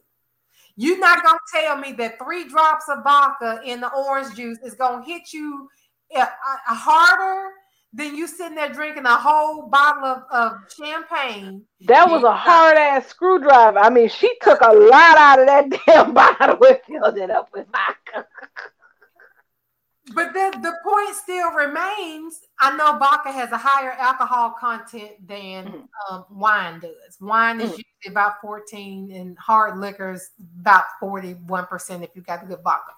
[0.77, 4.73] You're not gonna tell me that three drops of vodka in the orange juice is
[4.73, 5.69] gonna hit you
[6.15, 7.51] uh, uh, harder
[7.93, 11.63] than you sitting there drinking a whole bottle of, of champagne.
[11.81, 13.79] That was a hard ass screwdriver.
[13.79, 17.49] I mean, she took a lot out of that damn bottle and filled it up
[17.53, 18.27] with vodka.
[20.13, 22.41] But the, the point still remains.
[22.59, 25.83] I know vodka has a higher alcohol content than mm.
[26.09, 27.17] um, wine does.
[27.19, 27.77] Wine is mm.
[27.77, 32.91] usually about 14 and hard liquors about 41% if you got the good vodka.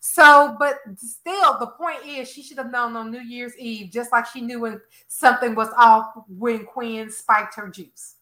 [0.00, 4.12] So, but still, the point is she should have known on New Year's Eve, just
[4.12, 8.16] like she knew when something was off when Quinn spiked her juice.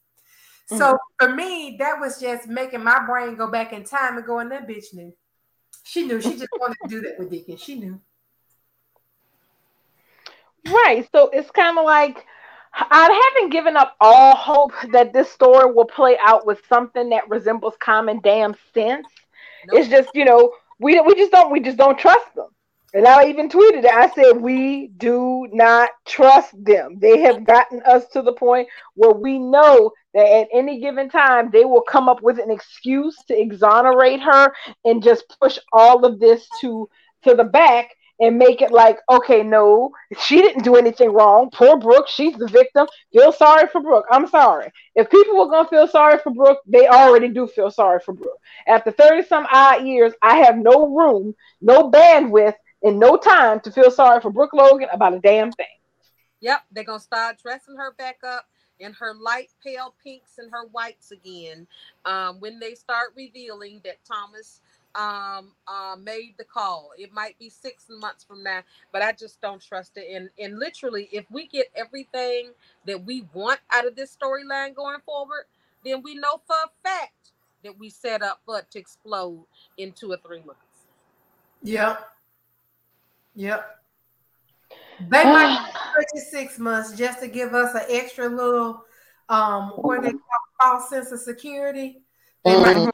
[0.70, 0.78] Mm.
[0.78, 4.48] So for me, that was just making my brain go back in time and going,
[4.48, 5.14] that bitch knew.
[5.84, 6.20] She knew.
[6.20, 7.56] She just wanted to do that with Deacon.
[7.56, 8.00] She knew.
[10.66, 11.06] Right.
[11.12, 12.26] So it's kind of like
[12.74, 17.28] I haven't given up all hope that this story will play out with something that
[17.30, 19.06] resembles common damn sense.
[19.68, 19.80] Nope.
[19.80, 22.48] It's just, you know, we we just don't we just don't trust them.
[22.94, 23.92] And I even tweeted it.
[23.92, 26.98] I said we do not trust them.
[26.98, 31.50] They have gotten us to the point where we know that at any given time
[31.50, 34.52] they will come up with an excuse to exonerate her
[34.84, 36.88] and just push all of this to
[37.24, 37.90] to the back
[38.20, 41.50] and make it like, okay, no, she didn't do anything wrong.
[41.52, 42.86] Poor Brooke, she's the victim.
[43.12, 44.06] Feel sorry for Brooke.
[44.10, 44.70] I'm sorry.
[44.94, 48.40] If people were gonna feel sorry for Brooke, they already do feel sorry for Brooke.
[48.66, 53.70] After 30 some odd years, I have no room, no bandwidth and no time to
[53.70, 55.66] feel sorry for Brooke Logan about a damn thing.
[56.40, 58.46] Yep, they're gonna start dressing her back up
[58.78, 61.66] in her light pale pinks and her whites again
[62.04, 64.60] um, when they start revealing that Thomas
[64.96, 66.90] um, uh, made the call.
[66.98, 68.62] It might be six months from now,
[68.92, 70.06] but I just don't trust it.
[70.14, 72.50] And and literally, if we get everything
[72.86, 75.44] that we want out of this storyline going forward,
[75.84, 77.32] then we know for a fact
[77.62, 79.44] that we set up for it to explode
[79.76, 80.60] in two or three months.
[81.62, 82.00] Yep.
[83.34, 83.78] Yep.
[85.00, 88.84] They might stretch six months just to give us an extra little
[89.28, 90.20] um what they call
[90.60, 92.02] false sense of security.
[92.44, 92.84] They mm-hmm.
[92.84, 92.92] might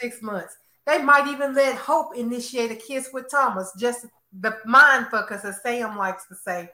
[0.00, 0.56] six months.
[0.86, 4.06] They might even let Hope initiate a kiss with Thomas, just
[4.40, 6.70] the mind fuckers, as Sam likes to say.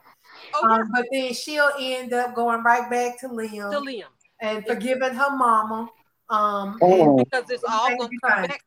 [0.54, 4.04] Oh, um, but then she'll end up going right back to Liam, to Liam.
[4.40, 5.88] and forgiving her mama.
[6.28, 7.16] Um, oh.
[7.16, 8.60] because it's all going to come back.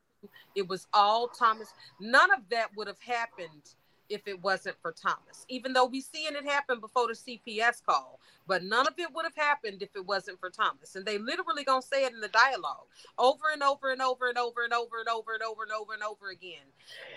[0.55, 1.73] It was all Thomas.
[1.99, 3.75] None of that would have happened
[4.09, 5.45] if it wasn't for Thomas.
[5.47, 9.25] Even though we seeing it happen before the CPS call, but none of it would
[9.25, 10.95] have happened if it wasn't for Thomas.
[10.95, 12.87] And they literally gonna say it in the dialogue
[13.17, 15.93] over and over and over and over and over and over and over and over
[15.93, 16.65] and over again.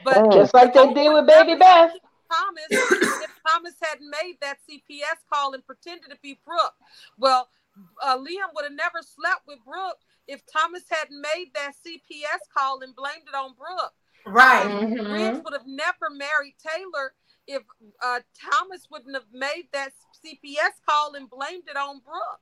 [0.05, 0.31] But oh.
[0.31, 1.93] just like they did with Baby Beth.
[2.32, 6.74] Thomas, if Thomas hadn't made that CPS call and pretended to be Brooke,
[7.19, 7.48] well,
[8.02, 12.81] uh, Liam would have never slept with Brooke if Thomas hadn't made that CPS call
[12.82, 13.93] and blamed it on Brooke.
[14.26, 14.66] Right.
[14.66, 15.42] Mm-hmm.
[15.42, 17.12] would have never married Taylor
[17.46, 17.62] if
[18.02, 18.20] uh,
[18.50, 19.92] Thomas wouldn't have made that
[20.24, 22.40] CPS call and blamed it on Brooke.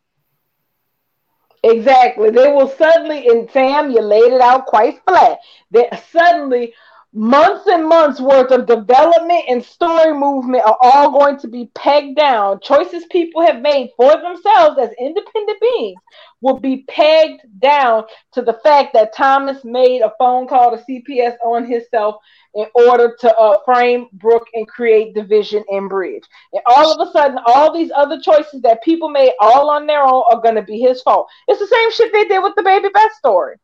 [1.62, 2.30] Exactly.
[2.30, 5.38] They will suddenly, and Sam, you laid it out quite flat.
[5.72, 6.72] That suddenly
[7.12, 12.16] months and months worth of development and story movement are all going to be pegged
[12.16, 12.60] down.
[12.62, 16.00] Choices people have made for themselves as independent beings
[16.40, 21.34] will be pegged down to the fact that Thomas made a phone call to CPS
[21.44, 22.16] on himself
[22.54, 26.22] in order to uh, frame Brooke and create division and bridge.
[26.52, 30.02] And all of a sudden, all these other choices that people made all on their
[30.02, 31.26] own are going to be his fault.
[31.48, 33.56] It's the same shit they did with the baby Beth story.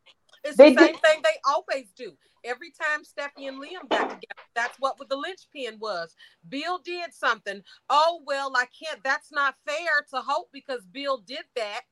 [0.44, 2.12] It's they the same did- thing they always do
[2.47, 6.14] every time Steffy and Liam got together, that's what the linchpin was.
[6.48, 7.62] Bill did something.
[7.90, 9.02] Oh well, I can't.
[9.02, 11.82] That's not fair to Hope because Bill did that.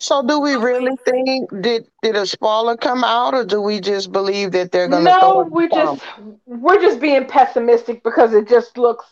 [0.00, 4.10] So do we really think did did a spoiler come out, or do we just
[4.10, 5.04] believe that they're gonna?
[5.04, 6.02] No, we're just
[6.46, 9.04] we're just being pessimistic because it just looks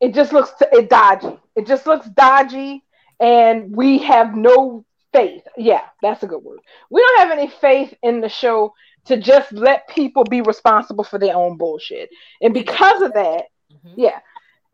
[0.00, 1.38] it just looks it dodgy.
[1.54, 2.82] It just looks dodgy,
[3.20, 4.84] and we have no
[5.14, 5.42] faith.
[5.56, 6.58] Yeah, that's a good word.
[6.90, 8.74] We don't have any faith in the show
[9.06, 12.10] to just let people be responsible for their own bullshit.
[12.42, 13.94] And because of that, mm-hmm.
[13.96, 14.18] yeah,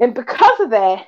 [0.01, 1.07] and because of that,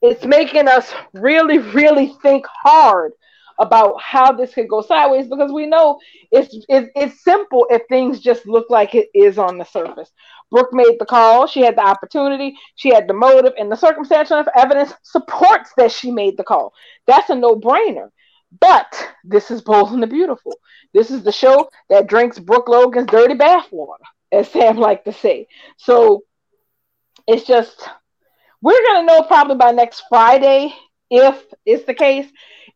[0.00, 3.12] it's making us really, really think hard
[3.58, 5.98] about how this could go sideways because we know
[6.30, 10.10] it's, it's it's simple if things just look like it is on the surface.
[10.50, 14.44] Brooke made the call, she had the opportunity, she had the motive, and the circumstantial
[14.56, 16.72] evidence supports that she made the call.
[17.06, 18.08] That's a no-brainer.
[18.60, 20.54] But this is Bold and the Beautiful.
[20.92, 23.98] This is the show that drinks Brooke Logan's dirty bathwater,
[24.30, 25.46] as Sam liked to say.
[25.78, 26.24] So
[27.26, 27.88] it's just
[28.60, 30.74] we're gonna know probably by next Friday
[31.10, 32.26] if it's the case.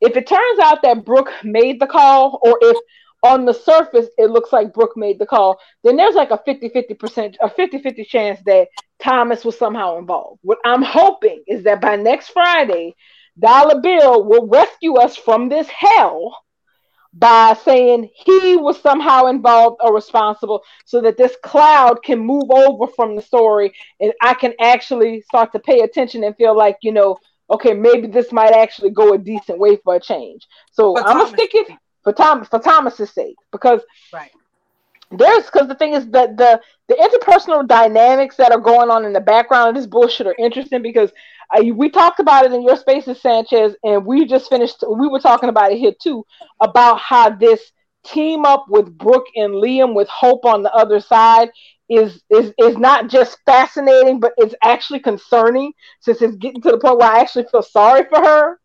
[0.01, 2.77] If it turns out that Brooke made the call, or if
[3.23, 7.37] on the surface it looks like Brooke made the call, then there's like a 50-50%
[7.41, 10.41] a 50-50 chance that Thomas was somehow involved.
[10.43, 12.95] What I'm hoping is that by next Friday
[13.39, 16.39] Dollar Bill will rescue us from this hell
[17.13, 22.87] by saying he was somehow involved or responsible so that this cloud can move over
[22.87, 26.93] from the story and I can actually start to pay attention and feel like, you
[26.93, 27.19] know,
[27.51, 30.47] okay, maybe this might actually go a decent way for a change.
[30.73, 31.69] So I'm gonna stick it
[32.03, 33.81] for Tom for Thomas's sake because
[34.13, 34.33] right
[35.11, 39.13] there's because the thing is that the the interpersonal dynamics that are going on in
[39.13, 41.13] the background of this bullshit are interesting because
[41.51, 44.83] we talked about it in your spaces, Sanchez, and we just finished.
[44.89, 46.25] We were talking about it here too
[46.61, 47.73] about how this
[48.05, 51.51] team up with Brooke and Liam with Hope on the other side
[51.89, 56.79] is is is not just fascinating, but it's actually concerning since it's getting to the
[56.79, 58.59] point where I actually feel sorry for her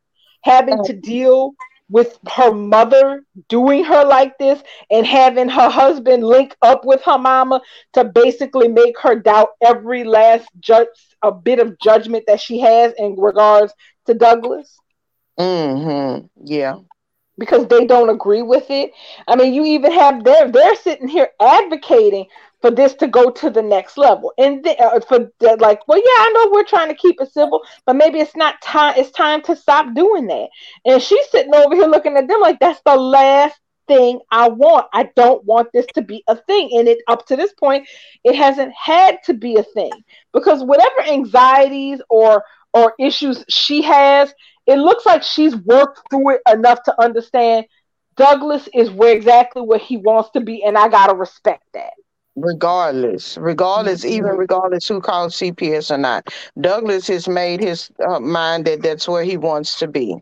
[0.43, 1.55] having to deal
[1.89, 7.17] with her mother doing her like this and having her husband link up with her
[7.17, 7.61] mama
[7.93, 10.87] to basically make her doubt every last judge
[11.21, 13.73] a bit of judgment that she has in regards
[14.07, 14.77] to Douglas.
[15.39, 16.27] Mm-hmm.
[16.43, 16.79] Yeah.
[17.37, 18.91] Because they don't agree with it.
[19.27, 22.25] I mean, you even have they're they're sitting here advocating
[22.61, 25.97] for this to go to the next level, and the, uh, for the, like, well,
[25.97, 28.93] yeah, I know we're trying to keep it civil, but maybe it's not time.
[28.97, 30.49] It's time to stop doing that.
[30.85, 33.59] And she's sitting over here looking at them like that's the last
[33.91, 34.87] thing I want.
[34.93, 36.69] I don't want this to be a thing.
[36.77, 37.87] And it up to this point,
[38.23, 39.91] it hasn't had to be a thing
[40.33, 42.43] because whatever anxieties or
[42.73, 44.33] or issues she has,
[44.65, 47.65] it looks like she's worked through it enough to understand
[48.15, 51.93] Douglas is where exactly where he wants to be, and I gotta respect that.
[52.35, 54.13] Regardless, regardless, mm-hmm.
[54.13, 56.27] even regardless who calls CPS or not,
[56.59, 60.15] Douglas has made his uh, mind that that's where he wants to be,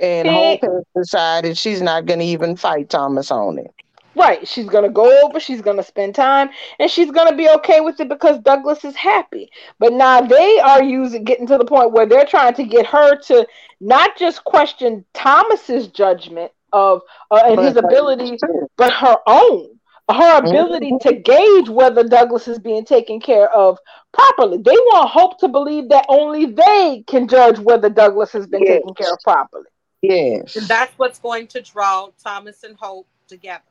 [0.00, 3.72] and Hope has decided she's not going to even fight Thomas on it.
[4.16, 4.48] Right.
[4.48, 6.48] She's going to go over, she's going to spend time,
[6.78, 9.50] and she's going to be okay with it because Douglas is happy.
[9.78, 13.16] But now they are using, getting to the point where they're trying to get her
[13.20, 13.46] to
[13.80, 18.38] not just question Thomas's judgment of uh, and his ability,
[18.76, 19.72] but her own.
[20.08, 21.08] Her ability mm-hmm.
[21.08, 23.76] to gauge whether Douglas is being taken care of
[24.12, 24.56] properly.
[24.58, 28.78] They want Hope to believe that only they can judge whether Douglas has been yes.
[28.78, 29.64] taken care of properly.
[30.08, 30.56] Yes.
[30.56, 33.62] And that's what's going to draw Thomas and Hope together.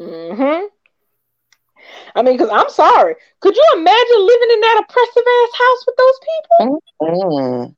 [0.00, 0.66] Mm-hmm.
[2.14, 3.14] I mean, because I'm sorry.
[3.40, 6.80] Could you imagine living in that oppressive ass house with those people?
[7.02, 7.72] Mm-hmm.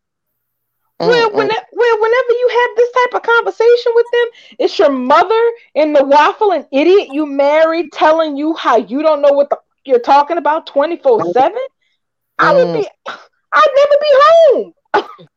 [1.00, 5.50] Well, when, well, whenever you have this type of conversation with them, it's your mother
[5.76, 9.58] and the waffle and idiot you married telling you how you don't know what the
[9.88, 11.58] you're talking about 24 7.
[12.38, 14.74] I would be, I'd never be home.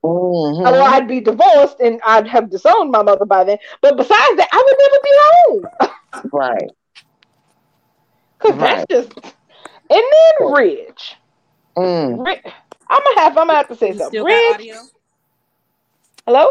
[0.03, 0.65] Mm-hmm.
[0.65, 3.57] Although I'd be divorced and I'd have disowned my mother by then.
[3.81, 6.31] But besides that, I would never be home.
[6.33, 6.71] right.
[8.39, 8.85] Cause right.
[8.89, 9.35] that's just
[9.89, 10.03] and
[10.39, 11.15] then Ridge.
[11.77, 12.25] Mm.
[12.25, 12.53] Ridge.
[12.89, 14.23] I'm gonna have I'm gonna have to say you something.
[14.23, 14.71] Ridge.
[16.25, 16.47] Hello?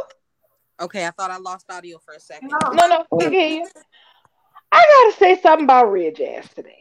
[0.81, 2.51] Okay, I thought I lost audio for a second.
[2.51, 3.67] No, no, no I hear you.
[4.73, 6.79] I gotta say something about Ridge ass today.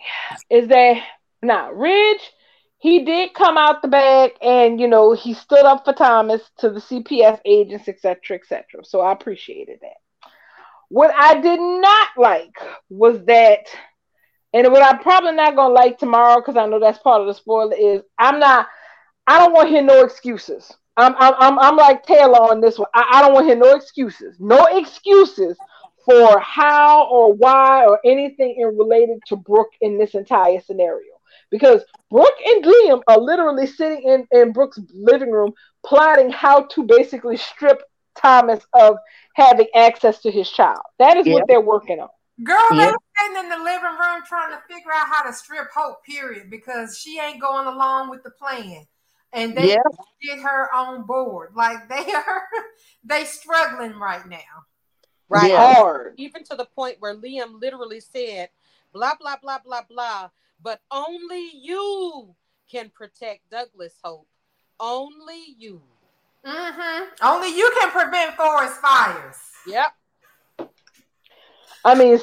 [0.50, 1.04] Is that
[1.42, 2.32] now Ridge
[2.80, 6.70] he did come out the bag and you know he stood up for Thomas to
[6.70, 8.84] the CPS agents, etc., etc.
[8.84, 9.98] So I appreciated that.
[10.88, 12.56] What I did not like
[12.90, 13.68] was that,
[14.54, 17.34] and what I'm probably not gonna like tomorrow because I know that's part of the
[17.34, 18.68] spoiler is I'm not.
[19.28, 20.72] I don't want to hear no excuses.
[20.96, 22.88] I'm I'm I'm, I'm like Taylor on this one.
[22.96, 24.38] I, I don't want to hear no excuses.
[24.40, 25.58] No excuses
[26.06, 31.19] for how or why or anything in related to Brooke in this entire scenario
[31.50, 35.54] because Brooke and Liam are literally sitting in, in Brooke's living room
[35.86, 37.82] plotting how to basically strip
[38.16, 38.98] Thomas of
[39.36, 40.82] having access to his child.
[40.98, 42.10] That is what they're working on.
[42.44, 45.68] Girl, they were sitting in the living room trying to figure out how to strip
[45.74, 48.86] Hope, period, because she ain't going along with the plan.
[49.32, 49.78] And they
[50.24, 51.52] get her on board.
[51.56, 52.44] Like they are
[53.04, 54.38] they struggling right now.
[55.28, 55.52] Right.
[55.52, 56.16] Hard.
[56.18, 58.50] Even to the point where Liam literally said,
[58.94, 60.30] blah, blah, blah, blah, blah
[60.62, 62.36] but only you
[62.70, 64.28] can protect Douglas Hope.
[64.80, 65.82] Only you.
[66.46, 67.06] Mm-hmm.
[67.22, 69.36] Only you can prevent forest fires.
[69.68, 69.88] Yep.
[71.86, 72.20] I mean,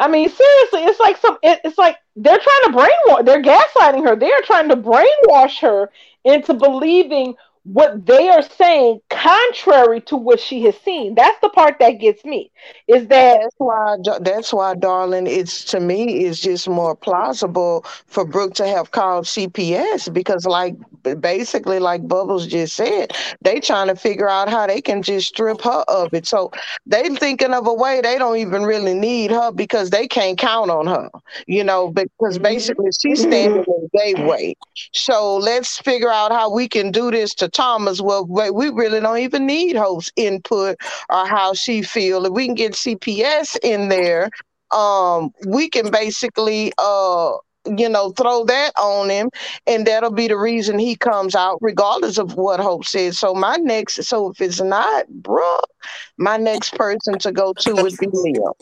[0.00, 1.38] I mean, seriously, it's like some.
[1.42, 3.24] it's like they're trying to brainwash.
[3.24, 4.16] They're gaslighting her.
[4.16, 5.90] They're trying to brainwash her
[6.24, 7.34] into believing
[7.64, 11.14] what they are saying contrary to what she has seen.
[11.14, 12.50] That's the part that gets me
[12.86, 18.24] is that that's why that's why darling it's to me it's just more plausible for
[18.24, 20.74] brooke to have called cps because like
[21.20, 23.12] basically like bubbles just said
[23.42, 26.26] they trying to figure out how they can just strip her of it.
[26.26, 26.50] So
[26.86, 30.70] they thinking of a way they don't even really need her because they can't count
[30.70, 31.08] on her
[31.46, 32.42] you know because mm-hmm.
[32.42, 34.54] basically she's standing in their way
[34.92, 39.18] so let's figure out how we can do this to Thomas, well, we really don't
[39.18, 40.76] even need Hope's input
[41.10, 42.26] or how she feel.
[42.26, 44.30] If we can get CPS in there,
[44.70, 47.32] um, we can basically uh
[47.76, 49.30] you know, throw that on him,
[49.66, 53.18] and that'll be the reason he comes out, regardless of what Hope says.
[53.18, 55.70] So my next, so if it's not Brooke,
[56.16, 58.54] my next person to go to would be Leo.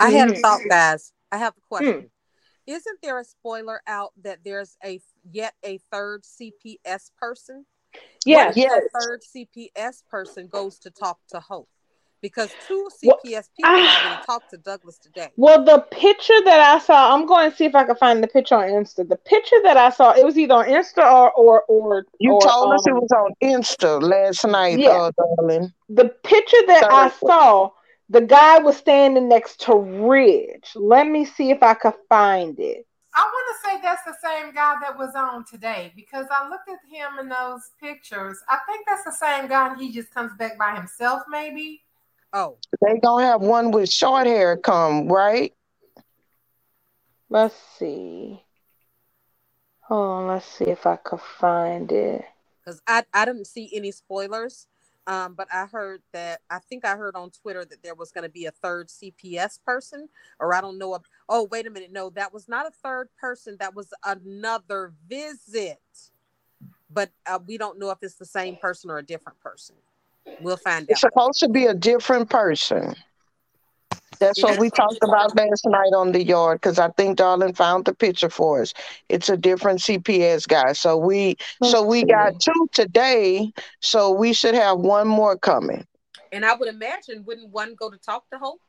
[0.00, 1.12] I had a thought, guys.
[1.30, 2.00] I have a question.
[2.00, 2.06] Hmm.
[2.66, 7.66] Isn't there a spoiler out that there's a yet a third CPS person?
[8.24, 8.56] Yes.
[8.56, 8.82] yes.
[8.92, 11.68] third CPS person goes to talk to Hope?
[12.22, 15.28] Because two CPS well, people I, already talked to Douglas today.
[15.36, 18.28] Well, the picture that I saw, I'm going to see if I can find the
[18.28, 19.06] picture on Insta.
[19.06, 22.06] The picture that I saw, it was either on Insta or or or.
[22.20, 24.88] You or, told um, us it um, was on Insta last night, yeah.
[24.88, 25.74] Uh, darling.
[25.90, 27.72] The picture that I saw,
[28.08, 30.70] the guy was standing next to Ridge.
[30.74, 32.86] Let me see if I could find it.
[33.16, 36.68] I want to say that's the same guy that was on today because I looked
[36.68, 38.38] at him in those pictures.
[38.48, 41.82] I think that's the same guy and he just comes back by himself, maybe.
[42.32, 42.58] Oh.
[42.80, 45.52] They gonna have one with short hair come, right?
[47.30, 48.42] Let's see.
[49.82, 52.24] Hold on, let's see if I could find it.
[52.64, 54.66] Because I, I didn't see any spoilers.
[55.06, 58.24] Um, but I heard that I think I heard on Twitter that there was going
[58.24, 60.08] to be a third CPS person,
[60.40, 60.94] or I don't know.
[60.94, 61.92] A, oh, wait a minute.
[61.92, 63.56] No, that was not a third person.
[63.60, 65.78] That was another visit.
[66.90, 69.74] But uh, we don't know if it's the same person or a different person.
[70.40, 71.12] We'll find It's out.
[71.12, 72.94] supposed to be a different person.
[74.18, 77.84] That's what we talked about last night on the yard because I think Darling found
[77.84, 78.74] the picture for us.
[79.08, 80.72] It's a different CPS guy.
[80.72, 83.52] So we so we got two today.
[83.80, 85.86] So we should have one more coming.
[86.32, 88.60] And I would imagine, wouldn't one go to talk to Hope?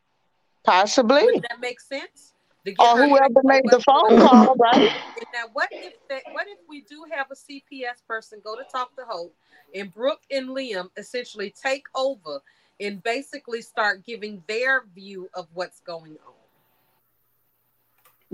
[0.64, 1.24] Possibly.
[1.24, 2.34] Wouldn't that make sense?
[2.80, 4.92] Or whoever made the phone call, right?
[5.34, 6.24] Now, what if that?
[6.32, 9.36] What if we do have a CPS person go to talk to Hope,
[9.76, 12.42] and Brooke and Liam essentially take over
[12.80, 16.34] and basically start giving their view of what's going on?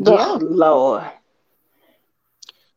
[0.08, 1.04] Oh, Lord.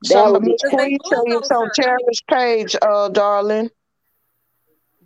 [0.05, 3.70] So would be- Miss Queen say it's on Tara's page, uh, darling.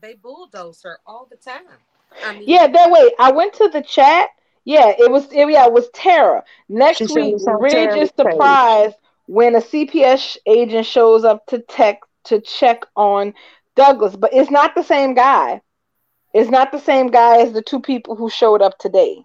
[0.00, 1.62] They bulldoze her all the time.
[2.24, 3.12] I mean, Yeah, that way.
[3.18, 4.30] I went to the chat.
[4.64, 6.44] Yeah, it was it, yeah, it was Tara.
[6.68, 8.26] Next She week, it's Ridge Tara's is page.
[8.28, 13.34] surprised when a CPS agent shows up to tech to check on
[13.76, 15.60] Douglas, but it's not the same guy.
[16.34, 19.22] It's not the same guy as the two people who showed up today.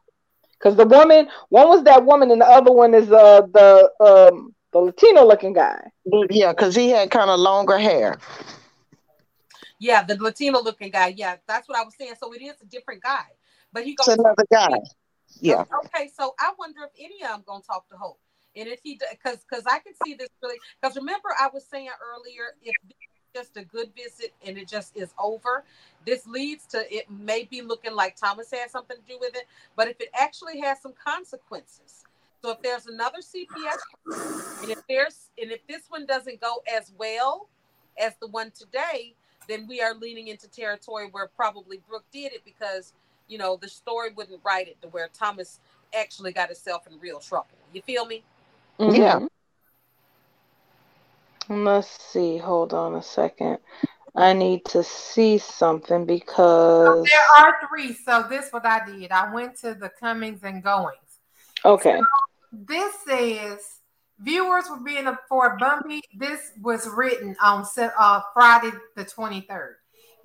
[0.57, 4.55] Because the woman, one was that woman, and the other one is uh the um
[4.71, 5.91] the Latino looking guy.
[6.29, 8.17] Yeah, because he had kind of longer hair.
[9.79, 11.13] yeah, the Latino looking guy.
[11.15, 12.13] Yeah, that's what I was saying.
[12.19, 13.25] So it is a different guy,
[13.73, 14.79] but he It's another guy.
[15.41, 15.65] Yeah.
[15.85, 18.19] Okay, so I wonder if any of them gonna talk to Hope,
[18.55, 20.57] and if he, because because I can see this really.
[20.81, 24.67] Because remember, I was saying earlier, if this is just a good visit and it
[24.67, 25.63] just is over,
[26.05, 29.45] this leads to it may be looking like Thomas had something to do with it,
[29.75, 32.03] but if it actually has some consequences.
[32.41, 33.77] So if there's another CPS,
[34.61, 37.47] and if there's and if this one doesn't go as well
[37.97, 39.15] as the one today,
[39.47, 42.93] then we are leaning into territory where probably Brooke did it because
[43.27, 45.59] you know the story wouldn't write it to where Thomas
[45.97, 47.49] actually got himself in real trouble.
[47.71, 48.23] You feel me?
[48.79, 49.19] Yeah.
[51.49, 52.37] Let's see.
[52.37, 53.59] Hold on a second.
[54.15, 57.93] I need to see something because There are three.
[57.93, 59.11] So this what I did.
[59.11, 61.19] I went to the comings and goings.
[61.65, 61.99] okay.
[62.51, 63.59] This says
[64.19, 66.01] viewers will be in a, for Bumpy.
[66.15, 69.73] This was written on uh, Friday the 23rd.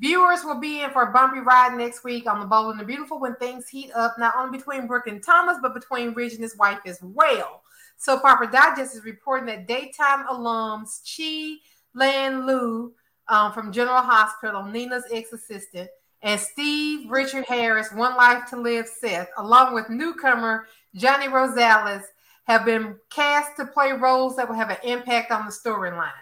[0.01, 2.85] Viewers will be in for a bumpy ride next week on the Bold and the
[2.85, 6.43] Beautiful when things heat up, not only between Brooke and Thomas, but between Ridge and
[6.43, 7.63] his wife as well.
[8.07, 11.57] Opera Digest is reporting that daytime alums Chi
[11.95, 12.93] Lan Lu
[13.29, 15.91] um, from General Hospital, Nina's ex assistant,
[16.23, 22.05] and Steve Richard Harris, One Life to Live Seth, along with newcomer Johnny Rosales,
[22.45, 26.13] have been cast to play roles that will have an impact on the storyline.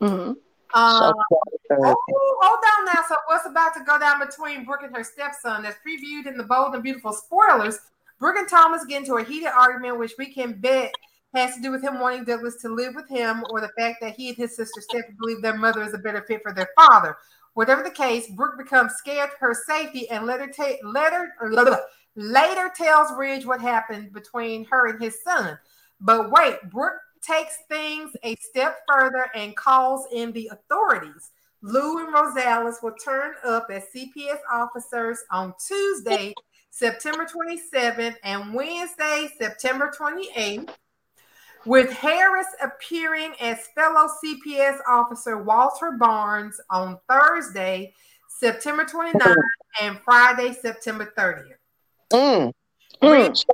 [0.00, 0.36] Mhm.
[0.74, 1.14] Um,
[1.70, 1.96] Oh,
[2.42, 3.02] hold on now.
[3.08, 6.44] So, what's about to go down between Brooke and her stepson that's previewed in the
[6.44, 7.78] bold and beautiful spoilers?
[8.18, 10.94] Brooke and Thomas get into a heated argument, which we can bet
[11.34, 14.14] has to do with him wanting Douglas to live with him or the fact that
[14.14, 17.16] he and his sister Stephanie believe their mother is a better fit for their father.
[17.54, 21.32] Whatever the case, Brooke becomes scared for her safety and later, ta- later,
[22.16, 25.58] later tells Ridge what happened between her and his son.
[26.00, 31.30] But wait, Brooke takes things a step further and calls in the authorities.
[31.62, 36.34] Lou and Rosales will turn up as CPS officers on Tuesday,
[36.70, 40.70] September 27th, and Wednesday, September 28th,
[41.64, 47.94] with Harris appearing as fellow CPS officer Walter Barnes on Thursday,
[48.28, 49.34] September 29th,
[49.80, 51.54] and Friday, September 30th.
[52.12, 52.52] mm.
[53.02, 53.10] Mm.
[53.10, 53.44] Ridge,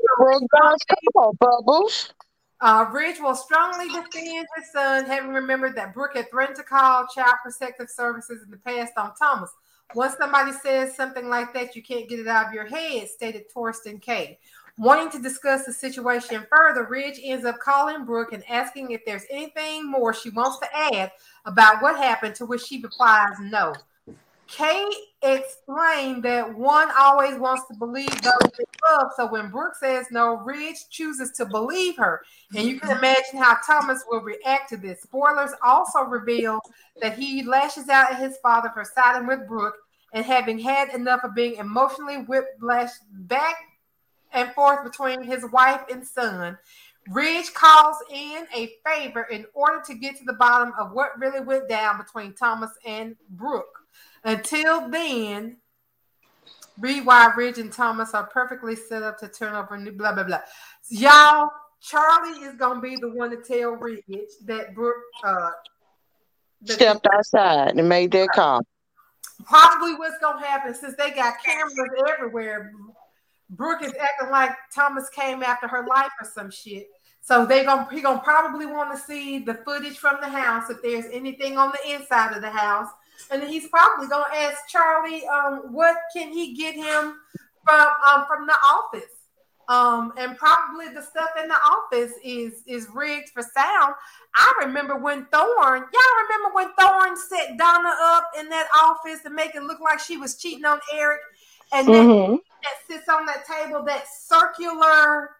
[1.41, 2.13] Bubbles.
[2.61, 7.07] uh, Ridge will strongly defend his son, having remembered that Brooke had threatened to call
[7.07, 9.51] Child Protective Services in the past on Thomas.
[9.95, 13.51] Once somebody says something like that, you can't get it out of your head, stated
[13.51, 14.39] Thorsten Kaye.
[14.79, 19.25] Wanting to discuss the situation further, Ridge ends up calling Brooke and asking if there's
[19.29, 21.11] anything more she wants to add
[21.47, 23.75] about what happened, to which she replies no.
[24.47, 24.89] Kaye
[25.23, 29.11] explained that one always wants to believe those they love.
[29.17, 32.23] So when Brooke says no, Ridge chooses to believe her.
[32.55, 35.03] And you can imagine how Thomas will react to this.
[35.03, 36.61] Spoilers also reveal
[37.03, 39.77] that he lashes out at his father for siding with Brooke
[40.15, 43.57] and having had enough of being emotionally whiplashed back
[44.33, 46.59] and forth between his wife and son.
[47.11, 51.41] Ridge calls in a favor in order to get to the bottom of what really
[51.41, 53.79] went down between Thomas and Brooke.
[54.25, 55.57] Until then,
[56.79, 60.25] read why Ridge and Thomas are perfectly set up to turn over new blah blah
[60.25, 60.41] blah.
[60.91, 61.51] Y'all,
[61.81, 64.03] Charlie is gonna be the one to tell Ridge
[64.45, 65.51] that Brooke uh
[66.63, 68.61] that Stepped outside and made that call.
[69.47, 71.75] probably what's gonna happen since they got cameras
[72.11, 72.73] everywhere.
[73.51, 76.89] Brooke is acting like Thomas came after her life or some shit.
[77.21, 80.81] So they gonna he gonna probably want to see the footage from the house if
[80.83, 82.89] there's anything on the inside of the house,
[83.31, 87.17] and then he's probably gonna ask Charlie, um, what can he get him
[87.67, 89.11] from um from the office?
[89.69, 93.95] Um, and probably the stuff in the office is is rigged for sound.
[94.35, 99.31] I remember when Thorne, y'all remember when Thorne set Donna up in that office to
[99.31, 101.21] make it look like she was cheating on Eric,
[101.75, 102.35] and then mm-hmm.
[102.63, 105.31] That sits on that table, that circular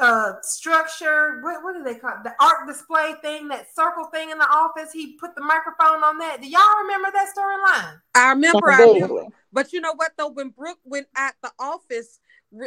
[0.00, 2.22] uh structure what, what do they call it?
[2.22, 6.16] the art display thing that circle thing in the office he put the microphone on
[6.18, 10.28] that do y'all remember that storyline i remember i remember but you know what though
[10.28, 12.20] when brooke went at the office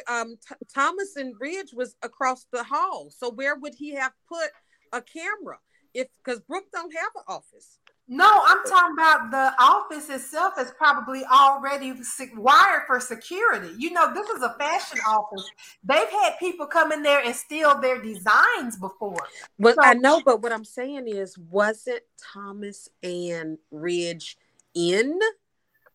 [0.08, 3.10] um, T- Thomas and Ridge was across the hall.
[3.16, 4.50] So where would he have put
[4.94, 5.58] a camera?
[5.94, 7.80] If because Brooke don't have an office.
[8.14, 11.94] No, I'm talking about the office itself is probably already
[12.36, 13.74] wired for security.
[13.78, 15.50] You know, this is a fashion office.
[15.82, 19.26] They've had people come in there and steal their designs before.
[19.58, 22.02] Well, so, I know, but what I'm saying is, wasn't
[22.34, 24.38] Thomas and Ridge
[24.76, 25.18] in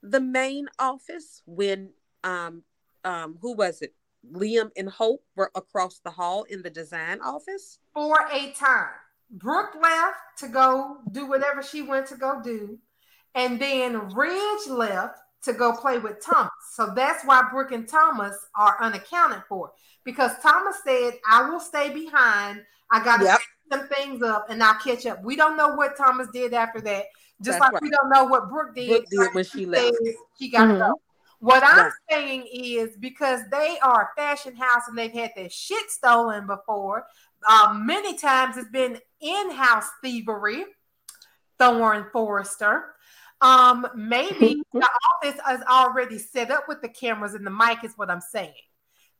[0.02, 1.90] the main office when
[2.24, 2.62] um
[3.04, 3.94] um, who was it?
[4.32, 8.88] Liam and Hope were across the hall in the design office for a time.
[9.30, 12.78] Brooke left to go do whatever she went to go do,
[13.34, 16.50] and then Ridge left to go play with Thomas.
[16.72, 19.72] So that's why Brooke and Thomas are unaccounted for
[20.04, 22.62] because Thomas said, "I will stay behind.
[22.90, 23.40] I got to yep.
[23.70, 27.06] some things up, and I'll catch up." We don't know what Thomas did after that.
[27.42, 27.82] Just that's like right.
[27.82, 29.96] we don't know what Brooke did, Brooke did when she left.
[30.38, 30.78] She got mm-hmm.
[30.78, 30.94] go.
[31.40, 35.90] What I'm saying is because they are a fashion house and they've had their shit
[35.90, 37.06] stolen before.
[37.48, 40.64] Um, many times it's been in-house thievery.
[41.58, 42.94] Thorne Forrester.
[43.40, 47.94] Um, maybe the office is already set up with the cameras and the mic, is
[47.96, 48.54] what I'm saying.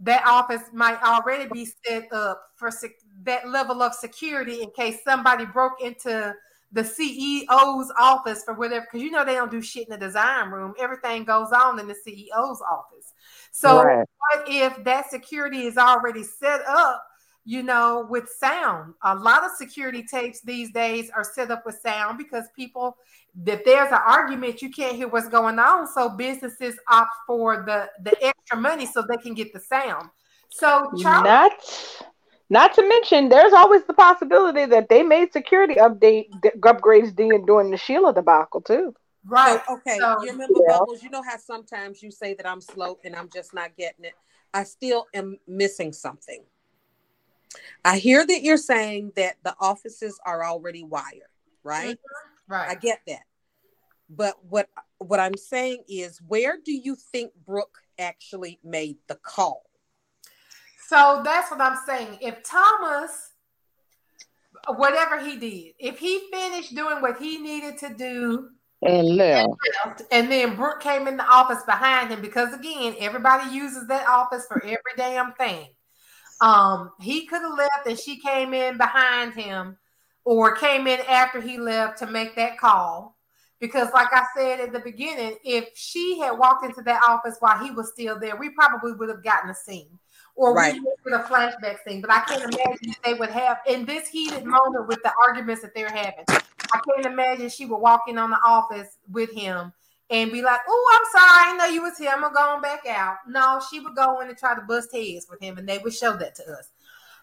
[0.00, 4.98] That office might already be set up for sec- that level of security in case
[5.04, 6.34] somebody broke into
[6.72, 10.50] the CEO's office for whatever, because you know they don't do shit in the design
[10.50, 10.74] room.
[10.78, 13.14] Everything goes on in the CEO's office.
[13.52, 14.06] So right.
[14.18, 17.02] what if that security is already set up,
[17.46, 18.94] you know, with sound?
[19.04, 22.96] A lot of security tapes these days are set up with sound because people,
[23.46, 25.86] if there's an argument, you can't hear what's going on.
[25.86, 30.10] So businesses opt for the the extra money so they can get the sound.
[30.50, 32.02] So Charlie, That's
[32.50, 36.28] not to mention, there's always the possibility that they made security update
[36.60, 38.92] upgrades during the Sheila debacle too.
[39.24, 39.60] Right.
[39.66, 39.98] So, okay.
[39.98, 40.78] So, you remember yeah.
[40.78, 41.02] Bubbles?
[41.02, 44.14] You know how sometimes you say that I'm slow and I'm just not getting it.
[44.52, 46.42] I still am missing something.
[47.84, 51.30] I hear that you're saying that the offices are already wired,
[51.62, 51.96] right?
[51.96, 52.52] Mm-hmm.
[52.52, 52.70] Right.
[52.70, 53.22] I get that.
[54.08, 54.68] But what
[54.98, 59.64] what I'm saying is, where do you think Brooke actually made the call?
[60.88, 62.18] So that's what I'm saying.
[62.20, 63.32] If Thomas,
[64.76, 68.50] whatever he did, if he finished doing what he needed to do
[68.82, 72.94] and left, and, left, and then Brooke came in the office behind him, because again,
[73.00, 75.66] everybody uses that office for every damn thing.
[76.40, 79.76] Um, he could have left and she came in behind him
[80.24, 83.16] or came in after he left to make that call.
[83.58, 87.58] Because, like I said at the beginning, if she had walked into that office while
[87.58, 89.98] he was still there, we probably would have gotten a scene
[90.34, 90.74] or right.
[90.74, 92.02] we with a flashback scene.
[92.02, 95.74] But I can't imagine they would have in this heated moment with the arguments that
[95.74, 96.24] they're having.
[96.28, 99.72] I can't imagine she would walk in on the office with him
[100.10, 102.10] and be like, "Oh, I'm sorry, I know you was here.
[102.12, 104.94] I'm gonna go on back out." No, she would go in and try to bust
[104.94, 106.70] heads with him, and they would show that to us.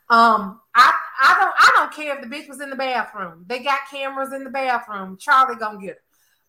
[0.10, 3.46] Um, I I don't I don't care if the bitch was in the bathroom.
[3.48, 5.18] They got cameras in the bathroom.
[5.18, 5.98] Charlie gonna get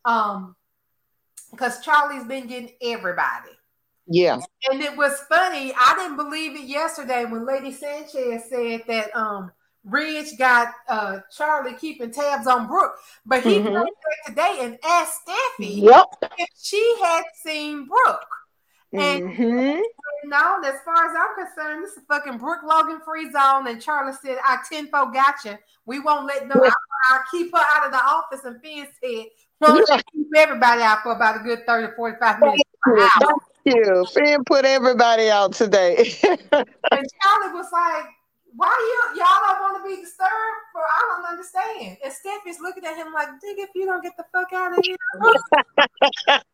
[0.05, 0.11] her.
[0.11, 0.57] Um,
[1.51, 3.51] because Charlie's been getting everybody.
[4.07, 4.41] Yeah.
[4.71, 5.73] And it was funny.
[5.79, 9.53] I didn't believe it yesterday when Lady Sanchez said that um
[9.85, 12.95] Ridge got uh Charlie keeping tabs on Brooke,
[13.27, 13.75] but he mm-hmm.
[13.75, 13.87] back
[14.27, 16.07] today and asked Steffy yep.
[16.39, 18.27] if she had seen Brooke.
[18.93, 19.81] And mm-hmm.
[20.25, 23.67] no, as far as I'm concerned, this is fucking Brooke Logan free zone.
[23.67, 25.59] And Charlie said, I tenfold gotcha.
[25.85, 26.73] We won't let no, I'll,
[27.11, 28.45] I'll, keep her out of the office.
[28.45, 29.27] And Finn said,
[29.59, 32.63] well, keep everybody out for about a good 30 45 minutes
[33.65, 34.07] you.
[34.13, 35.97] Finn put everybody out today.
[36.23, 38.05] and Charlie was like,
[38.57, 40.61] why you y'all don't want to be disturbed?
[40.73, 41.99] For I don't understand.
[42.05, 44.85] And Stephanie's looking at him like, dig if you don't get the fuck out of
[44.85, 44.97] here.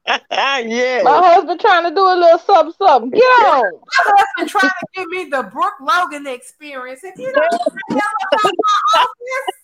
[0.67, 1.03] yeah.
[1.05, 3.11] My husband trying to do a little something, something.
[3.11, 3.73] Get on.
[3.75, 7.05] My husband trying to give me the Brooke Logan experience.
[7.05, 9.61] If you don't get the hell my office,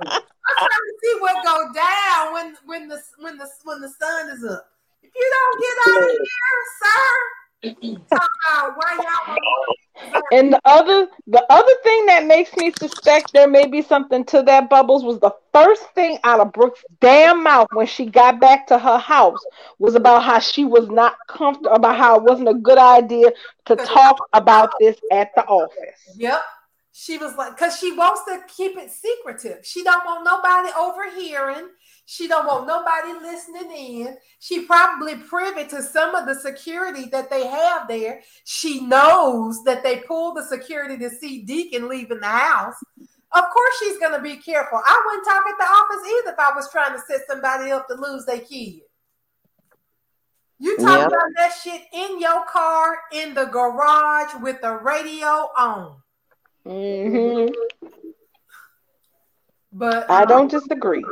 [0.00, 4.30] I'm trying to see what go down when when the when the when the sun
[4.30, 4.66] is up.
[5.02, 7.37] If you don't get out of here, sir.
[7.64, 13.32] Talk about why y'all want And the other the other thing that makes me suspect
[13.32, 17.42] there may be something to that bubbles was the first thing out of Brooke's damn
[17.42, 19.44] mouth when she got back to her house
[19.80, 23.32] was about how she was not comfortable about how it wasn't a good idea
[23.64, 26.14] to talk about this at the office.
[26.16, 26.40] Yep.
[26.92, 29.64] She was like, because she wants to keep it secretive.
[29.64, 31.68] She don't want nobody overhearing.
[32.10, 34.16] She don't want nobody listening in.
[34.38, 38.22] She probably privy to some of the security that they have there.
[38.44, 42.76] She knows that they pull the security to see Deacon leaving the house.
[42.98, 44.80] Of course, she's going to be careful.
[44.82, 47.86] I wouldn't talk at the office either if I was trying to set somebody up
[47.88, 48.80] to lose their kid.
[50.58, 55.96] You talk about that shit in your car in the garage with the radio on.
[56.64, 57.48] hmm
[59.70, 61.04] But I um, don't disagree.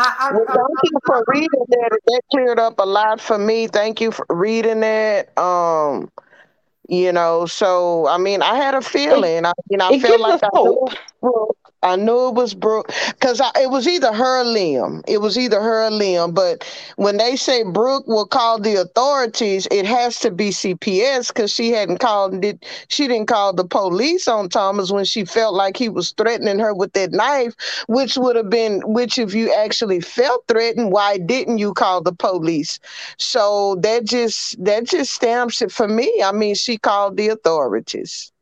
[0.00, 1.98] I, I, Well, I- thank you for reading that.
[2.06, 3.66] That cleared up a lot for me.
[3.66, 5.36] Thank you for reading that.
[5.38, 6.10] Um,
[6.88, 9.44] you know, so I mean, I had a feeling.
[9.46, 10.66] I mean, I it felt like I hope.
[10.66, 11.69] it was Brooke.
[11.82, 15.02] I knew it was Brooke because it was either her or Liam.
[15.08, 16.34] It was either her or Liam.
[16.34, 16.62] But
[16.96, 21.70] when they say Brooke will call the authorities, it has to be CPS because she
[21.70, 22.66] hadn't called it.
[22.88, 26.74] She didn't call the police on Thomas when she felt like he was threatening her
[26.74, 27.54] with that knife,
[27.88, 28.82] which would have been.
[28.84, 32.78] Which, if you actually felt threatened, why didn't you call the police?
[33.16, 36.22] So that just that just stamps it for me.
[36.22, 38.32] I mean, she called the authorities.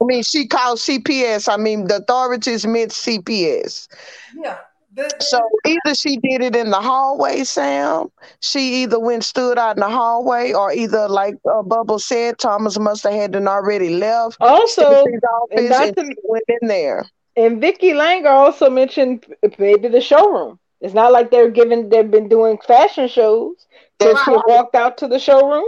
[0.00, 1.48] Yeah, I mean, she called CPS.
[1.52, 3.88] I mean, the authorities meant CPS.
[4.36, 4.58] yeah.
[4.94, 8.10] The- the- So either she did it in the hallway, Sam.
[8.40, 12.78] She either went stood out in the hallway, or either, like uh, Bubble said, Thomas
[12.78, 15.20] must have had done already left Also, Stacey's
[15.50, 17.04] and not and to went in there.
[17.36, 19.26] And Vicky Langer also mentioned
[19.58, 20.58] maybe the showroom.
[20.80, 23.66] It's not like they're giving they've been doing fashion shows.
[24.00, 24.42] So That's she right.
[24.46, 25.64] walked out to the showroom.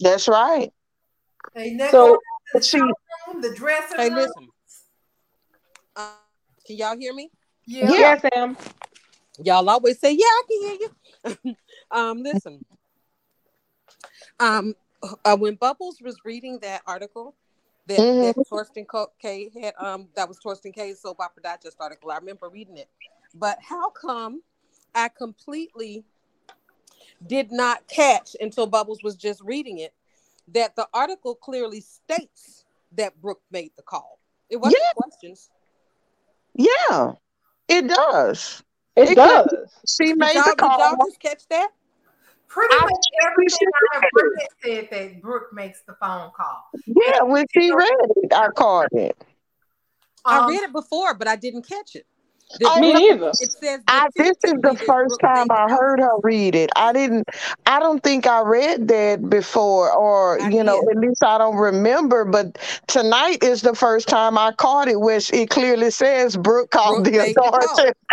[0.00, 0.70] That's right.
[1.54, 2.18] they So
[2.52, 2.78] the she-
[3.34, 4.18] showroom, the dressing Hey, room.
[4.18, 4.48] listen.
[5.96, 6.10] Uh,
[6.66, 7.30] can y'all hear me?
[7.66, 7.92] Yeah.
[7.92, 8.56] yeah, Sam.
[9.42, 10.78] Y'all always say, "Yeah, I can hear
[11.44, 11.56] you."
[11.90, 12.64] um, listen.
[14.40, 14.74] Um,
[15.24, 17.34] uh, when Bubbles was reading that article
[17.86, 18.34] that, Mhm.
[18.34, 18.86] that Thorsten
[19.20, 22.10] Kaye had, um, that was Thorsten Kaye's soap opera digest article.
[22.10, 22.88] I remember reading it,
[23.34, 24.42] but how come
[24.94, 26.04] I completely
[27.26, 29.92] did not catch until Bubbles was just reading it
[30.48, 32.63] that the article clearly states
[32.96, 34.18] that Brooke made the call.
[34.50, 35.50] It wasn't questions.
[36.54, 37.12] Yeah,
[37.68, 38.62] it does.
[38.96, 39.48] It It does.
[39.88, 41.06] She made y'all, the did y'all call.
[41.08, 41.70] just catch that?
[42.46, 46.30] Pretty I much think everything I have should- read said that Brooke makes the phone
[46.36, 46.68] call.
[46.86, 49.16] Yeah, when she read it, I caught it.
[50.24, 52.06] I Um, read it before, but I didn't catch it.
[52.66, 53.00] I Me know.
[53.00, 53.32] neither.
[53.40, 56.70] It says I, this is the first time I heard her read it.
[56.76, 57.28] I didn't.
[57.66, 60.90] I don't think I read that before, or I you know, did.
[60.90, 62.24] at least I don't remember.
[62.24, 67.04] But tonight is the first time I caught it, which it clearly says Brooke called
[67.04, 67.92] Brooke the made authority.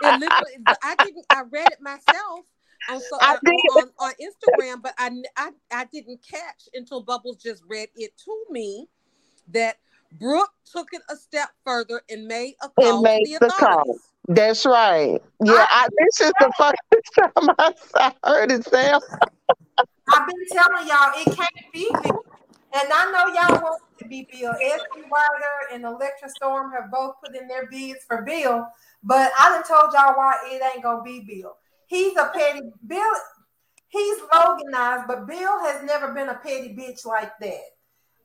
[0.00, 1.26] It literally, I didn't.
[1.30, 2.46] I read it myself
[2.88, 3.60] on so, I uh, did.
[3.70, 8.44] on, on Instagram, but I, I I didn't catch until Bubbles just read it to
[8.50, 8.88] me
[9.48, 9.76] that
[10.18, 13.98] Brooke took it a step further and made a And made to the the call.
[14.28, 15.20] That's right.
[15.44, 19.00] Yeah, I, this is the first time I, I heard it, Sam.
[20.12, 22.24] I've been telling y'all it can't be Bill.
[22.74, 24.52] And I know y'all want it to be Bill.
[24.52, 28.66] Esty Ryder and Electra Storm have both put in their bids for Bill,
[29.02, 31.54] but I done told y'all why it ain't gonna be Bill.
[31.86, 33.12] He's a petty Bill.
[33.88, 37.60] He's Loganized, but Bill has never been a petty bitch like that.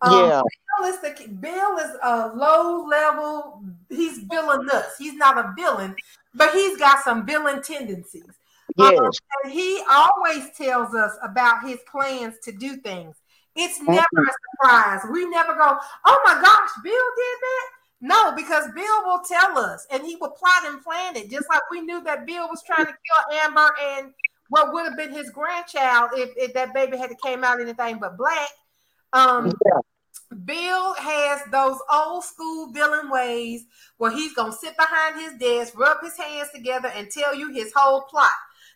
[0.02, 0.42] Um, yeah,
[0.80, 3.64] Bill is the Bill is a low level.
[3.90, 4.96] He's villainous.
[4.98, 5.96] He's not a villain,
[6.34, 8.24] but he's got some villain tendencies.
[8.80, 13.16] Um, yes, and he always tells us about his plans to do things.
[13.56, 15.02] It's never a surprise.
[15.12, 17.66] We never go, oh my gosh, Bill did that.
[18.00, 21.64] No, because Bill will tell us and he will plot and plan it, just like
[21.72, 24.14] we knew that Bill was trying to kill Amber and
[24.50, 28.16] what would have been his grandchild if, if that baby had came out anything but
[28.16, 28.50] black.
[29.14, 29.80] Um, yeah,
[30.46, 33.66] Bill has those old school villain ways
[33.98, 37.72] where he's gonna sit behind his desk, rub his hands together, and tell you his
[37.76, 38.32] whole plot.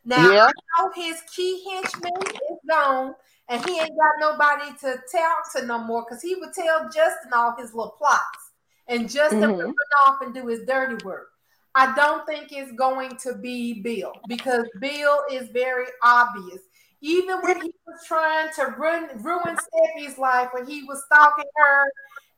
[0.05, 0.45] Now yeah.
[0.47, 3.15] I know his key henchman is gone,
[3.49, 7.33] and he ain't got nobody to tell to no more because he would tell Justin
[7.33, 8.51] all his little plots,
[8.87, 9.75] and Justin would Mhm.
[9.75, 11.27] run off and do his dirty work.
[11.75, 16.61] I don't think it's going to be Bill because Bill is very obvious.
[17.01, 21.91] Even when he was trying to run, ruin Steffy's life, when he was stalking her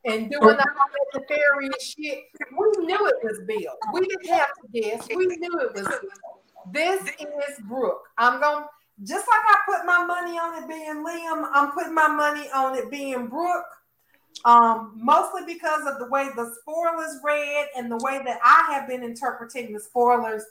[0.06, 0.66] and doing all that
[1.14, 3.72] nefarious shit, we knew it was Bill.
[3.92, 5.06] We didn't have to guess.
[5.08, 6.72] We knew it was Bill.
[6.72, 8.08] This is Brooke.
[8.16, 8.64] I'm going.
[9.04, 12.76] just like I put my money on it being Liam, I'm putting my money on
[12.76, 13.64] it being Brooke.
[14.44, 18.88] Um, mostly because of the way the spoilers read and the way that I have
[18.88, 20.42] been interpreting the spoilers.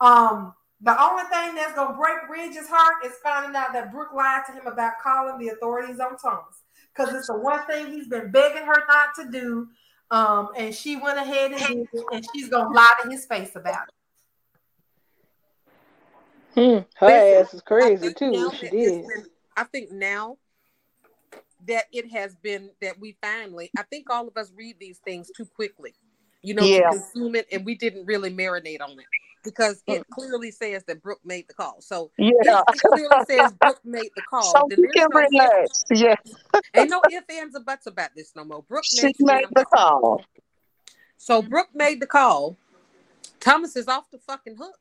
[0.00, 4.42] Um, the only thing that's gonna break Ridge's heart is finding out that Brooke lied
[4.46, 6.62] to him about calling the authorities on Thomas.
[6.94, 9.68] Because it's the one thing he's been begging her not to do.
[10.10, 13.54] Um, and she went ahead and did it, and she's gonna lie to his face
[13.54, 13.94] about it.
[16.54, 16.78] Hmm.
[16.96, 18.50] Her Listen, ass is crazy too.
[18.58, 19.06] She did.
[19.06, 19.26] Been,
[19.56, 20.38] I think now
[21.66, 25.30] that it has been that we finally, I think all of us read these things
[25.36, 25.94] too quickly,
[26.42, 26.90] you know, yeah.
[26.90, 29.06] to consume it, and we didn't really marinate on it
[29.42, 30.08] because it mm.
[30.10, 31.76] clearly says that Brooke made the call.
[31.80, 34.42] So yeah, it clearly says Brooke made the call.
[34.42, 35.84] So then can no relax.
[35.90, 36.16] Yeah,
[36.74, 38.62] ain't no ifs ands or buts about this no more.
[38.62, 40.00] Brooke she made the call.
[40.00, 40.24] call.
[41.16, 42.56] So Brooke made the call.
[43.40, 44.78] Thomas is off the fucking hook.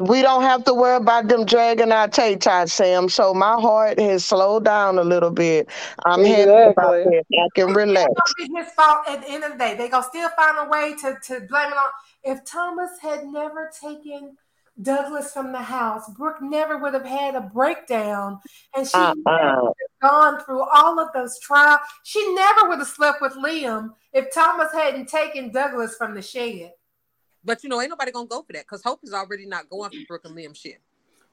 [0.00, 3.08] We don't have to worry about them dragging our tay tie, Sam.
[3.08, 5.68] So my heart has slowed down a little bit.
[6.04, 6.52] I'm exactly.
[6.52, 7.26] happy about it.
[7.32, 8.12] I can relax.
[8.38, 9.76] It's his fault at the end of the day.
[9.76, 11.90] They gonna still find a way to, to blame it on.
[12.24, 14.36] If Thomas had never taken
[14.82, 18.40] Douglas from the house, Brooke never would have had a breakdown,
[18.74, 19.70] and she uh-uh.
[20.02, 21.78] gone through all of those trials.
[22.02, 26.72] She never would have slept with Liam if Thomas hadn't taken Douglas from the shed.
[27.44, 29.90] But you know, ain't nobody gonna go for that because Hope is already not going
[29.90, 30.80] for Brooke and Liam shit.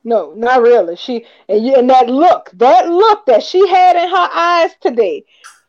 [0.03, 0.95] No, not really.
[0.95, 5.23] She and, you, and that look, that look that she had in her eyes today,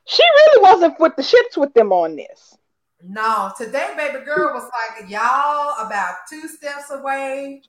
[0.06, 2.56] she really wasn't with the ships with them on this.
[3.04, 7.62] No, today, baby girl was like, y'all about two steps away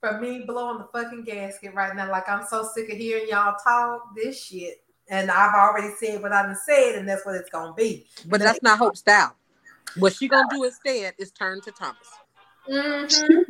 [0.00, 2.10] from me blowing the fucking gasket right now.
[2.10, 4.82] Like I'm so sick of hearing y'all talk this shit.
[5.10, 8.06] And I've already said what I've said, and that's what it's gonna be.
[8.26, 9.34] But that's not Hope's style.
[9.96, 12.08] What she gonna do instead is turn to Thomas.
[12.70, 13.42] Mm-hmm.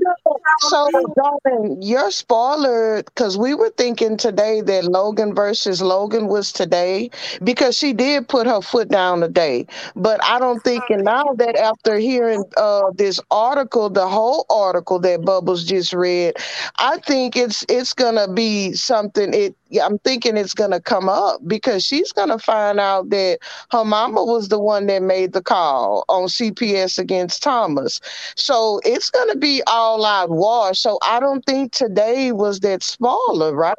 [0.60, 7.10] So, darling, your spoiler, because we were thinking today that Logan versus Logan was today
[7.43, 9.66] because she did put her foot down today.
[9.97, 15.01] But I don't think, and now that after hearing uh, this article, the whole article
[15.01, 16.36] that Bubbles just read,
[16.78, 19.35] I think it's it's gonna be something.
[19.35, 23.39] It I'm thinking it's gonna come up because she's gonna find out that
[23.70, 28.01] her mama was the one that made the call on CPS against Thomas.
[28.36, 30.74] So it's gonna be all out war.
[30.74, 33.77] So I don't think today was that spoiler, right?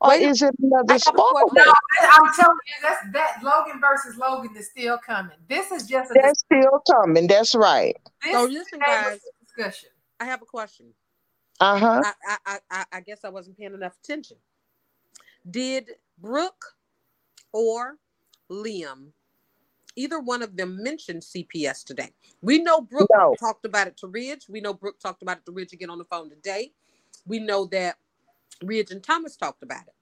[0.00, 1.48] Or Wait, is it another spoiler?
[1.52, 1.62] No,
[2.02, 5.36] I'm telling you, that's that Logan versus Logan is still coming.
[5.48, 7.26] This is just a that's still coming.
[7.26, 7.96] That's right.
[8.22, 9.20] This so listen, guys.
[9.40, 9.90] Discussion.
[10.20, 10.86] I have a question.
[11.60, 12.02] Uh huh.
[12.26, 14.36] I, I, I I guess I wasn't paying enough attention.
[15.50, 16.64] Did Brooke
[17.52, 17.98] or
[18.50, 19.08] Liam,
[19.96, 22.12] either one of them mention CPS today?
[22.40, 23.34] We know Brooke no.
[23.38, 24.46] talked about it to Ridge.
[24.48, 26.72] We know Brooke talked about it to Ridge again on the phone today.
[27.26, 27.96] We know that
[28.62, 29.94] Ridge and Thomas talked about it.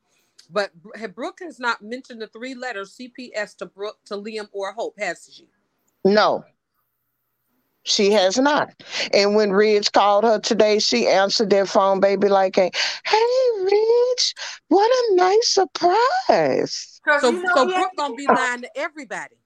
[0.51, 0.73] But
[1.15, 5.29] Brooke has not mentioned the three letters CPS to Brooke, to Liam, or Hope, has
[5.33, 5.49] she?
[6.05, 6.45] No.
[7.85, 8.71] She has not.
[9.13, 12.71] And when Ridge called her today, she answered their phone, baby, like, a,
[13.05, 14.35] hey, Ridge,
[14.69, 17.01] what a nice surprise.
[17.21, 19.37] So, you know, so Brooke gonna be lying to everybody.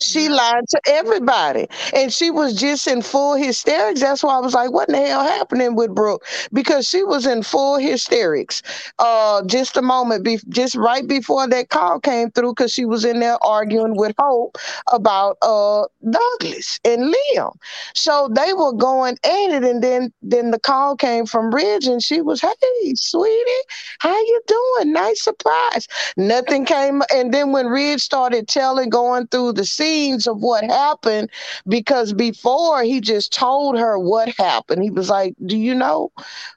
[0.00, 1.68] She lied to everybody.
[1.94, 4.00] And she was just in full hysterics.
[4.00, 6.24] That's why I was like, what in the hell happening with Brooke?
[6.52, 8.62] Because she was in full hysterics.
[8.98, 13.04] Uh just a moment be- just right before that call came through, because she was
[13.04, 14.58] in there arguing with Hope
[14.92, 17.54] about uh Douglas and Liam.
[17.94, 22.02] So they were going at it, and then then the call came from Ridge, and
[22.02, 23.62] she was, Hey, sweetie,
[24.00, 24.92] how you doing?
[24.92, 25.88] Nice surprise.
[26.16, 31.30] Nothing came, and then when Ridge started telling, going through the scenes of what happened
[31.68, 34.82] because before he just told her what happened.
[34.82, 36.10] He was like, Do you know?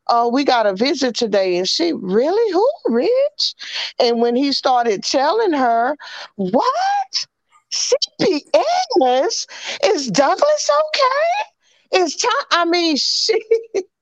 [0.08, 1.58] Uh, we got a visit today.
[1.58, 2.52] And she, Really?
[2.52, 2.70] Who?
[2.88, 3.56] Rich?
[4.00, 5.98] And when he started telling her,
[6.36, 7.26] What?
[7.72, 9.48] CPS?
[9.84, 12.04] Is Douglas okay?
[12.04, 12.32] Is Tom?
[12.52, 13.40] I mean, she.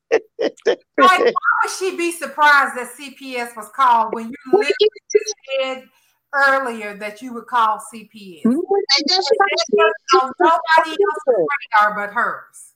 [0.12, 0.22] like,
[0.98, 4.74] why would she be surprised that CPS was called when you literally
[5.62, 5.84] said
[6.34, 8.44] earlier that you would call CPS.
[8.44, 8.52] Mm-hmm.
[10.14, 11.48] Nobody else's
[11.82, 12.67] radar but hers.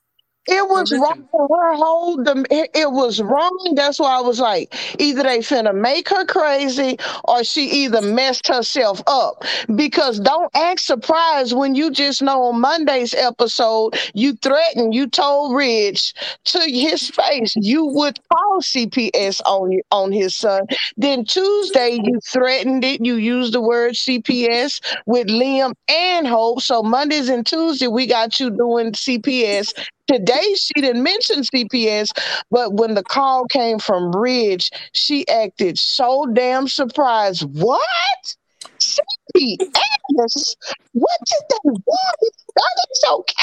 [0.47, 2.17] It was wrong for her whole
[2.49, 3.73] it was wrong.
[3.75, 8.47] That's why I was like, either they finna make her crazy or she either messed
[8.47, 9.43] herself up.
[9.75, 15.55] Because don't act surprised when you just know on Monday's episode you threatened, you told
[15.55, 16.13] Ridge
[16.45, 20.63] to his face you would call CPS on on his son.
[20.97, 26.61] Then Tuesday you threatened it, you used the word CPS with Liam and Hope.
[26.61, 29.73] So Mondays and Tuesday we got you doing CPS
[30.11, 32.09] today she didn't mention CPS,
[32.49, 37.43] but when the call came from Ridge, she acted so damn surprised.
[37.43, 38.35] What?
[38.79, 40.55] CPS?
[40.93, 42.17] What did they want?
[42.55, 43.35] That is okay.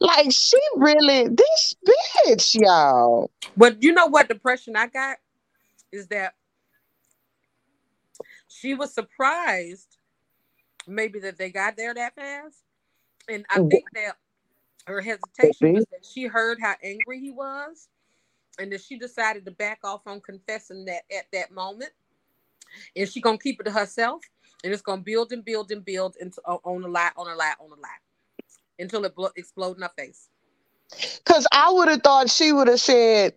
[0.00, 1.74] Like she really this
[2.26, 3.30] bitch, y'all.
[3.56, 5.18] But you know what depression I got
[5.90, 6.34] is that
[8.48, 9.98] she was surprised
[10.86, 12.62] maybe that they got there that fast.
[13.28, 13.70] And I mm.
[13.70, 14.16] think that
[14.86, 17.88] her hesitation was that she heard how angry he was
[18.58, 21.90] and that she decided to back off on confessing that at that moment.
[22.96, 24.22] And she gonna keep it to herself
[24.64, 27.54] and it's gonna build and build and build into on a lie, on a lie,
[27.60, 27.88] on a lie
[28.78, 30.28] until it blo- explode in her face.
[31.24, 33.34] Cause I would have thought she would have said,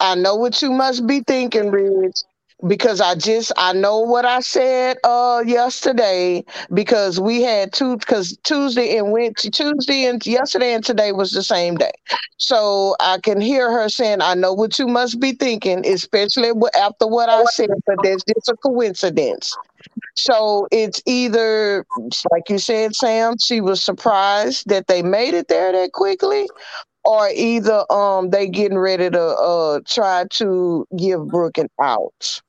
[0.00, 2.22] I know what you must be thinking, Ridge
[2.66, 6.44] because I just I know what I said uh yesterday
[6.74, 11.42] because we had two because Tuesday and went Tuesday and yesterday and today was the
[11.42, 11.92] same day.
[12.38, 17.06] So I can hear her saying, I know what you must be thinking, especially after
[17.06, 19.56] what I said, but there's just a coincidence.
[20.16, 21.84] So it's either
[22.30, 26.48] like you said, Sam, she was surprised that they made it there that quickly,
[27.04, 32.40] or either um they getting ready to uh try to give Brooke an out.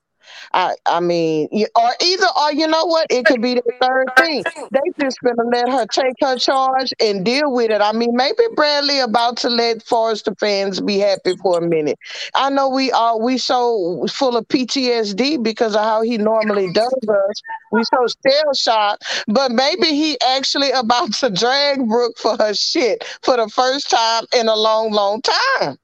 [0.54, 3.08] I I mean, or either or you know what?
[3.10, 4.44] It could be the third thing.
[4.72, 7.82] They just gonna let her take her charge and deal with it.
[7.82, 11.98] I mean, maybe Bradley about to let Forrester fans be happy for a minute.
[12.36, 16.94] I know we are we so full of PTSD because of how he normally does
[17.08, 17.42] us.
[17.72, 23.04] We so still shocked, but maybe he actually about to drag Brooke for her shit
[23.22, 25.78] for the first time in a long, long time.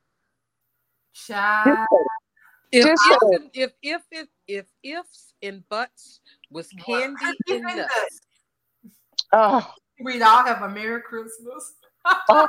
[1.14, 1.78] Child.
[2.72, 7.16] If, if, if, if, if, if ifs and buts was candy
[7.50, 8.20] and nuts.
[9.32, 9.74] Oh.
[10.02, 11.74] We'd all have a Merry Christmas.
[12.30, 12.48] oh,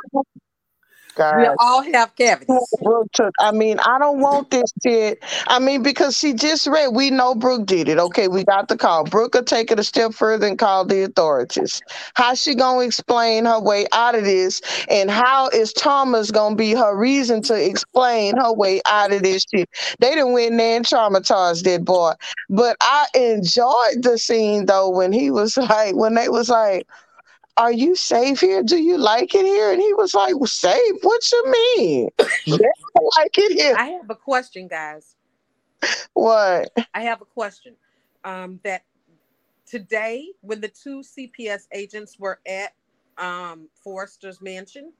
[1.18, 2.74] we all have cavities.
[2.82, 3.34] Brooke took.
[3.40, 5.22] I mean, I don't want this shit.
[5.46, 6.88] I mean, because she just read.
[6.94, 7.98] We know Brooke did it.
[7.98, 9.04] Okay, we got the call.
[9.04, 11.80] Brooke will take it a step further and call the authorities.
[12.14, 14.60] How she gonna explain her way out of this?
[14.88, 19.44] And how is Thomas gonna be her reason to explain her way out of this
[19.52, 19.68] shit?
[20.00, 22.12] They didn't win there and traumatized that boy.
[22.48, 26.86] But I enjoyed the scene though when he was like, when they was like
[27.56, 28.62] are you safe here?
[28.62, 29.72] Do you like it here?
[29.72, 30.94] And he was like, well, safe?
[31.02, 31.44] What you
[31.76, 32.08] mean?
[32.44, 32.56] yeah,
[32.96, 33.74] I like it here.
[33.78, 35.16] I have a question, guys.
[36.14, 36.70] What?
[36.94, 37.74] I have a question.
[38.24, 38.82] Um, that
[39.66, 42.72] today, when the two CPS agents were at
[43.18, 44.92] um, Forrester's mansion,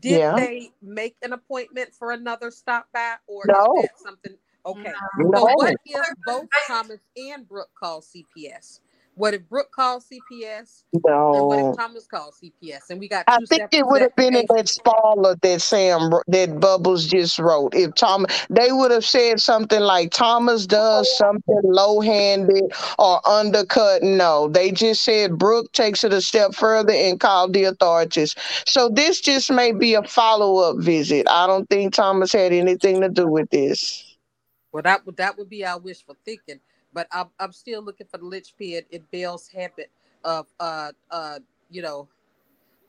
[0.00, 0.34] did yeah.
[0.34, 3.84] they make an appointment for another stop by, or no.
[4.02, 4.36] something?
[4.64, 4.92] Okay.
[5.18, 5.38] No.
[5.38, 8.80] So what if both Thomas and Brooke call CPS?
[9.14, 10.84] What if Brooke called CPS?
[11.06, 11.34] No.
[11.34, 12.88] And what if Thomas called CPS?
[12.88, 13.24] And we got.
[13.28, 17.74] I think it would have been in that spoiler that Sam that Bubbles just wrote.
[17.74, 24.02] If Tom, they would have said something like Thomas does something low handed or undercut.
[24.02, 28.34] No, they just said Brooke takes it a step further and called the authorities.
[28.66, 31.28] So this just may be a follow up visit.
[31.28, 34.16] I don't think Thomas had anything to do with this.
[34.72, 36.60] Well, that would that would be our wishful thinking
[36.92, 39.90] but I'm, I'm still looking for the linchpin in Bell's habit
[40.24, 41.40] of uh uh
[41.70, 42.08] you know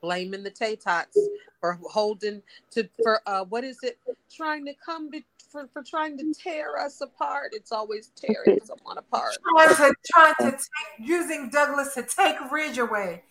[0.02, 1.18] blaming the Taytots
[1.60, 3.98] for holding to for uh what is it
[4.32, 7.52] trying to come be, for, for trying to tear us apart.
[7.54, 9.38] It's always tearing someone apart.
[9.56, 13.24] Trying to trying to take using Douglas to take Ridge away.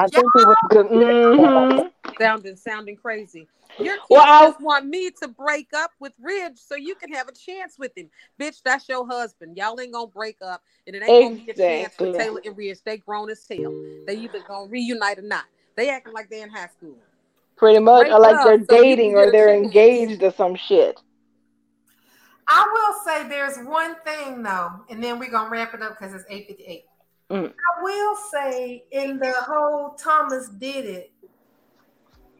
[0.00, 0.86] I think it was good.
[0.86, 2.12] Mm-hmm.
[2.18, 3.46] Sounding sounding crazy.
[3.78, 7.28] Your kids well, just want me to break up with Ridge so you can have
[7.28, 8.08] a chance with him.
[8.38, 9.58] Bitch, that's your husband.
[9.58, 11.44] Y'all ain't gonna break up, and it ain't exactly.
[11.44, 12.78] gonna be a chance for Taylor and Ridge.
[12.82, 13.72] They grown as hell.
[14.06, 15.44] They either gonna reunite or not.
[15.76, 16.96] They acting like they in high school.
[17.56, 20.98] Pretty much, break or like they're so dating or they're engaged or some shit.
[22.48, 26.14] I will say there's one thing though, and then we're gonna wrap it up because
[26.14, 26.84] it's 858.
[27.30, 27.52] Mm.
[27.52, 31.12] I will say in the whole Thomas did it.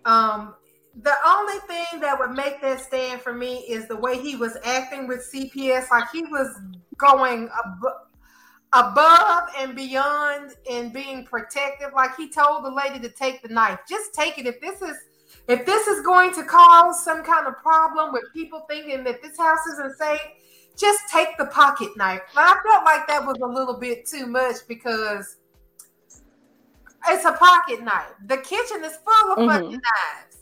[0.05, 0.55] Um,
[1.03, 4.57] the only thing that would make that stand for me is the way he was
[4.65, 5.91] acting with CPS.
[5.91, 6.61] Like he was
[6.97, 7.93] going ab-
[8.73, 11.91] above and beyond and being protective.
[11.95, 13.79] Like he told the lady to take the knife.
[13.89, 14.47] Just take it.
[14.47, 14.97] If this is
[15.47, 19.39] if this is going to cause some kind of problem with people thinking that this
[19.39, 20.21] house isn't safe,
[20.79, 22.23] just take the pocket knife.
[22.35, 25.37] But I felt like that was a little bit too much because
[27.09, 28.13] it's a pocket knife.
[28.27, 29.49] The kitchen is full of mm-hmm.
[29.49, 30.37] fucking knives.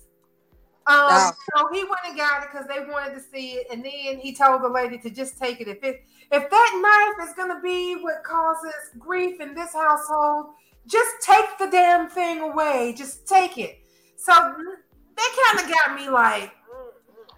[0.87, 1.33] Um, oh.
[1.55, 4.35] so he went and got it because they wanted to see it, and then he
[4.35, 5.69] told the lady to just take it.
[5.69, 6.03] If it
[6.33, 10.47] if that knife is gonna be what causes grief in this household,
[10.87, 12.95] just take the damn thing away.
[12.97, 13.81] Just take it.
[14.17, 16.53] So they kind of got me like,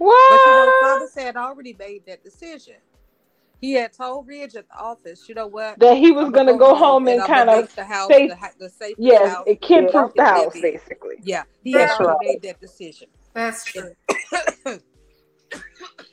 [0.01, 0.83] But you know, What?
[0.83, 2.77] father said already made that decision.
[3.61, 5.79] He had told Ridge at the office, you know what?
[5.79, 8.49] That he was gonna go home and I'ma kind of make the house safe- the,
[8.59, 9.45] the safest yes, house.
[9.47, 10.31] it kid proof the Yeah.
[10.31, 11.17] house basically.
[11.23, 12.29] Yeah, he That's had already right.
[12.43, 13.09] made that decision.
[13.35, 13.95] that's true.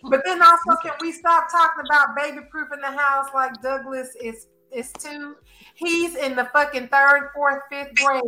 [0.09, 4.15] But then also, can we stop talking about baby proof in the house like Douglas
[4.22, 5.35] is is too?
[5.76, 8.22] He's in the fucking third, fourth, fifth grade.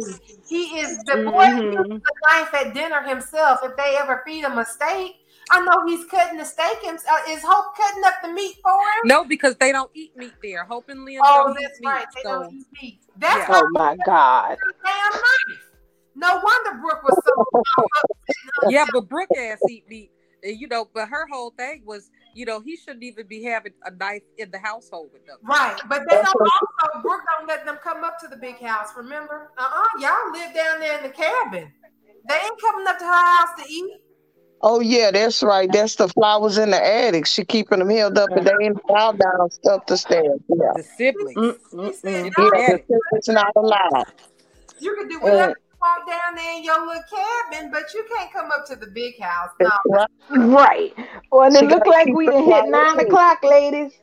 [0.48, 1.64] He is the boy Mhm.
[1.73, 3.60] uses the knife at dinner himself.
[3.64, 6.77] If they ever feed him a steak, I know he's cutting the steak.
[6.84, 7.19] Himself.
[7.30, 9.01] Is Hope cutting up the meat for him?
[9.05, 10.63] No, because they don't eat meat there.
[10.63, 11.88] Hope and Liam Oh, don't eat that's meat.
[11.88, 12.05] right.
[12.15, 12.99] They so don't eat meat.
[13.17, 13.55] That's Yeah.
[13.57, 14.57] Oh my god.
[14.85, 15.61] damn knife.
[16.15, 17.61] No wonder Brooke was so
[18.69, 20.11] yeah, but Brooke ass eat meat.
[20.43, 23.73] And, you know, but her whole thing was, you know, he shouldn't even be having
[23.85, 25.38] a knife in the household with them.
[25.43, 28.89] Right, but they don't also Brooke don't let them come up to the big house.
[28.95, 29.51] Remember?
[29.57, 31.71] Uh uh-uh, y'all live down there in the cabin.
[32.27, 34.01] They ain't coming up to her house to eat.
[34.61, 35.72] Oh yeah, that's right.
[35.72, 37.26] That's the flowers in the attic.
[37.27, 40.40] She keeping them held up, and they ain't allowed down up the stairs.
[40.49, 41.38] Yeah, The siblings.
[41.38, 42.86] Mm, He said, mm, yeah, Attic.
[43.14, 44.06] it's not allowed.
[44.80, 48.34] you can do whatever you want down there in your little cabin, but you can't
[48.34, 49.52] come up to the big house.
[49.61, 50.07] No, right.
[50.30, 50.94] Right.
[51.31, 53.94] Well, it looked like we done hit nine o'clock, ladies.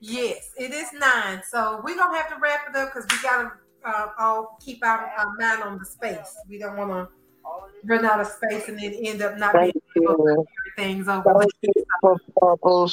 [0.00, 1.40] yes, it is nine.
[1.48, 3.50] So we're gonna have to wrap it up because we gotta
[3.84, 6.36] uh, all keep our, our mind on the space.
[6.48, 7.08] We don't want to
[7.84, 10.46] run out of space and then end up not being Thank able to you.
[10.76, 11.34] carry things over.
[11.40, 12.88] Thank you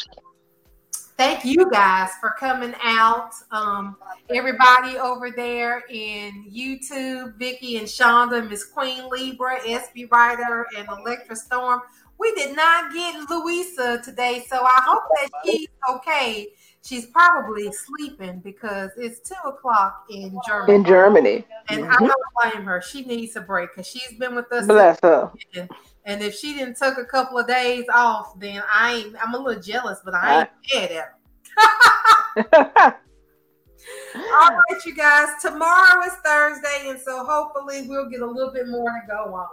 [1.21, 3.31] thank you guys for coming out.
[3.51, 3.95] Um,
[4.31, 11.35] everybody over there in YouTube, Vicky and Shonda, Miss Queen Libra, SB Writer, and Electra
[11.35, 11.81] Storm.
[12.17, 16.47] We did not get Louisa today, so I hope that she's okay.
[16.83, 20.75] She's probably sleeping because it's two o'clock in Germany.
[20.75, 21.45] In Germany.
[21.69, 22.03] And mm-hmm.
[22.03, 22.81] I don't blame her.
[22.81, 24.65] She needs a break because she's been with us.
[24.65, 25.31] Bless her.
[25.55, 25.69] And,
[26.05, 29.15] and if she didn't took a couple of days off, then I ain't.
[29.21, 31.15] I'm a little jealous, but I ain't mad at
[32.81, 32.97] her.
[34.15, 35.27] All right, you guys.
[35.39, 39.47] Tomorrow is Thursday, and so hopefully we'll get a little bit more to go on.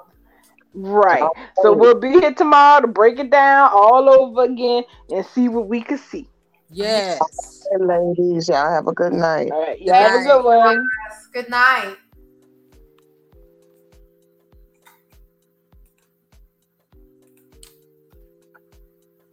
[0.75, 1.29] right.
[1.63, 5.69] So we'll be here tomorrow to break it down all over again and see what
[5.69, 6.29] we can see.
[6.71, 7.19] Yes.
[7.71, 9.51] Hey, ladies, y'all have a good night.
[9.53, 9.81] All right.
[9.81, 10.87] Y'all have a good one.
[11.33, 11.97] Good night.